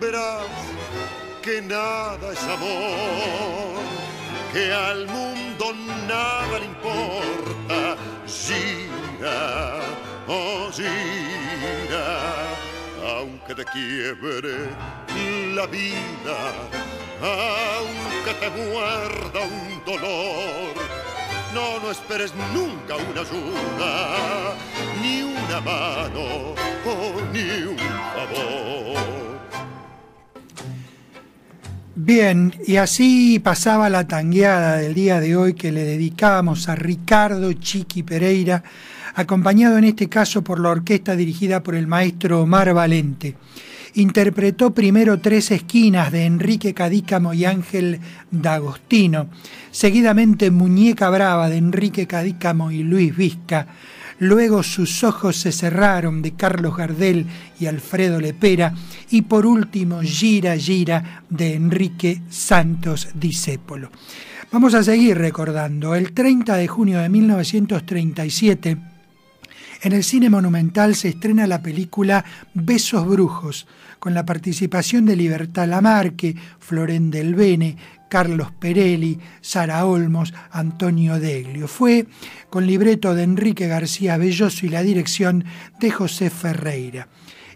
Verás 0.00 0.50
que 1.40 1.62
nada 1.62 2.32
es 2.32 2.42
amor, 2.42 3.78
que 4.52 4.72
al 4.72 5.06
mundo 5.06 5.66
nada 6.08 6.58
le 6.58 6.64
importa. 6.64 7.96
Gira, 8.26 9.78
oh 10.26 10.68
gira, 10.72 12.08
aunque 13.16 13.54
te 13.54 13.64
quiebre 13.66 14.54
la 15.54 15.66
vida, 15.66 16.38
aunque 17.22 18.34
te 18.34 18.50
muerda 18.50 19.40
un 19.42 19.84
dolor. 19.84 20.99
No, 21.54 21.80
no 21.80 21.90
esperes 21.90 22.32
nunca 22.54 22.94
una 22.96 23.22
ayuda, 23.22 24.54
ni 25.02 25.22
una 25.22 25.60
mano, 25.60 26.54
oh, 26.86 27.20
ni 27.32 27.66
un 27.66 27.76
favor. 27.76 29.40
Bien, 31.96 32.54
y 32.66 32.76
así 32.76 33.40
pasaba 33.40 33.90
la 33.90 34.06
tangueada 34.06 34.76
del 34.76 34.94
día 34.94 35.18
de 35.18 35.36
hoy 35.36 35.54
que 35.54 35.72
le 35.72 35.82
dedicábamos 35.84 36.68
a 36.68 36.76
Ricardo 36.76 37.52
Chiqui 37.52 38.04
Pereira, 38.04 38.62
acompañado 39.16 39.76
en 39.76 39.84
este 39.84 40.08
caso 40.08 40.42
por 40.42 40.60
la 40.60 40.70
orquesta 40.70 41.16
dirigida 41.16 41.64
por 41.64 41.74
el 41.74 41.88
maestro 41.88 42.42
Omar 42.42 42.72
Valente. 42.72 43.34
Interpretó 43.94 44.72
primero 44.72 45.20
Tres 45.20 45.50
Esquinas 45.50 46.12
de 46.12 46.24
Enrique 46.24 46.74
Cadícamo 46.74 47.34
y 47.34 47.44
Ángel 47.44 48.00
D'Agostino, 48.30 49.28
seguidamente 49.70 50.50
Muñeca 50.50 51.10
Brava 51.10 51.48
de 51.48 51.56
Enrique 51.56 52.06
Cadícamo 52.06 52.70
y 52.70 52.82
Luis 52.82 53.16
Vizca, 53.16 53.66
luego 54.20 54.62
Sus 54.62 55.02
ojos 55.02 55.36
se 55.36 55.52
cerraron 55.52 56.22
de 56.22 56.32
Carlos 56.32 56.76
Gardel 56.76 57.26
y 57.58 57.66
Alfredo 57.66 58.20
Lepera 58.20 58.74
y 59.10 59.22
por 59.22 59.46
último 59.46 60.02
Gira 60.02 60.56
Gira 60.56 61.24
de 61.28 61.54
Enrique 61.54 62.22
Santos 62.28 63.08
Discépolo. 63.14 63.90
Vamos 64.52 64.74
a 64.74 64.82
seguir 64.82 65.16
recordando. 65.16 65.94
El 65.94 66.12
30 66.12 66.56
de 66.56 66.66
junio 66.66 66.98
de 66.98 67.08
1937 67.08 68.89
en 69.82 69.92
el 69.92 70.04
cine 70.04 70.28
monumental 70.28 70.94
se 70.94 71.08
estrena 71.08 71.46
la 71.46 71.62
película 71.62 72.24
Besos 72.54 73.06
Brujos, 73.06 73.66
con 73.98 74.14
la 74.14 74.24
participación 74.24 75.06
de 75.06 75.16
Libertad 75.16 75.68
Lamarque, 75.68 76.34
Florén 76.58 77.10
del 77.10 77.34
Bene, 77.34 77.76
Carlos 78.08 78.50
Perelli, 78.50 79.18
Sara 79.40 79.86
Olmos, 79.86 80.34
Antonio 80.50 81.18
Deglio. 81.20 81.68
Fue 81.68 82.06
con 82.50 82.66
libreto 82.66 83.14
de 83.14 83.22
Enrique 83.22 83.68
García 83.68 84.16
Belloso 84.16 84.66
y 84.66 84.68
la 84.68 84.82
dirección 84.82 85.44
de 85.78 85.90
José 85.90 86.28
Ferreira. 86.28 87.08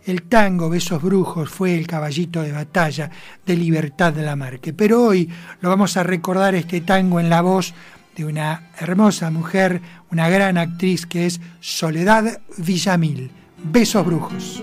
El 0.07 0.23
tango 0.25 0.69
Besos 0.69 1.03
Brujos 1.03 1.49
fue 1.49 1.77
el 1.77 1.87
caballito 1.87 2.43
de 2.43 2.53
batalla 2.53 3.11
de 3.45 3.57
Libertad 3.57 4.15
Lamarque. 4.17 4.75
Pero 4.75 5.03
hoy 5.03 5.29
lo 5.61 5.71
vamos 5.71 5.97
a 5.97 6.03
recordar 6.03 6.55
este 6.55 6.83
tango 6.83 7.21
en 7.21 7.31
la 7.31 7.41
voz 7.41 7.75
de 8.17 8.25
una 8.25 8.71
hermosa 8.79 9.31
mujer, 9.31 9.81
una 10.11 10.29
gran 10.29 10.59
actriz 10.59 11.07
que 11.07 11.27
es 11.27 11.41
Soledad 11.61 12.41
Villamil. 12.57 13.31
Besos 13.63 14.05
Brujos. 14.05 14.63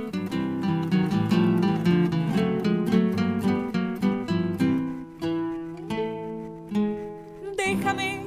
Déjame, 7.58 8.22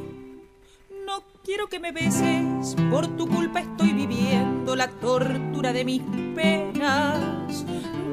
no 1.06 1.22
quiero 1.44 1.68
que 1.68 1.78
me 1.78 1.92
beses, 1.92 2.76
por 2.90 3.06
tu 3.16 3.28
culpa 3.28 3.60
estoy 3.60 3.92
viviendo 3.92 4.74
la 4.74 4.88
tortura 4.88 5.72
de 5.72 5.84
mis 5.84 6.02
penas. 6.34 7.64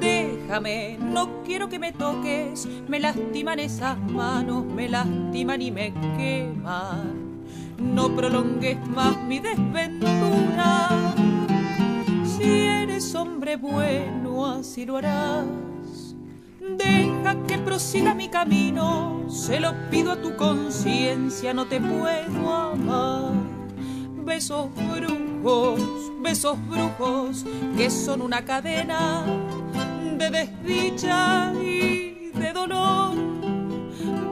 Déjame, 0.02 0.98
no 1.00 1.44
quiero 1.44 1.70
que 1.70 1.78
me 1.78 1.92
toques, 1.92 2.68
me 2.88 3.00
lastiman 3.00 3.60
esas 3.60 4.00
manos, 4.00 4.66
me 4.66 4.90
lastiman 4.90 5.62
y 5.62 5.70
me 5.70 5.94
queman. 6.18 7.44
No 7.78 8.10
prolongues 8.16 8.78
más 8.88 9.16
mi 9.28 9.40
desventura. 9.40 10.90
Si 12.26 12.44
eres 12.44 13.14
hombre 13.14 13.58
bueno, 13.58 14.48
así 14.48 14.88
lo 14.88 14.98
harás. 14.98 15.46
Deja 16.60 17.36
que 17.46 17.60
prosiga 17.60 18.16
mi 18.16 18.28
camino, 18.28 19.30
se 19.30 19.60
lo 19.60 19.72
pido 19.92 20.14
a 20.14 20.16
tu 20.20 20.36
conciencia, 20.36 21.54
no 21.54 21.68
te 21.68 21.80
puedo 21.80 22.52
amar. 22.52 23.34
Besos 24.26 24.68
brujos, 24.74 25.80
besos 26.24 26.58
brujos, 26.68 27.46
que 27.78 27.92
son 27.92 28.24
una 28.24 28.44
cadena 28.44 29.24
de 30.22 30.30
desdicha 30.30 31.52
y 31.54 32.32
de 32.36 32.54
dolor. 32.54 33.16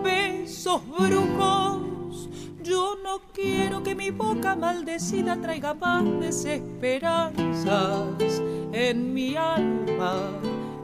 Besos 0.04 0.82
brujos, 0.88 2.30
yo 2.64 2.96
no 3.04 3.22
quiero 3.34 3.82
que 3.82 3.96
mi 3.96 4.12
boca 4.12 4.56
maldecida 4.56 5.36
traiga 5.42 5.74
paz, 5.74 6.04
desesperanzas 6.20 8.40
en 8.72 9.16
mi 9.16 9.36
alma, 9.36 10.30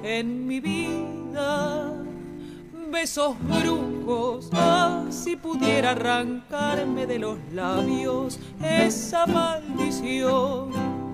en 0.04 0.48
mi 0.48 0.60
vida. 0.60 1.94
Besos 2.92 3.36
brujos, 3.42 4.50
ah, 4.54 5.06
si 5.10 5.36
pudiera 5.36 5.92
arrancarme 5.92 7.06
de 7.06 7.20
los 7.20 7.38
labios 7.54 8.40
esa 8.60 9.28
maldición. 9.28 11.05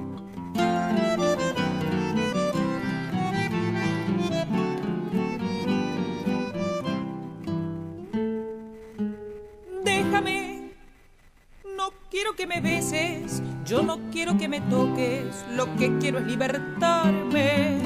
Que 12.41 12.47
me 12.47 12.59
beses, 12.59 13.43
yo 13.67 13.83
no 13.83 13.99
quiero 14.11 14.35
que 14.35 14.47
me 14.47 14.61
toques, 14.61 15.45
lo 15.51 15.75
que 15.75 15.95
quiero 15.99 16.17
es 16.17 16.25
libertarme. 16.25 17.77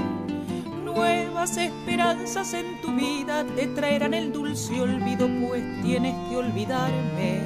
Nuevas 0.86 1.58
esperanzas 1.58 2.54
en 2.54 2.80
tu 2.80 2.94
vida 2.94 3.44
te 3.58 3.68
traerán 3.68 4.14
el 4.14 4.32
dulce 4.32 4.80
olvido, 4.80 5.28
pues 5.46 5.62
tienes 5.82 6.16
que 6.30 6.38
olvidarme. 6.38 7.42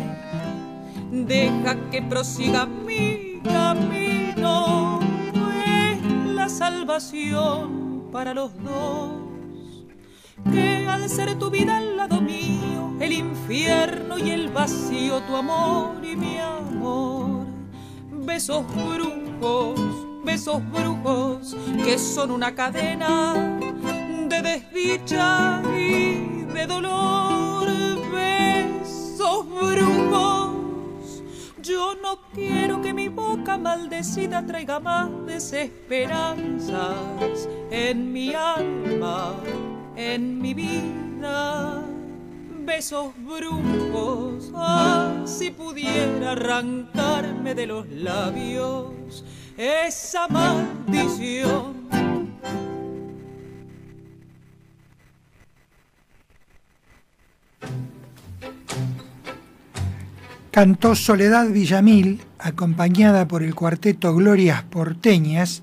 Deja 1.11 1.89
que 1.89 2.03
prosiga 2.03 2.67
mi 2.67 3.41
camino, 3.43 4.99
es 5.65 6.03
la 6.35 6.47
salvación 6.47 8.09
para 8.11 8.35
los 8.35 8.51
dos. 8.63 9.13
Que 10.53 10.87
al 10.87 11.09
ser 11.09 11.39
tu 11.39 11.49
vida 11.49 11.77
al 11.77 11.97
lado 11.97 12.21
mío, 12.21 12.93
el 12.99 13.13
infierno 13.13 14.19
y 14.19 14.29
el 14.29 14.49
vacío, 14.49 15.21
tu 15.21 15.35
amor 15.35 16.05
y 16.05 16.15
mi 16.15 16.37
amor. 16.37 16.58
Besos 18.11 18.63
brujos, 18.75 19.79
besos 20.23 20.61
brujos, 20.71 21.57
que 21.83 21.97
son 21.97 22.31
una 22.31 22.53
cadena 22.53 23.33
de 24.29 24.41
desdicha 24.41 25.61
y 25.75 26.45
de 26.53 26.67
dolor. 26.67 27.67
Besos 28.11 29.45
brujos, 29.49 31.23
yo 31.61 31.95
no 31.95 32.19
quiero 32.33 32.81
que 32.81 32.93
mi 32.93 33.09
boca 33.09 33.57
maldecida 33.57 34.45
traiga 34.45 34.79
más 34.79 35.09
desesperanzas 35.25 37.49
en 37.71 38.13
mi 38.13 38.33
alma, 38.33 39.33
en 39.95 40.39
mi 40.39 40.53
vida. 40.53 41.88
Besos 42.65 43.13
brujos, 43.17 44.51
ah, 44.55 45.23
si 45.25 45.49
pudiera 45.51 46.31
arrancarme 46.31 47.55
de 47.55 47.65
los 47.65 47.87
labios 47.89 49.23
esa 49.57 50.27
maldición. 50.27 51.89
Cantó 60.51 60.95
Soledad 60.95 61.49
Villamil, 61.49 62.21
acompañada 62.37 63.27
por 63.27 63.43
el 63.43 63.55
cuarteto 63.55 64.15
Glorias 64.15 64.63
Porteñas, 64.63 65.61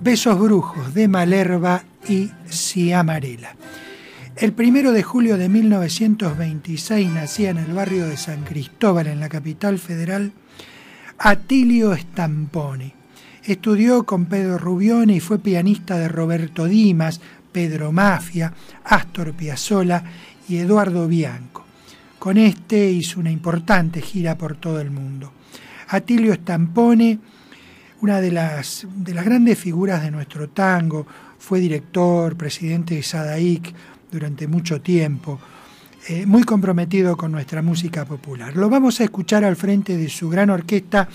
Besos 0.00 0.38
Brujos 0.38 0.94
de 0.94 1.08
Malerva 1.08 1.84
y 2.08 2.30
Ciamarela. 2.50 3.56
El 4.36 4.52
primero 4.52 4.92
de 4.92 5.02
julio 5.02 5.38
de 5.38 5.48
1926 5.48 7.08
nacía 7.08 7.48
en 7.48 7.56
el 7.56 7.72
barrio 7.72 8.06
de 8.06 8.18
San 8.18 8.44
Cristóbal, 8.44 9.06
en 9.06 9.18
la 9.18 9.30
capital 9.30 9.78
federal, 9.78 10.32
Atilio 11.16 11.96
Stamponi. 11.96 12.92
Estudió 13.44 14.04
con 14.04 14.26
Pedro 14.26 14.58
Rubione 14.58 15.14
y 15.14 15.20
fue 15.20 15.38
pianista 15.38 15.96
de 15.96 16.08
Roberto 16.08 16.66
Dimas, 16.66 17.22
Pedro 17.50 17.92
Mafia, 17.92 18.52
Astor 18.84 19.32
Piazzolla 19.32 20.04
y 20.46 20.58
Eduardo 20.58 21.08
Bianco. 21.08 21.64
Con 22.18 22.36
este 22.36 22.90
hizo 22.90 23.20
una 23.20 23.30
importante 23.30 24.02
gira 24.02 24.36
por 24.36 24.58
todo 24.58 24.82
el 24.82 24.90
mundo. 24.90 25.32
Atilio 25.88 26.34
Stampone, 26.34 27.20
una 28.02 28.20
de 28.20 28.32
las, 28.32 28.86
de 28.96 29.14
las 29.14 29.24
grandes 29.24 29.58
figuras 29.58 30.02
de 30.02 30.10
nuestro 30.10 30.50
tango, 30.50 31.06
fue 31.38 31.58
director, 31.58 32.36
presidente 32.36 32.96
de 32.96 33.02
Sadaic 33.02 33.72
durante 34.10 34.46
mucho 34.46 34.80
tiempo, 34.80 35.38
eh, 36.08 36.26
muy 36.26 36.44
comprometido 36.44 37.16
con 37.16 37.32
nuestra 37.32 37.62
música 37.62 38.04
popular. 38.04 38.56
Lo 38.56 38.68
vamos 38.68 39.00
a 39.00 39.04
escuchar 39.04 39.44
al 39.44 39.56
frente 39.56 39.96
de 39.96 40.08
su 40.08 40.28
gran 40.28 40.50
orquesta 40.50 41.08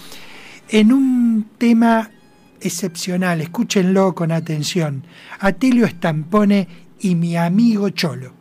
en 0.69 0.91
un 0.91 1.47
tema 1.57 2.11
excepcional, 2.59 3.41
escúchenlo 3.41 4.13
con 4.13 4.31
atención. 4.31 5.03
Atilio 5.39 5.87
Stampone 5.87 6.67
y 6.99 7.15
mi 7.15 7.35
amigo 7.35 7.89
Cholo. 7.89 8.40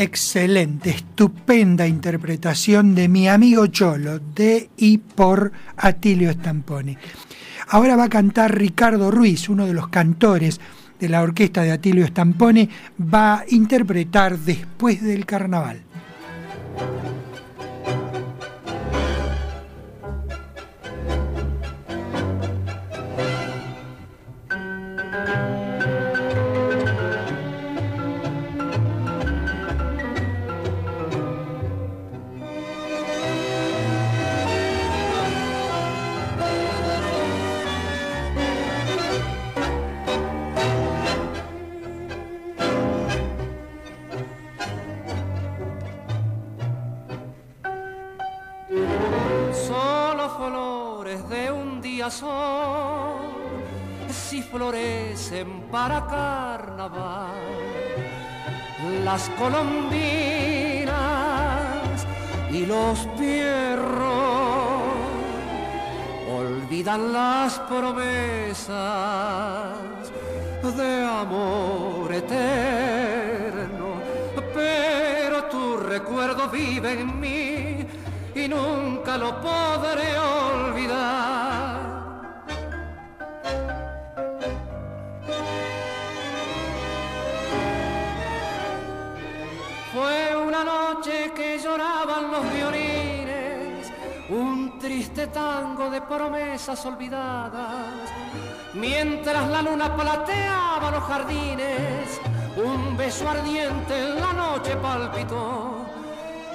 Excelente, 0.00 0.88
estupenda 0.88 1.86
interpretación 1.86 2.94
de 2.94 3.06
mi 3.06 3.28
amigo 3.28 3.66
Cholo, 3.66 4.18
de 4.18 4.70
y 4.78 4.96
por 4.96 5.52
Atilio 5.76 6.32
Stamponi. 6.32 6.96
Ahora 7.68 7.96
va 7.96 8.04
a 8.04 8.08
cantar 8.08 8.56
Ricardo 8.56 9.10
Ruiz, 9.10 9.50
uno 9.50 9.66
de 9.66 9.74
los 9.74 9.88
cantores 9.88 10.58
de 10.98 11.08
la 11.10 11.20
orquesta 11.20 11.62
de 11.62 11.72
Atilio 11.72 12.06
Stamponi, 12.06 12.66
va 12.98 13.40
a 13.40 13.44
interpretar 13.48 14.38
Después 14.38 15.02
del 15.02 15.26
Carnaval. 15.26 15.82
Florecen 54.50 55.62
para 55.70 56.06
carnaval 56.06 57.30
las 59.04 59.28
colombinas 59.30 60.90
y 62.50 62.66
los 62.66 63.06
pierros 63.18 64.80
olvidan 66.32 67.12
las 67.12 67.58
promesas 67.60 68.70
de 70.76 71.04
amor 71.04 72.12
eterno, 72.12 73.94
pero 74.54 75.44
tu 75.44 75.76
recuerdo 75.78 76.48
vive 76.48 77.00
en 77.00 77.20
mí 77.20 77.86
y 78.34 78.48
nunca 78.48 79.16
lo 79.16 79.40
podré 79.40 80.18
olvidar. 80.18 81.29
Triste 94.90 95.28
tango 95.28 95.88
de 95.88 96.00
promesas 96.00 96.84
olvidadas, 96.84 98.10
mientras 98.74 99.48
la 99.48 99.62
luna 99.62 99.94
plateaba 99.94 100.90
los 100.90 101.04
jardines, 101.04 102.20
un 102.56 102.96
beso 102.96 103.28
ardiente 103.28 103.94
en 103.96 104.20
la 104.20 104.32
noche 104.32 104.74
palpitó, 104.74 105.86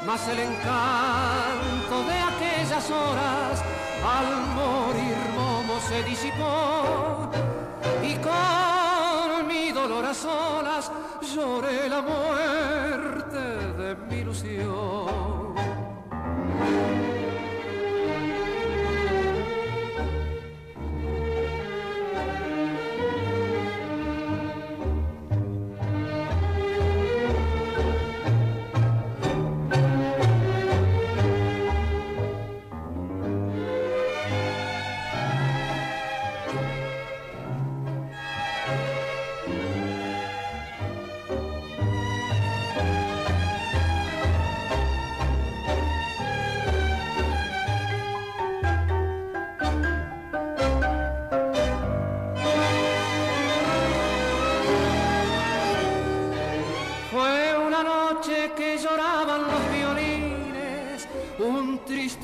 mas 0.05 0.27
el 0.27 0.39
encanto 0.39 1.95
de 2.09 2.17
aquellas 2.31 2.91
horas 2.91 3.63
al 4.17 4.27
morir 4.59 5.17
Momo 5.37 5.79
se 5.87 6.03
disipó. 6.03 7.31
Y 8.03 8.15
con 8.15 9.47
mi 9.47 9.71
dolor 9.71 10.07
a 10.07 10.13
solas 10.13 10.91
lloré 11.33 11.87
la 11.87 12.01
muerte 12.01 13.39
de 13.77 13.95
mi 13.95 14.17
ilusión. 14.17 15.55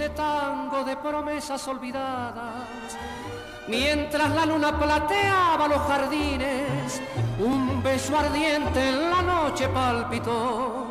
Triste 0.02 0.10
tango 0.16 0.84
de 0.84 0.96
promesas 0.98 1.68
olvidadas. 1.68 2.98
Mientras 3.68 4.32
la 4.32 4.46
luna 4.46 4.78
plateaba 4.78 5.68
los 5.68 5.82
jardines, 5.82 7.02
un 7.40 7.84
beso 7.84 8.18
ardiente 8.18 8.90
en 8.90 9.10
la 9.10 9.22
noche 9.22 9.68
palpitó. 9.68 10.88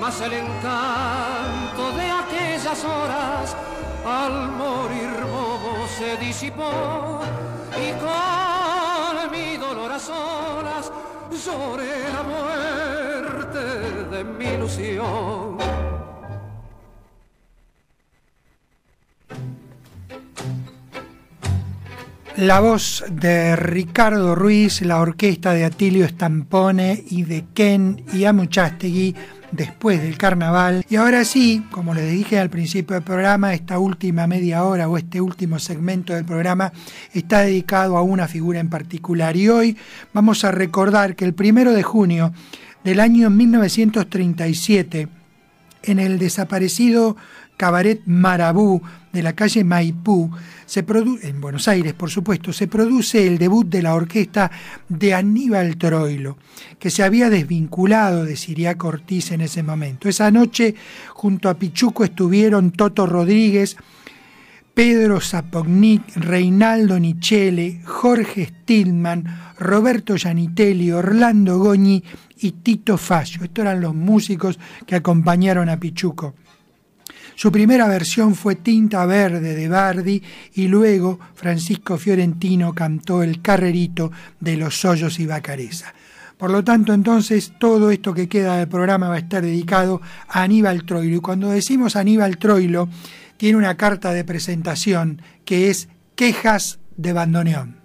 Mas 0.00 0.20
el 0.20 0.32
encanto 0.32 1.92
de 1.96 2.10
aquellas 2.10 2.84
horas 2.84 3.56
al 4.04 4.50
morir 4.50 5.24
bobo 5.30 5.86
se 5.96 6.16
disipó 6.16 7.20
y 7.76 7.92
con 8.02 9.30
mi 9.30 9.56
dolor 9.56 9.92
a 9.92 9.98
solas 9.98 10.90
lloré 11.30 12.12
la 12.12 12.22
muerte 12.22 13.58
de 14.10 14.24
mi 14.24 14.44
ilusión. 14.46 15.93
La 22.36 22.58
voz 22.58 23.04
de 23.12 23.54
Ricardo 23.54 24.34
Ruiz, 24.34 24.82
la 24.82 25.00
orquesta 25.00 25.52
de 25.52 25.64
Atilio 25.64 26.08
Stampone 26.08 27.04
y 27.08 27.22
de 27.22 27.44
Ken 27.54 28.04
y 28.12 28.24
Amuchastegui 28.24 29.14
después 29.52 30.02
del 30.02 30.18
carnaval. 30.18 30.84
Y 30.90 30.96
ahora 30.96 31.24
sí, 31.24 31.64
como 31.70 31.94
les 31.94 32.10
dije 32.10 32.40
al 32.40 32.50
principio 32.50 32.94
del 32.94 33.04
programa, 33.04 33.54
esta 33.54 33.78
última 33.78 34.26
media 34.26 34.64
hora 34.64 34.88
o 34.88 34.98
este 34.98 35.20
último 35.20 35.60
segmento 35.60 36.12
del 36.12 36.24
programa 36.24 36.72
está 37.12 37.42
dedicado 37.42 37.96
a 37.96 38.02
una 38.02 38.26
figura 38.26 38.58
en 38.58 38.68
particular. 38.68 39.36
Y 39.36 39.48
hoy 39.48 39.76
vamos 40.12 40.44
a 40.44 40.50
recordar 40.50 41.14
que 41.14 41.24
el 41.24 41.34
primero 41.34 41.72
de 41.72 41.84
junio 41.84 42.32
del 42.82 42.98
año 42.98 43.30
1937, 43.30 45.06
en 45.84 45.98
el 46.00 46.18
desaparecido 46.18 47.16
Cabaret 47.56 48.02
Marabú 48.06 48.82
de 49.12 49.22
la 49.22 49.34
calle 49.34 49.62
Maipú, 49.62 50.32
en 51.22 51.40
Buenos 51.40 51.68
Aires, 51.68 51.92
por 51.94 52.10
supuesto, 52.10 52.52
se 52.52 52.66
produce 52.66 53.26
el 53.26 53.38
debut 53.38 53.68
de 53.68 53.82
la 53.82 53.94
orquesta 53.94 54.50
de 54.88 55.14
Aníbal 55.14 55.76
Troilo, 55.76 56.36
que 56.78 56.90
se 56.90 57.02
había 57.02 57.30
desvinculado 57.30 58.24
de 58.24 58.36
Siriaco 58.36 58.88
Ortiz 58.88 59.30
en 59.30 59.42
ese 59.42 59.62
momento. 59.62 60.08
Esa 60.08 60.30
noche, 60.30 60.74
junto 61.10 61.48
a 61.48 61.54
Pichuco, 61.54 62.04
estuvieron 62.04 62.72
Toto 62.72 63.06
Rodríguez, 63.06 63.76
Pedro 64.74 65.20
Zapognik, 65.20 66.02
Reinaldo 66.16 66.98
Nichele, 66.98 67.80
Jorge 67.84 68.46
Stillman, 68.46 69.54
Roberto 69.58 70.16
Gianitelli, 70.16 70.90
Orlando 70.90 71.58
Goñi 71.58 72.02
y 72.38 72.50
Tito 72.50 72.98
Fallo. 72.98 73.44
Estos 73.44 73.64
eran 73.64 73.80
los 73.80 73.94
músicos 73.94 74.58
que 74.84 74.96
acompañaron 74.96 75.68
a 75.68 75.78
Pichuco. 75.78 76.34
Su 77.36 77.50
primera 77.50 77.88
versión 77.88 78.34
fue 78.34 78.54
Tinta 78.54 79.04
Verde 79.06 79.54
de 79.54 79.68
Bardi 79.68 80.22
y 80.54 80.68
luego 80.68 81.18
Francisco 81.34 81.98
Fiorentino 81.98 82.74
cantó 82.74 83.22
El 83.22 83.42
Carrerito 83.42 84.12
de 84.40 84.56
los 84.56 84.84
Hoyos 84.84 85.18
y 85.18 85.26
Bacareza. 85.26 85.92
Por 86.36 86.50
lo 86.50 86.62
tanto, 86.62 86.92
entonces, 86.92 87.52
todo 87.58 87.90
esto 87.90 88.12
que 88.12 88.28
queda 88.28 88.56
del 88.56 88.68
programa 88.68 89.08
va 89.08 89.16
a 89.16 89.18
estar 89.18 89.42
dedicado 89.42 90.00
a 90.28 90.42
Aníbal 90.42 90.84
Troilo. 90.84 91.16
Y 91.16 91.20
cuando 91.20 91.50
decimos 91.50 91.96
Aníbal 91.96 92.38
Troilo, 92.38 92.88
tiene 93.36 93.58
una 93.58 93.76
carta 93.76 94.12
de 94.12 94.24
presentación 94.24 95.22
que 95.44 95.70
es 95.70 95.88
Quejas 96.16 96.78
de 96.96 97.12
Bandoneón. 97.12 97.83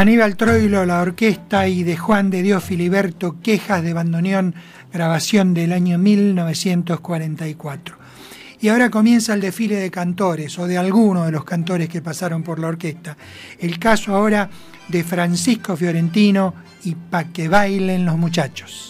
Aníbal 0.00 0.36
Troilo, 0.38 0.86
la 0.86 1.02
orquesta, 1.02 1.68
y 1.68 1.82
de 1.82 1.94
Juan 1.94 2.30
de 2.30 2.40
Dios 2.40 2.64
Filiberto, 2.64 3.36
Quejas 3.42 3.82
de 3.82 3.92
Bandoneón, 3.92 4.54
grabación 4.90 5.52
del 5.52 5.74
año 5.74 5.98
1944. 5.98 7.98
Y 8.62 8.68
ahora 8.68 8.88
comienza 8.88 9.34
el 9.34 9.42
desfile 9.42 9.76
de 9.76 9.90
cantores, 9.90 10.58
o 10.58 10.66
de 10.66 10.78
algunos 10.78 11.26
de 11.26 11.32
los 11.32 11.44
cantores 11.44 11.90
que 11.90 12.00
pasaron 12.00 12.42
por 12.42 12.58
la 12.58 12.68
orquesta. 12.68 13.18
El 13.58 13.78
caso 13.78 14.14
ahora 14.14 14.48
de 14.88 15.04
Francisco 15.04 15.76
Fiorentino 15.76 16.54
y 16.82 16.94
Pa' 16.94 17.24
que 17.24 17.48
bailen 17.48 18.06
los 18.06 18.16
muchachos. 18.16 18.89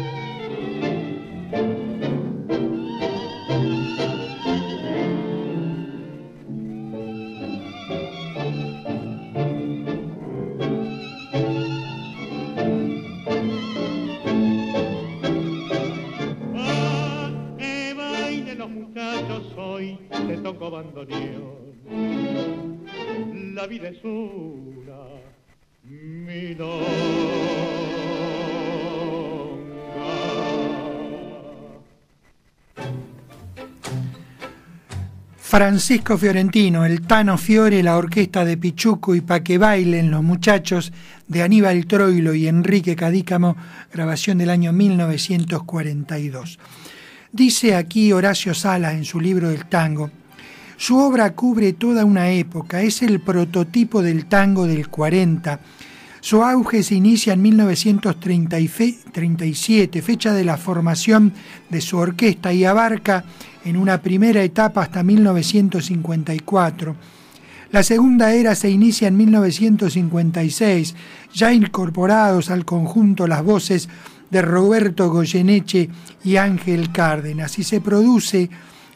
La 23.55 23.65
vida 23.67 23.89
es 23.89 24.03
una 24.03 24.51
Francisco 35.37 36.17
Fiorentino, 36.19 36.85
el 36.85 37.01
Tano 37.01 37.39
Fiore, 37.39 37.81
la 37.81 37.97
orquesta 37.97 38.45
de 38.45 38.55
Pichuco 38.57 39.15
y 39.15 39.21
Pa' 39.21 39.39
que 39.39 39.57
bailen 39.57 40.11
los 40.11 40.21
muchachos 40.21 40.93
de 41.27 41.41
Aníbal 41.41 41.87
Troilo 41.87 42.35
y 42.35 42.47
Enrique 42.47 42.95
Cadícamo, 42.95 43.57
grabación 43.91 44.37
del 44.37 44.51
año 44.51 44.71
1942. 44.71 46.59
Dice 47.33 47.75
aquí 47.75 48.11
Horacio 48.11 48.53
Sala 48.53 48.91
en 48.91 49.05
su 49.05 49.21
libro 49.21 49.49
del 49.49 49.65
tango, 49.65 50.11
su 50.75 50.97
obra 50.97 51.33
cubre 51.33 51.71
toda 51.71 52.03
una 52.03 52.29
época, 52.29 52.81
es 52.81 53.01
el 53.03 53.21
prototipo 53.21 54.01
del 54.01 54.25
tango 54.25 54.67
del 54.67 54.89
40. 54.89 55.61
Su 56.19 56.43
auge 56.43 56.83
se 56.83 56.95
inicia 56.95 57.31
en 57.31 57.41
1937, 57.41 60.01
fecha 60.01 60.33
de 60.33 60.43
la 60.43 60.57
formación 60.57 61.31
de 61.69 61.79
su 61.79 61.97
orquesta, 61.97 62.51
y 62.51 62.65
abarca 62.65 63.23
en 63.63 63.77
una 63.77 64.01
primera 64.01 64.43
etapa 64.43 64.81
hasta 64.81 65.01
1954. 65.01 66.97
La 67.71 67.83
segunda 67.83 68.33
era 68.33 68.55
se 68.55 68.69
inicia 68.69 69.07
en 69.07 69.15
1956, 69.15 70.95
ya 71.33 71.53
incorporados 71.53 72.49
al 72.49 72.65
conjunto 72.65 73.25
las 73.25 73.41
voces 73.41 73.87
de 74.31 74.41
Roberto 74.41 75.09
Goyeneche 75.09 75.89
y 76.23 76.37
Ángel 76.37 76.91
Cárdenas, 76.91 77.59
y 77.59 77.63
se 77.63 77.81
produce 77.81 78.49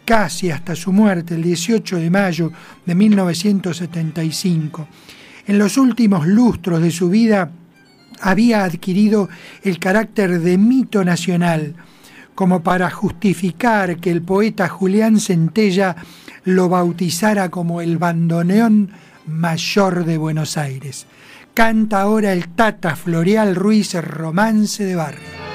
casi 0.05 0.49
hasta 0.49 0.75
su 0.75 0.93
muerte 0.93 1.35
el 1.35 1.43
18 1.43 1.97
de 1.97 2.09
mayo 2.09 2.51
de 2.85 2.95
1975. 2.95 4.87
En 5.47 5.59
los 5.59 5.77
últimos 5.77 6.25
lustros 6.25 6.81
de 6.81 6.91
su 6.91 7.09
vida 7.09 7.51
había 8.21 8.63
adquirido 8.63 9.29
el 9.63 9.77
carácter 9.79 10.39
de 10.39 10.57
mito 10.57 11.03
nacional, 11.03 11.75
como 12.33 12.63
para 12.63 12.89
justificar 12.89 13.97
que 13.97 14.11
el 14.11 14.21
poeta 14.21 14.67
Julián 14.67 15.19
Centella 15.19 15.95
lo 16.43 16.69
bautizara 16.69 17.49
como 17.49 17.81
el 17.81 17.97
bandoneón 17.97 18.91
mayor 19.25 20.05
de 20.05 20.17
Buenos 20.17 20.57
Aires. 20.57 21.07
Canta 21.55 22.01
ahora 22.01 22.33
el 22.33 22.49
Tata 22.49 22.97
Floreal 22.97 23.55
Ruiz 23.55 23.93
Romance 23.93 24.83
de 24.83 24.93
Barrio. 24.97 25.54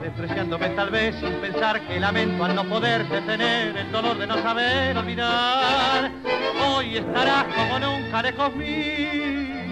Despreciándome 0.00 0.70
tal 0.70 0.90
vez 0.90 1.14
sin 1.16 1.32
pensar 1.34 1.80
que 1.82 2.00
lamento 2.00 2.44
al 2.44 2.54
no 2.54 2.64
poder 2.64 3.06
detener 3.06 3.76
el 3.76 3.92
dolor 3.92 4.16
de 4.16 4.26
no 4.26 4.38
saber 4.38 4.96
olvidar. 4.96 6.10
Hoy 6.66 6.96
estarás 6.96 7.44
como 7.54 7.78
nunca 7.78 8.22
lejos 8.22 8.56
mío, 8.56 9.62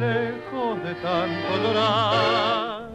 lejos 0.00 0.82
de 0.82 0.94
tanto 0.94 1.62
llorar. 1.62 2.90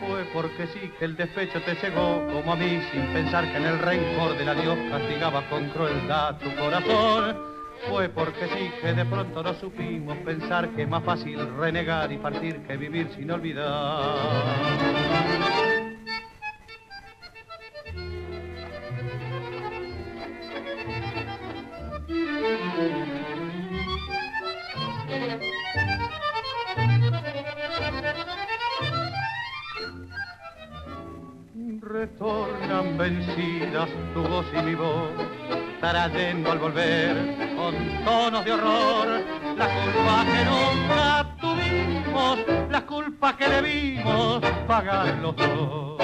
Fue 0.00 0.24
porque 0.32 0.66
sí 0.68 0.90
que 0.98 1.04
el 1.04 1.16
despecho 1.16 1.60
te 1.62 1.74
llegó 1.74 2.26
como 2.32 2.54
a 2.54 2.56
mí 2.56 2.80
sin 2.90 3.12
pensar 3.12 3.44
que 3.50 3.58
en 3.58 3.66
el 3.66 3.78
rencor 3.78 4.36
del 4.38 4.48
adiós 4.48 4.78
castigaba 4.90 5.42
con 5.50 5.68
crueldad 5.68 6.36
tu 6.38 6.54
corazón. 6.56 7.51
Fue 7.88 8.08
porque 8.08 8.46
sí 8.48 8.70
que 8.80 8.94
de 8.94 9.04
pronto 9.04 9.42
no 9.42 9.54
supimos 9.54 10.16
pensar 10.18 10.68
que 10.70 10.82
es 10.82 10.88
más 10.88 11.04
fácil 11.04 11.38
renegar 11.56 12.10
y 12.12 12.18
partir 12.18 12.62
que 12.62 12.76
vivir 12.76 13.08
sin 13.16 13.30
olvidar. 13.30 14.62
Retornan 31.82 32.96
vencidas 32.96 33.88
tu 34.14 34.22
voz 34.22 34.46
y 34.56 34.62
mi 34.62 34.74
voz, 34.76 35.10
trayendo 35.80 36.52
al 36.52 36.58
volver 36.60 37.56
con 37.56 37.74
tonos 38.04 38.44
de 38.44 38.52
horror 38.52 39.08
la 39.56 39.66
culpa 39.66 40.24
que 40.24 40.44
nunca 40.44 41.36
tuvimos, 41.40 42.38
la 42.70 42.86
culpa 42.86 43.36
que 43.36 43.48
debimos 43.48 44.40
pagar 44.68 45.18
los 45.18 45.34
dos. 45.34 46.00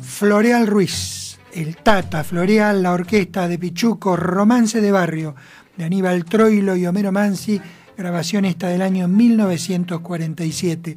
Floreal 0.00 0.66
Ruiz, 0.66 1.38
el 1.52 1.76
Tata, 1.76 2.24
Floreal, 2.24 2.82
la 2.82 2.92
orquesta 2.92 3.46
de 3.46 3.58
Pichuco, 3.58 4.16
Romance 4.16 4.80
de 4.80 4.92
Barrio, 4.92 5.34
de 5.76 5.84
Aníbal 5.84 6.24
Troilo 6.24 6.74
y 6.74 6.86
Homero 6.86 7.12
Mansi, 7.12 7.60
grabación 7.98 8.44
esta 8.44 8.68
del 8.68 8.80
año 8.80 9.08
1947. 9.08 10.96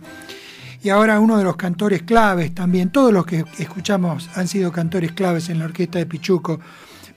Y 0.83 0.89
ahora 0.89 1.19
uno 1.19 1.37
de 1.39 1.43
los 1.43 1.55
cantores 1.55 2.03
claves 2.03 2.53
también, 2.53 2.91
todos 2.91 3.11
los 3.11 3.25
que 3.25 3.43
escuchamos 3.57 4.29
han 4.35 4.47
sido 4.47 4.71
cantores 4.71 5.11
claves 5.11 5.49
en 5.49 5.57
la 5.57 5.65
orquesta 5.65 5.97
de 5.97 6.05
Pichuco, 6.05 6.59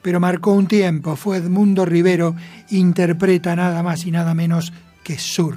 pero 0.01 0.19
marcó 0.19 0.51
un 0.53 0.67
tiempo, 0.67 1.15
fue 1.15 1.37
Edmundo 1.37 1.85
Rivero, 1.85 2.35
interpreta 2.71 3.55
nada 3.55 3.83
más 3.83 4.05
y 4.07 4.11
nada 4.11 4.33
menos 4.33 4.73
que 5.03 5.19
Sur. 5.19 5.55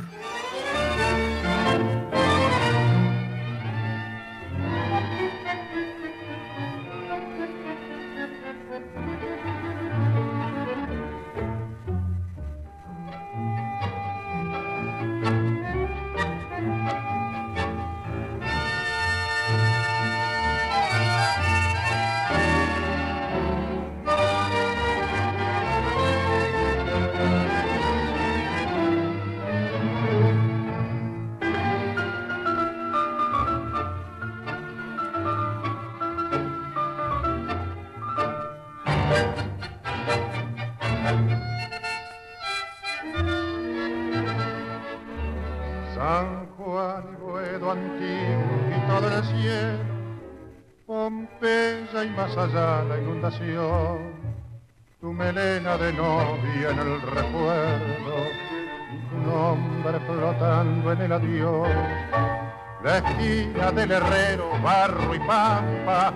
La 63.01 63.11
esquina 63.11 63.73
del 63.73 63.91
herrero, 63.93 64.51
barro 64.63 65.15
y 65.15 65.19
pampa, 65.21 66.13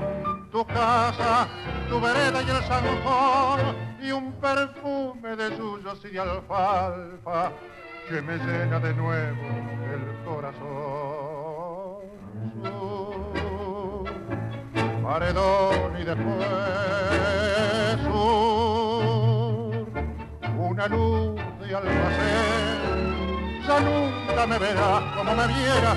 tu 0.50 0.64
casa, 0.66 1.46
tu 1.88 2.00
vereda 2.00 2.42
y 2.42 2.50
el 2.50 2.62
zanjón, 2.64 3.60
y 4.00 4.10
un 4.10 4.32
perfume 4.32 5.36
de 5.36 5.56
suyos 5.56 6.04
y 6.04 6.08
de 6.08 6.18
alfalfa 6.20 7.52
que 8.08 8.20
me 8.20 8.36
llena 8.36 8.80
de 8.80 8.94
nuevo 8.94 9.42
el 9.92 10.24
corazón. 10.24 10.62
Sur, 12.62 14.04
paredón 15.02 16.00
y 16.00 16.04
después 16.04 16.46
sur, 18.02 19.86
una 20.58 20.88
luz 20.88 21.40
de 21.60 21.76
almacén. 21.76 22.82
Ya 23.66 23.78
nunca 23.78 24.46
me 24.46 24.58
verás 24.58 25.02
como 25.16 25.34
me 25.36 25.46
vieras, 25.46 25.96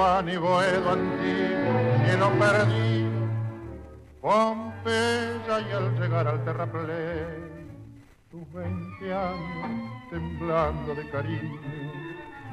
San 0.00 0.30
y 0.30 0.36
Boedo 0.38 0.92
antiguo, 0.92 2.06
cielo 2.06 2.30
perdido, 2.38 3.28
Pompeya 4.22 5.60
y 5.60 5.72
al 5.72 6.00
llegar 6.00 6.26
al 6.26 6.42
terraplén, 6.42 7.84
tus 8.30 8.50
veinte 8.50 9.12
años 9.12 9.92
temblando 10.08 10.94
de 10.94 11.10
cariño, 11.10 11.60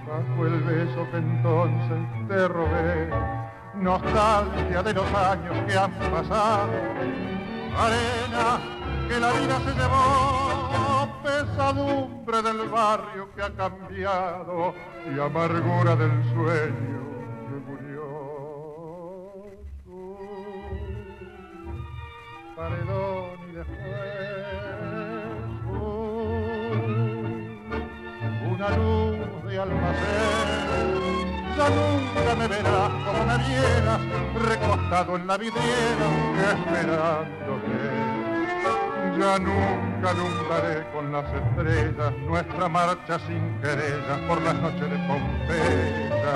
bajo 0.06 0.46
el 0.46 0.62
beso 0.62 1.08
que 1.10 1.18
entonces 1.18 2.28
te 2.28 2.48
robé, 2.50 3.10
nostalgia 3.76 4.84
de 4.84 4.94
los 4.94 5.14
años 5.14 5.56
que 5.68 5.78
han 5.78 5.94
pasado, 5.94 6.74
arena 7.78 8.60
que 9.08 9.20
la 9.22 9.32
vida 9.32 9.60
se 9.62 9.74
llevó, 9.80 11.08
pesadumbre 11.24 12.42
del 12.42 12.68
barrio 12.68 13.30
que 13.34 13.42
ha 13.42 13.56
cambiado 13.56 14.74
y 15.10 15.18
amargura 15.18 15.96
del 15.96 16.12
sueño 16.34 17.17
paredón 22.58 23.38
y 23.48 23.52
después 23.54 23.78
sur, 25.62 26.74
una 28.52 28.70
luz 28.78 29.44
de 29.46 29.60
almacén. 29.60 31.28
Ya 31.56 31.68
nunca 31.70 32.36
me 32.36 32.48
verás 32.48 32.92
como 33.06 33.26
me 33.26 33.38
vieras, 33.48 34.02
recostado 34.50 35.16
en 35.18 35.28
la 35.28 35.38
vidriera, 35.38 36.08
esperándote. 36.52 37.78
Ya 39.20 39.40
nunca 39.40 40.10
alumbraré 40.10 40.92
con 40.94 41.12
las 41.12 41.26
estrellas 41.34 42.14
nuestra 42.28 42.70
marcha 42.70 43.20
sin 43.20 43.60
querellas 43.62 44.20
por 44.28 44.42
las 44.42 44.56
noches 44.56 44.90
de 44.90 44.98
Pompeya, 45.08 46.36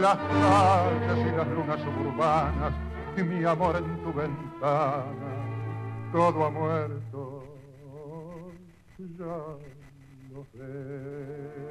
las 0.00 0.16
calles 0.16 1.26
y 1.26 1.36
las 1.36 1.48
lunas 1.48 1.80
suburbanas 1.80 2.72
y 3.16 3.22
mi 3.22 3.44
amor 3.44 3.76
en 3.76 4.02
tu 4.02 4.12
ventana. 4.12 5.37
Todo 6.12 6.46
ha 6.46 6.50
muerto, 6.50 7.44
ya 8.98 9.26
lo 10.32 10.44
sé. 10.52 11.68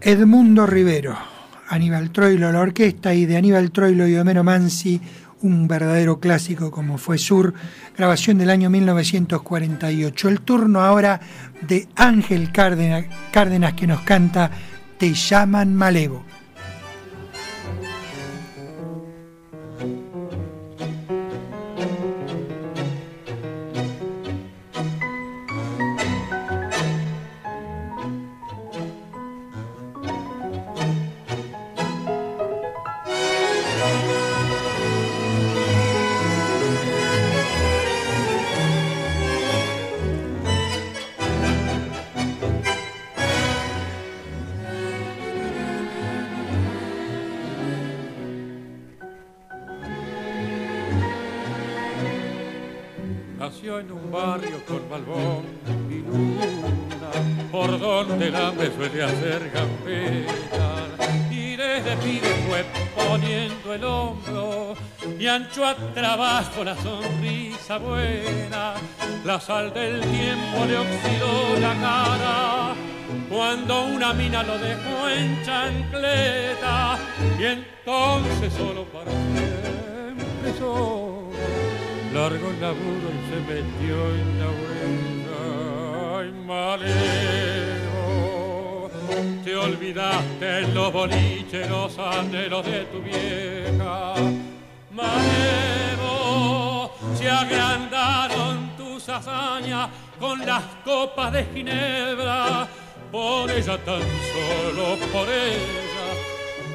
Edmundo 0.00 0.66
Rivero, 0.66 1.16
Aníbal 1.68 2.10
Troilo, 2.10 2.50
la 2.50 2.58
orquesta, 2.58 3.14
y 3.14 3.24
de 3.24 3.36
Aníbal 3.36 3.70
Troilo 3.70 4.08
y 4.08 4.16
Homero 4.16 4.42
Mansi, 4.42 5.00
un 5.42 5.68
verdadero 5.68 6.18
clásico 6.18 6.72
como 6.72 6.98
fue 6.98 7.18
Sur, 7.18 7.54
grabación 7.96 8.36
del 8.36 8.50
año 8.50 8.68
1948. 8.68 10.28
El 10.28 10.40
turno 10.40 10.80
ahora 10.80 11.20
de 11.60 11.86
Ángel 11.94 12.50
Cárdenas, 12.50 13.06
Cárdenas 13.30 13.74
que 13.74 13.86
nos 13.86 14.00
canta 14.00 14.50
Te 15.02 15.14
llaman 15.14 15.74
Malevo. 15.74 16.22
Trabajo 66.52 66.64
la 66.64 66.76
sonrisa 66.76 67.78
buena. 67.78 68.74
La 69.24 69.40
sal 69.40 69.72
del 69.72 70.00
tiempo 70.00 70.66
le 70.66 70.76
oxidó 70.78 71.56
la 71.60 71.74
cara 71.74 72.74
cuando 73.28 73.84
una 73.86 74.12
mina 74.12 74.42
lo 74.42 74.58
dejó 74.58 75.08
en 75.08 75.42
chancleta 75.44 76.98
y 77.38 77.44
entonces 77.44 78.52
solo 78.52 78.84
para 78.86 79.10
siempre 79.10 80.52
solo 80.58 81.30
largo 82.12 82.50
el 82.50 82.60
laburo 82.60 83.08
y 83.10 83.22
se 83.30 83.36
metió 83.48 83.96
en 84.14 84.38
la 84.38 84.48
huella. 84.58 85.38
Ay, 86.18 86.28
malevo, 86.46 86.90
te 89.44 89.56
olvidaste 89.56 90.58
en 90.60 90.74
los 90.74 90.92
boliches 90.92 91.70
los 91.70 91.98
anhelos 91.98 92.66
de 92.66 92.84
tu 92.84 93.00
vieja. 93.00 94.14
Malevo, 94.90 95.91
se 97.16 97.28
agrandaron 97.28 98.76
tus 98.76 99.08
hazañas 99.08 99.88
con 100.18 100.44
las 100.46 100.62
copas 100.84 101.32
de 101.32 101.44
ginebra. 101.46 102.68
Por 103.10 103.50
ella 103.50 103.76
tan 103.78 104.00
solo 104.32 104.96
por 105.12 105.28
ella 105.28 105.92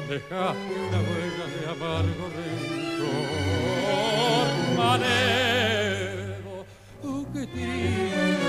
dejaste 0.08 0.74
una 0.88 0.98
huella 0.98 1.46
de 1.52 1.60
amargo 1.70 2.24
rencor 2.36 3.38
Malevo, 4.76 6.56
oh, 7.02 7.26
qué 7.32 7.46
triste. 7.46 8.48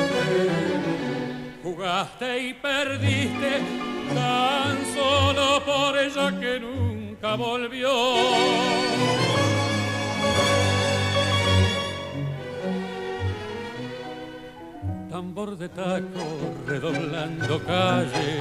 Jugaste 1.64 2.30
y 2.40 2.54
perdiste 2.54 3.62
tan 4.14 4.78
solo 4.96 5.46
por 5.66 5.98
ella 5.98 6.40
que 6.40 6.60
nunca 6.60 7.36
volvió. 7.36 7.90
Tambor 15.20 15.58
de 15.58 15.68
taco 15.68 16.26
redoblando 16.66 17.60
calle 17.66 18.40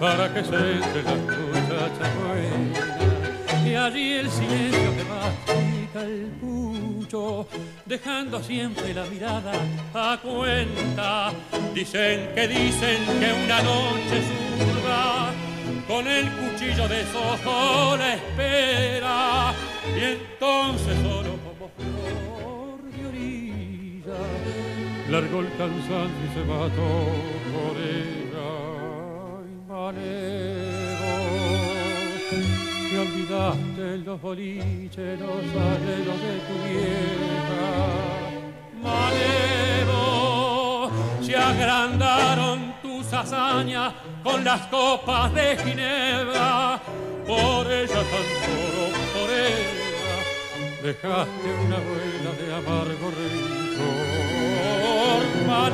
para 0.00 0.32
que 0.32 0.42
se 0.42 0.56
entre 0.56 1.02
las 1.02 1.18
muchachas 1.18 2.10
buenas 2.16 3.66
y 3.66 3.74
allí 3.74 4.12
el 4.14 4.30
silencio 4.30 4.96
que 4.96 5.04
mastica 5.04 6.00
el 6.02 6.30
pucho, 6.40 7.46
dejando 7.84 8.42
siempre 8.42 8.94
la 8.94 9.04
mirada 9.04 9.52
a 9.92 10.18
cuenta. 10.22 11.30
Dicen 11.74 12.30
que 12.34 12.48
dicen 12.48 13.04
que 13.20 13.44
una 13.44 13.60
noche 13.60 14.16
zurda 14.30 15.30
con 15.86 16.06
el 16.06 16.26
cuchillo 16.38 16.88
de 16.88 17.04
sojo 17.12 17.98
la 17.98 18.14
espera 18.14 19.52
y 19.94 20.04
entonces 20.04 20.96
solo 21.02 21.32
como 21.44 21.70
flor 21.76 22.80
de 22.94 23.06
orilla 23.06 24.41
largó 25.12 25.40
el 25.40 25.50
cansancio 25.58 26.24
y 26.24 26.28
se 26.32 26.42
mató 26.46 26.90
por 27.52 27.76
ella. 27.76 28.50
Malevo, 29.68 31.14
te 32.88 32.96
olvidaste 32.98 33.86
los 34.06 34.18
boliches 34.22 35.20
los 35.20 35.44
anhelos 35.68 36.18
de 36.26 36.34
tu 36.46 36.54
vieja. 36.66 37.70
Malevo, 38.82 40.00
se 41.20 41.36
agrandaron 41.36 42.58
tus 42.80 43.12
hazañas 43.12 43.92
con 44.22 44.42
las 44.42 44.62
copas 44.68 45.34
de 45.34 45.58
Ginebra. 45.58 46.80
Por 47.26 47.70
ella 47.70 48.02
tan 48.12 48.26
solo, 48.44 48.84
por 49.12 49.28
ella, 49.30 50.16
dejaste 50.82 51.48
una 51.66 51.76
huella 51.76 52.32
de 52.40 52.46
amargo 52.54 53.06
rencor. 53.10 54.31
Oh. 55.54 55.68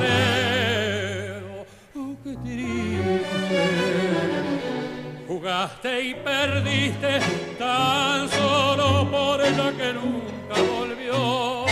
Jugaste 5.27 6.09
y 6.09 6.15
perdiste 6.15 7.19
tan 7.57 8.27
solo 8.29 9.09
por 9.09 9.39
que 9.41 9.93
nunca 9.93 10.61
volvió. 10.77 11.65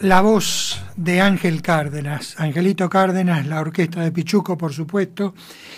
La 0.00 0.20
voz 0.20 0.82
de 0.96 1.20
Ángel 1.20 1.62
Cárdenas, 1.62 2.34
Angelito 2.38 2.90
Cárdenas, 2.90 3.46
la 3.46 3.60
orquesta 3.60 4.02
de 4.02 4.10
Pichuco, 4.10 4.58
por 4.58 4.72
supuesto, 4.72 5.34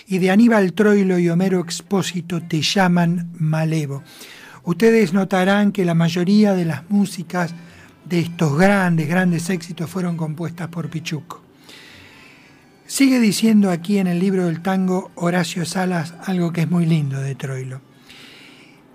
y 0.06 0.18
de 0.18 0.30
Aníbal 0.30 0.72
Troilo 0.72 1.18
y 1.18 1.28
Homero 1.28 1.60
Expósito 1.60 2.42
te 2.42 2.62
llaman 2.62 3.30
Malevo. 3.38 4.02
Ustedes 4.66 5.12
notarán 5.12 5.70
que 5.70 5.84
la 5.84 5.94
mayoría 5.94 6.52
de 6.54 6.64
las 6.64 6.90
músicas 6.90 7.54
de 8.04 8.18
estos 8.18 8.58
grandes, 8.58 9.08
grandes 9.08 9.48
éxitos 9.48 9.88
fueron 9.88 10.16
compuestas 10.16 10.66
por 10.66 10.90
Pichuco. 10.90 11.40
Sigue 12.84 13.20
diciendo 13.20 13.70
aquí 13.70 13.98
en 13.98 14.08
el 14.08 14.18
libro 14.18 14.46
del 14.46 14.62
tango 14.62 15.12
Horacio 15.14 15.64
Salas 15.64 16.14
algo 16.24 16.52
que 16.52 16.62
es 16.62 16.70
muy 16.70 16.84
lindo 16.84 17.20
de 17.20 17.36
Troilo. 17.36 17.80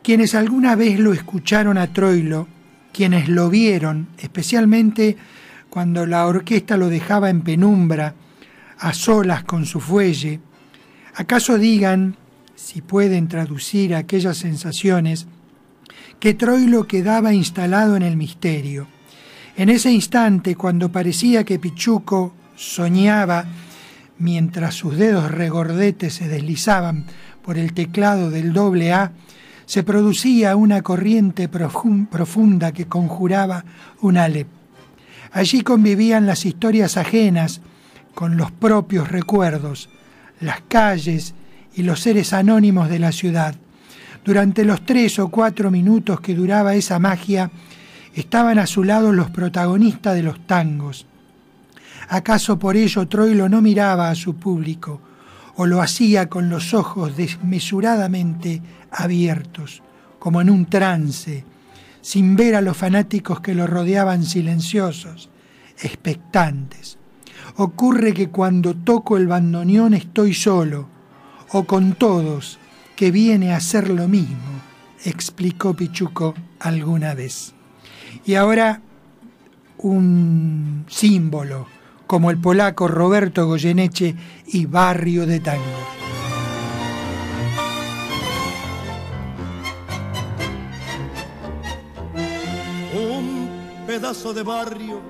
Quienes 0.04 0.36
alguna 0.36 0.76
vez 0.76 1.00
lo 1.00 1.14
escucharon 1.14 1.78
a 1.78 1.94
Troilo, 1.94 2.50
quienes 2.92 3.30
lo 3.30 3.50
vieron, 3.50 4.10
especialmente 4.18 5.16
cuando 5.70 6.06
la 6.06 6.28
orquesta 6.28 6.76
lo 6.76 6.90
dejaba 6.90 7.30
en 7.30 7.44
penumbra, 7.44 8.14
a 8.78 8.94
solas 8.94 9.46
con 9.46 9.66
su 9.66 9.80
fuelle, 9.80 10.42
acaso 11.16 11.58
digan, 11.58 12.18
si 12.56 12.82
pueden 12.82 13.30
traducir 13.30 13.96
aquellas 13.96 14.36
sensaciones, 14.38 15.28
que 16.22 16.36
Troilo 16.36 16.86
quedaba 16.86 17.34
instalado 17.34 17.96
en 17.96 18.04
el 18.04 18.16
misterio. 18.16 18.86
En 19.58 19.70
ese 19.70 19.92
instante, 19.92 20.56
cuando 20.56 20.92
parecía 20.92 21.44
que 21.44 21.58
Pichuco 21.58 22.36
soñaba, 22.56 23.46
mientras 24.20 24.76
sus 24.76 24.98
dedos 24.98 25.32
regordetes 25.32 26.14
se 26.14 26.28
deslizaban 26.28 27.08
por 27.42 27.58
el 27.58 27.74
teclado 27.74 28.30
del 28.30 28.54
doble 28.54 28.94
A, 28.94 29.14
se 29.66 29.82
producía 29.82 30.56
una 30.56 30.84
corriente 30.84 31.50
profunda 31.50 32.72
que 32.72 32.86
conjuraba 32.86 33.66
un 34.02 34.18
Alep. 34.18 34.48
Allí 35.32 35.62
convivían 35.62 36.28
las 36.28 36.46
historias 36.46 36.98
ajenas 36.98 37.62
con 38.14 38.38
los 38.38 38.52
propios 38.52 39.10
recuerdos, 39.10 39.90
las 40.40 40.62
calles 40.68 41.34
y 41.74 41.82
los 41.82 42.00
seres 42.00 42.32
anónimos 42.32 42.90
de 42.90 43.00
la 43.00 43.12
ciudad. 43.12 43.56
Durante 44.24 44.64
los 44.66 44.86
tres 44.86 45.18
o 45.18 45.30
cuatro 45.30 45.72
minutos 45.72 46.22
que 46.22 46.36
duraba 46.36 46.76
esa 46.76 47.00
magia, 47.00 47.50
estaban 48.14 48.60
a 48.60 48.68
su 48.68 48.84
lado 48.84 49.12
los 49.12 49.32
protagonistas 49.32 50.16
de 50.16 50.24
los 50.24 50.46
tangos. 50.46 51.08
¿Acaso 52.10 52.60
por 52.60 52.76
ello 52.76 53.08
Troilo 53.08 53.50
no 53.50 53.62
miraba 53.62 54.10
a 54.10 54.16
su 54.16 54.36
público 54.36 55.02
o 55.56 55.66
lo 55.66 55.82
hacía 55.82 56.30
con 56.30 56.50
los 56.50 56.74
ojos 56.74 57.18
desmesuradamente 57.18 58.62
abiertos, 58.92 59.82
como 60.20 60.42
en 60.42 60.50
un 60.50 60.66
trance, 60.66 61.44
sin 62.02 62.36
ver 62.36 62.56
a 62.56 62.62
los 62.62 62.78
fanáticos 62.78 63.42
que 63.42 63.56
lo 63.56 63.66
rodeaban 63.66 64.24
silenciosos, 64.24 65.30
expectantes? 65.82 66.98
Ocurre 67.56 68.14
que 68.14 68.30
cuando 68.30 68.76
toco 68.76 69.18
el 69.18 69.28
bandoneón 69.28 69.94
estoy 69.94 70.34
solo, 70.34 70.88
o 71.54 71.64
con 71.64 71.94
todos, 71.94 72.60
que 73.02 73.10
viene 73.10 73.52
a 73.52 73.60
ser 73.60 73.90
lo 73.90 74.08
mismo, 74.08 74.62
explicó 75.04 75.74
Pichuco 75.74 76.36
alguna 76.60 77.16
vez. 77.16 77.56
Y 78.28 78.36
ahora 78.36 78.80
un 79.80 80.86
símbolo 80.88 81.66
como 82.06 82.30
el 82.30 82.38
polaco 82.38 82.88
Roberto 82.88 83.48
Goyeneche 83.48 84.16
y 84.46 84.68
Barrio 84.68 85.26
de 85.26 85.40
Tango. 85.40 85.64
Un 92.94 93.88
pedazo 93.88 94.32
de 94.32 94.44
barrio 94.44 95.02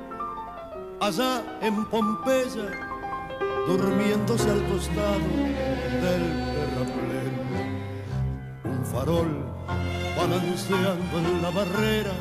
allá 1.01 1.43
en 1.61 1.83
Pompeya, 1.87 2.71
durmiéndose 3.67 4.49
al 4.49 4.65
costado 4.69 5.19
del. 6.01 6.50
Farol 8.85 9.45
balanceando 10.17 11.19
en 11.19 11.41
la 11.41 11.49
barrera 11.49 12.13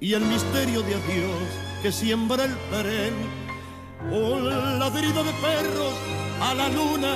y 0.00 0.14
el 0.14 0.22
misterio 0.22 0.82
de 0.82 0.94
adiós 0.94 1.48
que 1.82 1.92
siembra 1.92 2.44
el 2.44 2.54
tren. 2.70 3.14
Un 4.10 4.78
ladrido 4.78 5.24
de 5.24 5.32
perros 5.32 5.94
a 6.40 6.54
la 6.54 6.68
luna, 6.68 7.14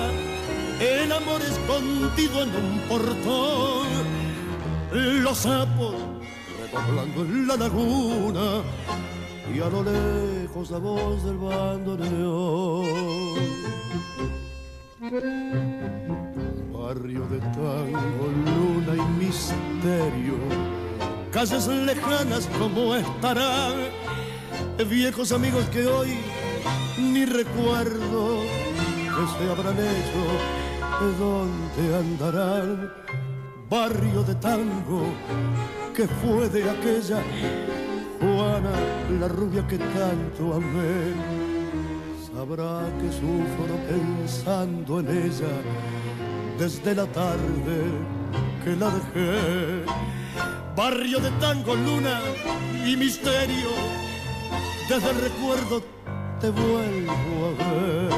el 0.80 1.12
amor 1.12 1.40
escondido 1.42 2.42
en 2.42 2.48
un 2.56 2.80
portón. 2.88 3.88
Los 4.92 5.38
sapos 5.38 5.94
redoblando 6.58 7.22
en 7.22 7.46
la 7.46 7.56
laguna 7.56 8.62
y 9.54 9.60
a 9.60 9.68
lo 9.68 9.82
lejos 9.82 10.70
la 10.70 10.78
voz 10.78 11.24
del 11.24 11.36
bandoneón. 11.36 12.90
Barrio 16.90 17.24
de 17.28 17.38
tango, 17.38 18.26
luna 18.46 18.94
y 18.96 19.24
misterio, 19.24 20.34
calles 21.30 21.68
lejanas 21.68 22.48
como 22.58 22.96
estarán, 22.96 23.76
viejos 24.88 25.30
amigos 25.30 25.66
que 25.66 25.86
hoy 25.86 26.18
ni 26.98 27.26
recuerdo 27.26 28.40
que 28.40 29.24
se 29.38 29.50
habrán 29.52 29.78
hecho, 29.78 30.22
de 31.00 31.10
dónde 31.20 31.96
andarán. 31.96 32.92
Barrio 33.70 34.24
de 34.24 34.34
tango 34.34 35.04
que 35.94 36.08
fue 36.08 36.48
de 36.48 36.70
aquella 36.70 37.22
Juana, 38.18 38.72
la 39.20 39.28
rubia 39.28 39.64
que 39.68 39.78
tanto 39.78 40.54
amé, 40.54 41.14
sabrá 42.34 42.82
que 43.00 43.12
sufro 43.12 43.76
pensando 43.88 44.98
en 44.98 45.08
ella 45.08 45.54
desde 46.60 46.94
la 46.94 47.06
tarde 47.06 47.78
que 48.62 48.76
la 48.76 48.90
dejé. 48.90 49.86
Barrio 50.76 51.18
de 51.18 51.30
tango, 51.40 51.74
luna 51.74 52.20
y 52.86 52.96
misterio, 52.98 53.70
desde 54.86 55.10
el 55.10 55.20
recuerdo 55.22 55.82
te 56.38 56.50
vuelvo 56.50 57.46
a 57.46 57.50
ver. 57.62 58.10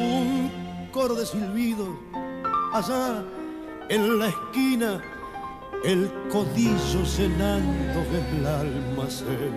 Un 0.00 0.88
coro 0.90 1.14
de 1.16 1.26
silbidos 1.26 1.90
allá 2.72 3.22
en 3.90 4.18
la 4.18 4.28
esquina, 4.28 5.02
el 5.84 6.10
codillo 6.30 7.04
cenando 7.04 8.00
el 8.00 8.46
almacén 8.46 9.54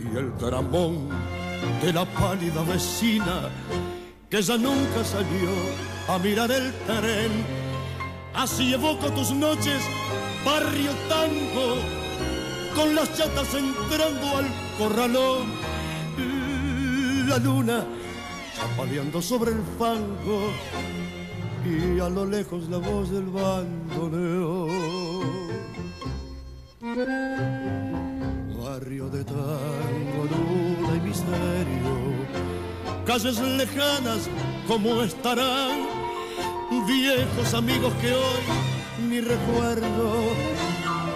y 0.00 0.16
el 0.16 0.36
dramón 0.36 1.08
de 1.80 1.92
la 1.92 2.04
pálida 2.04 2.62
vecina 2.64 3.48
que 4.28 4.42
ya 4.42 4.56
nunca 4.56 5.04
salió 5.04 5.50
a 6.08 6.18
mirar 6.18 6.50
el 6.50 6.72
tren. 6.86 7.30
Así 8.34 8.72
evoco 8.72 9.10
tus 9.12 9.30
noches, 9.32 9.80
barrio 10.44 10.90
tango, 11.08 11.76
con 12.74 12.94
las 12.94 13.16
chatas 13.16 13.54
entrando 13.54 14.36
al 14.38 14.46
corralón. 14.78 15.46
La 17.28 17.38
luna 17.38 17.84
chapaleando 18.56 19.22
sobre 19.22 19.52
el 19.52 19.62
fango 19.78 20.52
y 21.64 22.00
a 22.00 22.08
lo 22.08 22.24
lejos 22.24 22.68
la 22.68 22.78
voz 22.78 23.10
del 23.10 23.24
bandoneón. 23.24 24.70
Barrio 28.62 29.08
de 29.10 29.24
tango, 29.24 30.20
luna 30.30 30.96
y 30.96 31.00
misterio, 31.00 31.94
calles 33.04 33.38
lejanas 33.40 34.28
como 34.66 35.02
estarán, 35.02 35.86
viejos 36.86 37.54
amigos 37.54 37.92
que 38.00 38.12
hoy 38.12 38.42
ni 39.08 39.20
recuerdo 39.20 40.22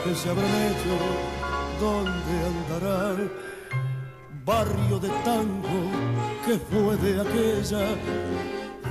que 0.04 0.14
se 0.14 0.28
habrán 0.28 0.54
hecho, 0.66 0.96
dónde 1.80 2.34
andarán. 2.50 3.32
Barrio 4.44 4.98
de 4.98 5.08
tango 5.24 5.90
que 6.44 6.58
fue 6.58 6.96
de 6.98 7.20
aquella 7.20 7.96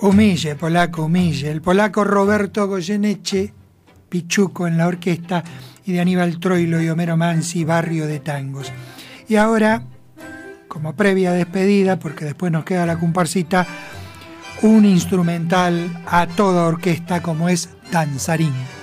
Humille, 0.00 0.54
polaco, 0.54 1.04
humille. 1.04 1.50
El 1.50 1.60
polaco 1.60 2.04
Roberto 2.04 2.68
Goyeneche, 2.68 3.52
Pichuco 4.08 4.68
en 4.68 4.78
la 4.78 4.86
orquesta, 4.86 5.42
y 5.84 5.92
de 5.92 6.00
Aníbal 6.00 6.38
Troilo 6.38 6.80
y 6.80 6.88
Homero 6.88 7.16
Mansi, 7.16 7.64
Barrio 7.64 8.06
de 8.06 8.20
Tangos. 8.20 8.72
Y 9.28 9.36
ahora, 9.36 9.82
como 10.68 10.94
previa 10.94 11.32
despedida, 11.32 11.98
porque 11.98 12.24
después 12.24 12.52
nos 12.52 12.64
queda 12.64 12.86
la 12.86 12.98
comparsita, 12.98 13.66
un 14.62 14.84
instrumental 14.84 16.02
a 16.06 16.26
toda 16.26 16.66
orquesta 16.66 17.20
como 17.20 17.48
es 17.48 17.70
Danzarín. 17.90 18.77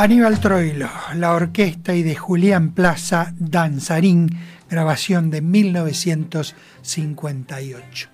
Aníbal 0.00 0.38
Troilo, 0.38 0.88
la 1.16 1.32
orquesta 1.32 1.92
y 1.92 2.04
de 2.04 2.14
Julián 2.14 2.70
Plaza, 2.70 3.34
Danzarín, 3.36 4.30
grabación 4.70 5.28
de 5.28 5.42
1958. 5.42 8.08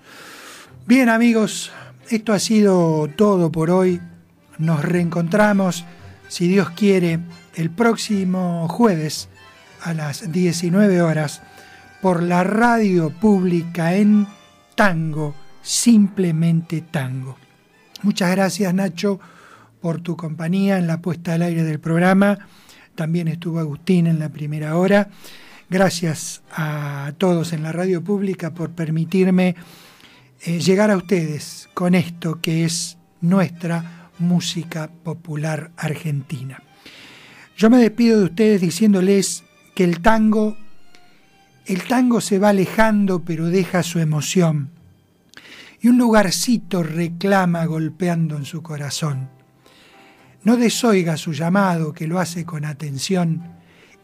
Bien 0.86 1.10
amigos, 1.10 1.72
esto 2.08 2.32
ha 2.32 2.38
sido 2.38 3.06
todo 3.14 3.52
por 3.52 3.70
hoy. 3.70 4.00
Nos 4.56 4.82
reencontramos, 4.82 5.84
si 6.28 6.48
Dios 6.48 6.70
quiere, 6.70 7.20
el 7.54 7.68
próximo 7.68 8.66
jueves 8.66 9.28
a 9.82 9.92
las 9.92 10.32
19 10.32 11.02
horas 11.02 11.42
por 12.00 12.22
la 12.22 12.44
radio 12.44 13.10
pública 13.10 13.94
en 13.94 14.26
Tango, 14.74 15.34
simplemente 15.60 16.80
Tango. 16.80 17.36
Muchas 18.00 18.30
gracias 18.30 18.72
Nacho 18.72 19.20
por 19.84 20.00
tu 20.00 20.16
compañía 20.16 20.78
en 20.78 20.86
la 20.86 21.02
puesta 21.02 21.34
al 21.34 21.42
aire 21.42 21.62
del 21.62 21.78
programa. 21.78 22.38
También 22.94 23.28
estuvo 23.28 23.58
Agustín 23.58 24.06
en 24.06 24.18
la 24.18 24.30
primera 24.30 24.78
hora. 24.78 25.10
Gracias 25.68 26.40
a 26.50 27.12
todos 27.18 27.52
en 27.52 27.62
la 27.62 27.70
radio 27.70 28.02
pública 28.02 28.54
por 28.54 28.70
permitirme 28.70 29.56
eh, 30.40 30.58
llegar 30.58 30.90
a 30.90 30.96
ustedes 30.96 31.68
con 31.74 31.94
esto 31.94 32.40
que 32.40 32.64
es 32.64 32.96
nuestra 33.20 34.08
música 34.18 34.90
popular 35.02 35.70
argentina. 35.76 36.62
Yo 37.54 37.68
me 37.68 37.76
despido 37.76 38.20
de 38.20 38.24
ustedes 38.24 38.62
diciéndoles 38.62 39.44
que 39.74 39.84
el 39.84 40.00
tango, 40.00 40.56
el 41.66 41.82
tango 41.82 42.22
se 42.22 42.38
va 42.38 42.48
alejando 42.48 43.22
pero 43.22 43.48
deja 43.48 43.82
su 43.82 43.98
emoción 43.98 44.70
y 45.82 45.88
un 45.88 45.98
lugarcito 45.98 46.82
reclama 46.82 47.66
golpeando 47.66 48.38
en 48.38 48.46
su 48.46 48.62
corazón. 48.62 49.33
No 50.44 50.56
desoiga 50.56 51.16
su 51.16 51.32
llamado, 51.32 51.92
que 51.92 52.06
lo 52.06 52.20
hace 52.20 52.44
con 52.44 52.64
atención, 52.64 53.42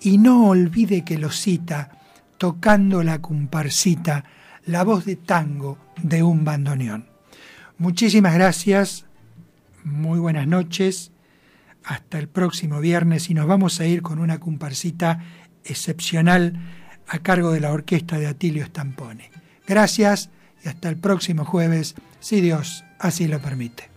y 0.01 0.19
no 0.19 0.49
olvide 0.49 1.05
que 1.05 1.19
lo 1.19 1.31
cita, 1.31 1.99
tocando 2.39 3.03
la 3.03 3.21
comparsita, 3.21 4.25
la 4.65 4.83
voz 4.83 5.05
de 5.05 5.17
tango 5.17 5.79
de 6.03 6.23
un 6.23 6.45
bandoneón. 6.45 7.07
Muchísimas 7.77 8.35
gracias, 8.35 9.05
muy 9.85 10.19
buenas 10.19 10.47
noches, 10.47 11.13
hasta 11.85 12.19
el 12.19 12.29
próximo 12.29 12.81
viernes 12.81 13.31
y 13.31 13.35
nos 13.35 13.47
vamos 13.47 13.81
a 13.81 13.87
ir 13.87 14.03
con 14.03 14.19
una 14.19 14.39
comparsita 14.39 15.21
excepcional 15.65 16.59
a 17.07 17.19
cargo 17.19 17.53
de 17.53 17.61
la 17.61 17.73
orquesta 17.73 18.19
de 18.19 18.27
Atilio 18.27 18.65
Stampone. 18.67 19.31
Gracias 19.67 20.31
y 20.65 20.69
hasta 20.69 20.89
el 20.89 20.97
próximo 20.97 21.45
jueves, 21.45 21.95
si 22.21 22.41
Dios 22.41 22.85
así 22.99 23.29
lo 23.29 23.41
permite. 23.41 23.90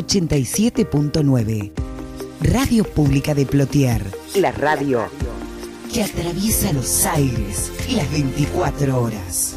87.9. 0.00 1.72
Radio 2.40 2.84
Pública 2.84 3.34
de 3.34 3.44
Plotier. 3.44 4.02
La 4.34 4.50
radio 4.50 5.08
que 5.92 6.02
atraviesa 6.02 6.72
los 6.72 7.04
aires 7.04 7.70
las 7.90 8.10
24 8.10 9.02
horas. 9.02 9.56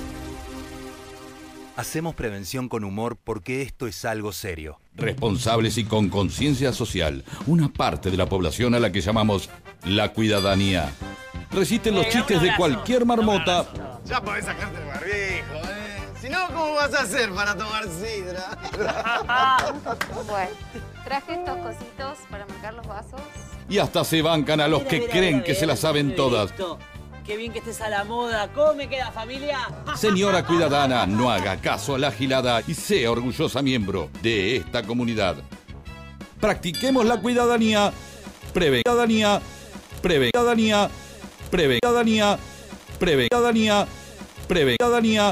Hacemos 1.76 2.14
prevención 2.15 2.70
con 2.70 2.84
humor 2.84 3.18
porque 3.24 3.61
esto 3.61 3.88
es 3.88 4.03
algo 4.06 4.32
serio. 4.32 4.80
Responsables 4.95 5.78
y 5.78 5.86
con 5.86 6.10
conciencia 6.10 6.74
social, 6.74 7.24
una 7.48 7.70
parte 7.70 8.11
de 8.11 8.18
la 8.18 8.28
población 8.28 8.76
a 8.76 8.80
la 8.80 8.91
que 8.91 9.02
llamamos 9.02 9.49
la 9.86 10.14
cuidadanía. 10.14 10.91
Resisten 11.52 11.95
los 11.95 12.10
chistes 12.10 12.41
de 12.41 12.56
cualquier 12.57 13.06
marmota. 13.06 13.65
Ya 14.06 14.22
podés 14.22 14.45
sacarte 14.45 14.82
¿cómo 16.53 16.75
vas 16.75 16.93
a 16.93 17.01
hacer 17.01 17.31
para 17.34 17.57
tomar 17.57 17.84
sidra? 17.85 18.57
bueno, 20.27 20.51
traje 21.03 21.34
estos 21.34 21.57
cositos 21.57 22.17
para 22.30 22.45
marcar 22.45 22.73
los 22.73 22.88
vasos. 22.88 23.21
Y 23.69 23.80
hasta 23.80 24.03
se 24.03 24.21
bancan 24.21 24.61
a 24.61 24.67
los 24.67 24.84
que 24.84 25.07
creen 25.07 25.43
que 25.43 25.55
se 25.55 25.65
las 25.65 25.80
saben 25.80 26.15
todas. 26.15 26.53
Qué 27.25 27.38
bien 27.38 27.53
que 27.53 27.59
estés 27.59 27.80
a 27.80 27.89
la 27.89 28.03
moda. 28.03 28.49
¿Cómo 28.53 28.73
me 28.73 28.89
queda, 28.89 29.11
familia? 29.11 29.59
Señora 29.95 30.45
Cuidadana, 30.45 31.07
no 31.07 31.31
haga 31.31 31.55
caso 31.57 31.95
a 31.95 31.99
la 31.99 32.11
gilada 32.11 32.61
y 32.67 32.73
sea 32.73 33.11
orgullosa 33.11 33.61
miembro 33.61 34.09
de 34.21 34.57
esta 34.57 34.84
comunidad. 34.84 35.38
Practiquemos 36.41 37.05
la 37.05 37.21
cuidadanía. 37.21 37.93
Prevención. 38.53 38.93
Prevención. 38.93 39.41
Prevención. 40.01 40.89
Prevención. 41.49 42.38
Preven. 42.99 43.38
Ciudadanía 43.39 43.88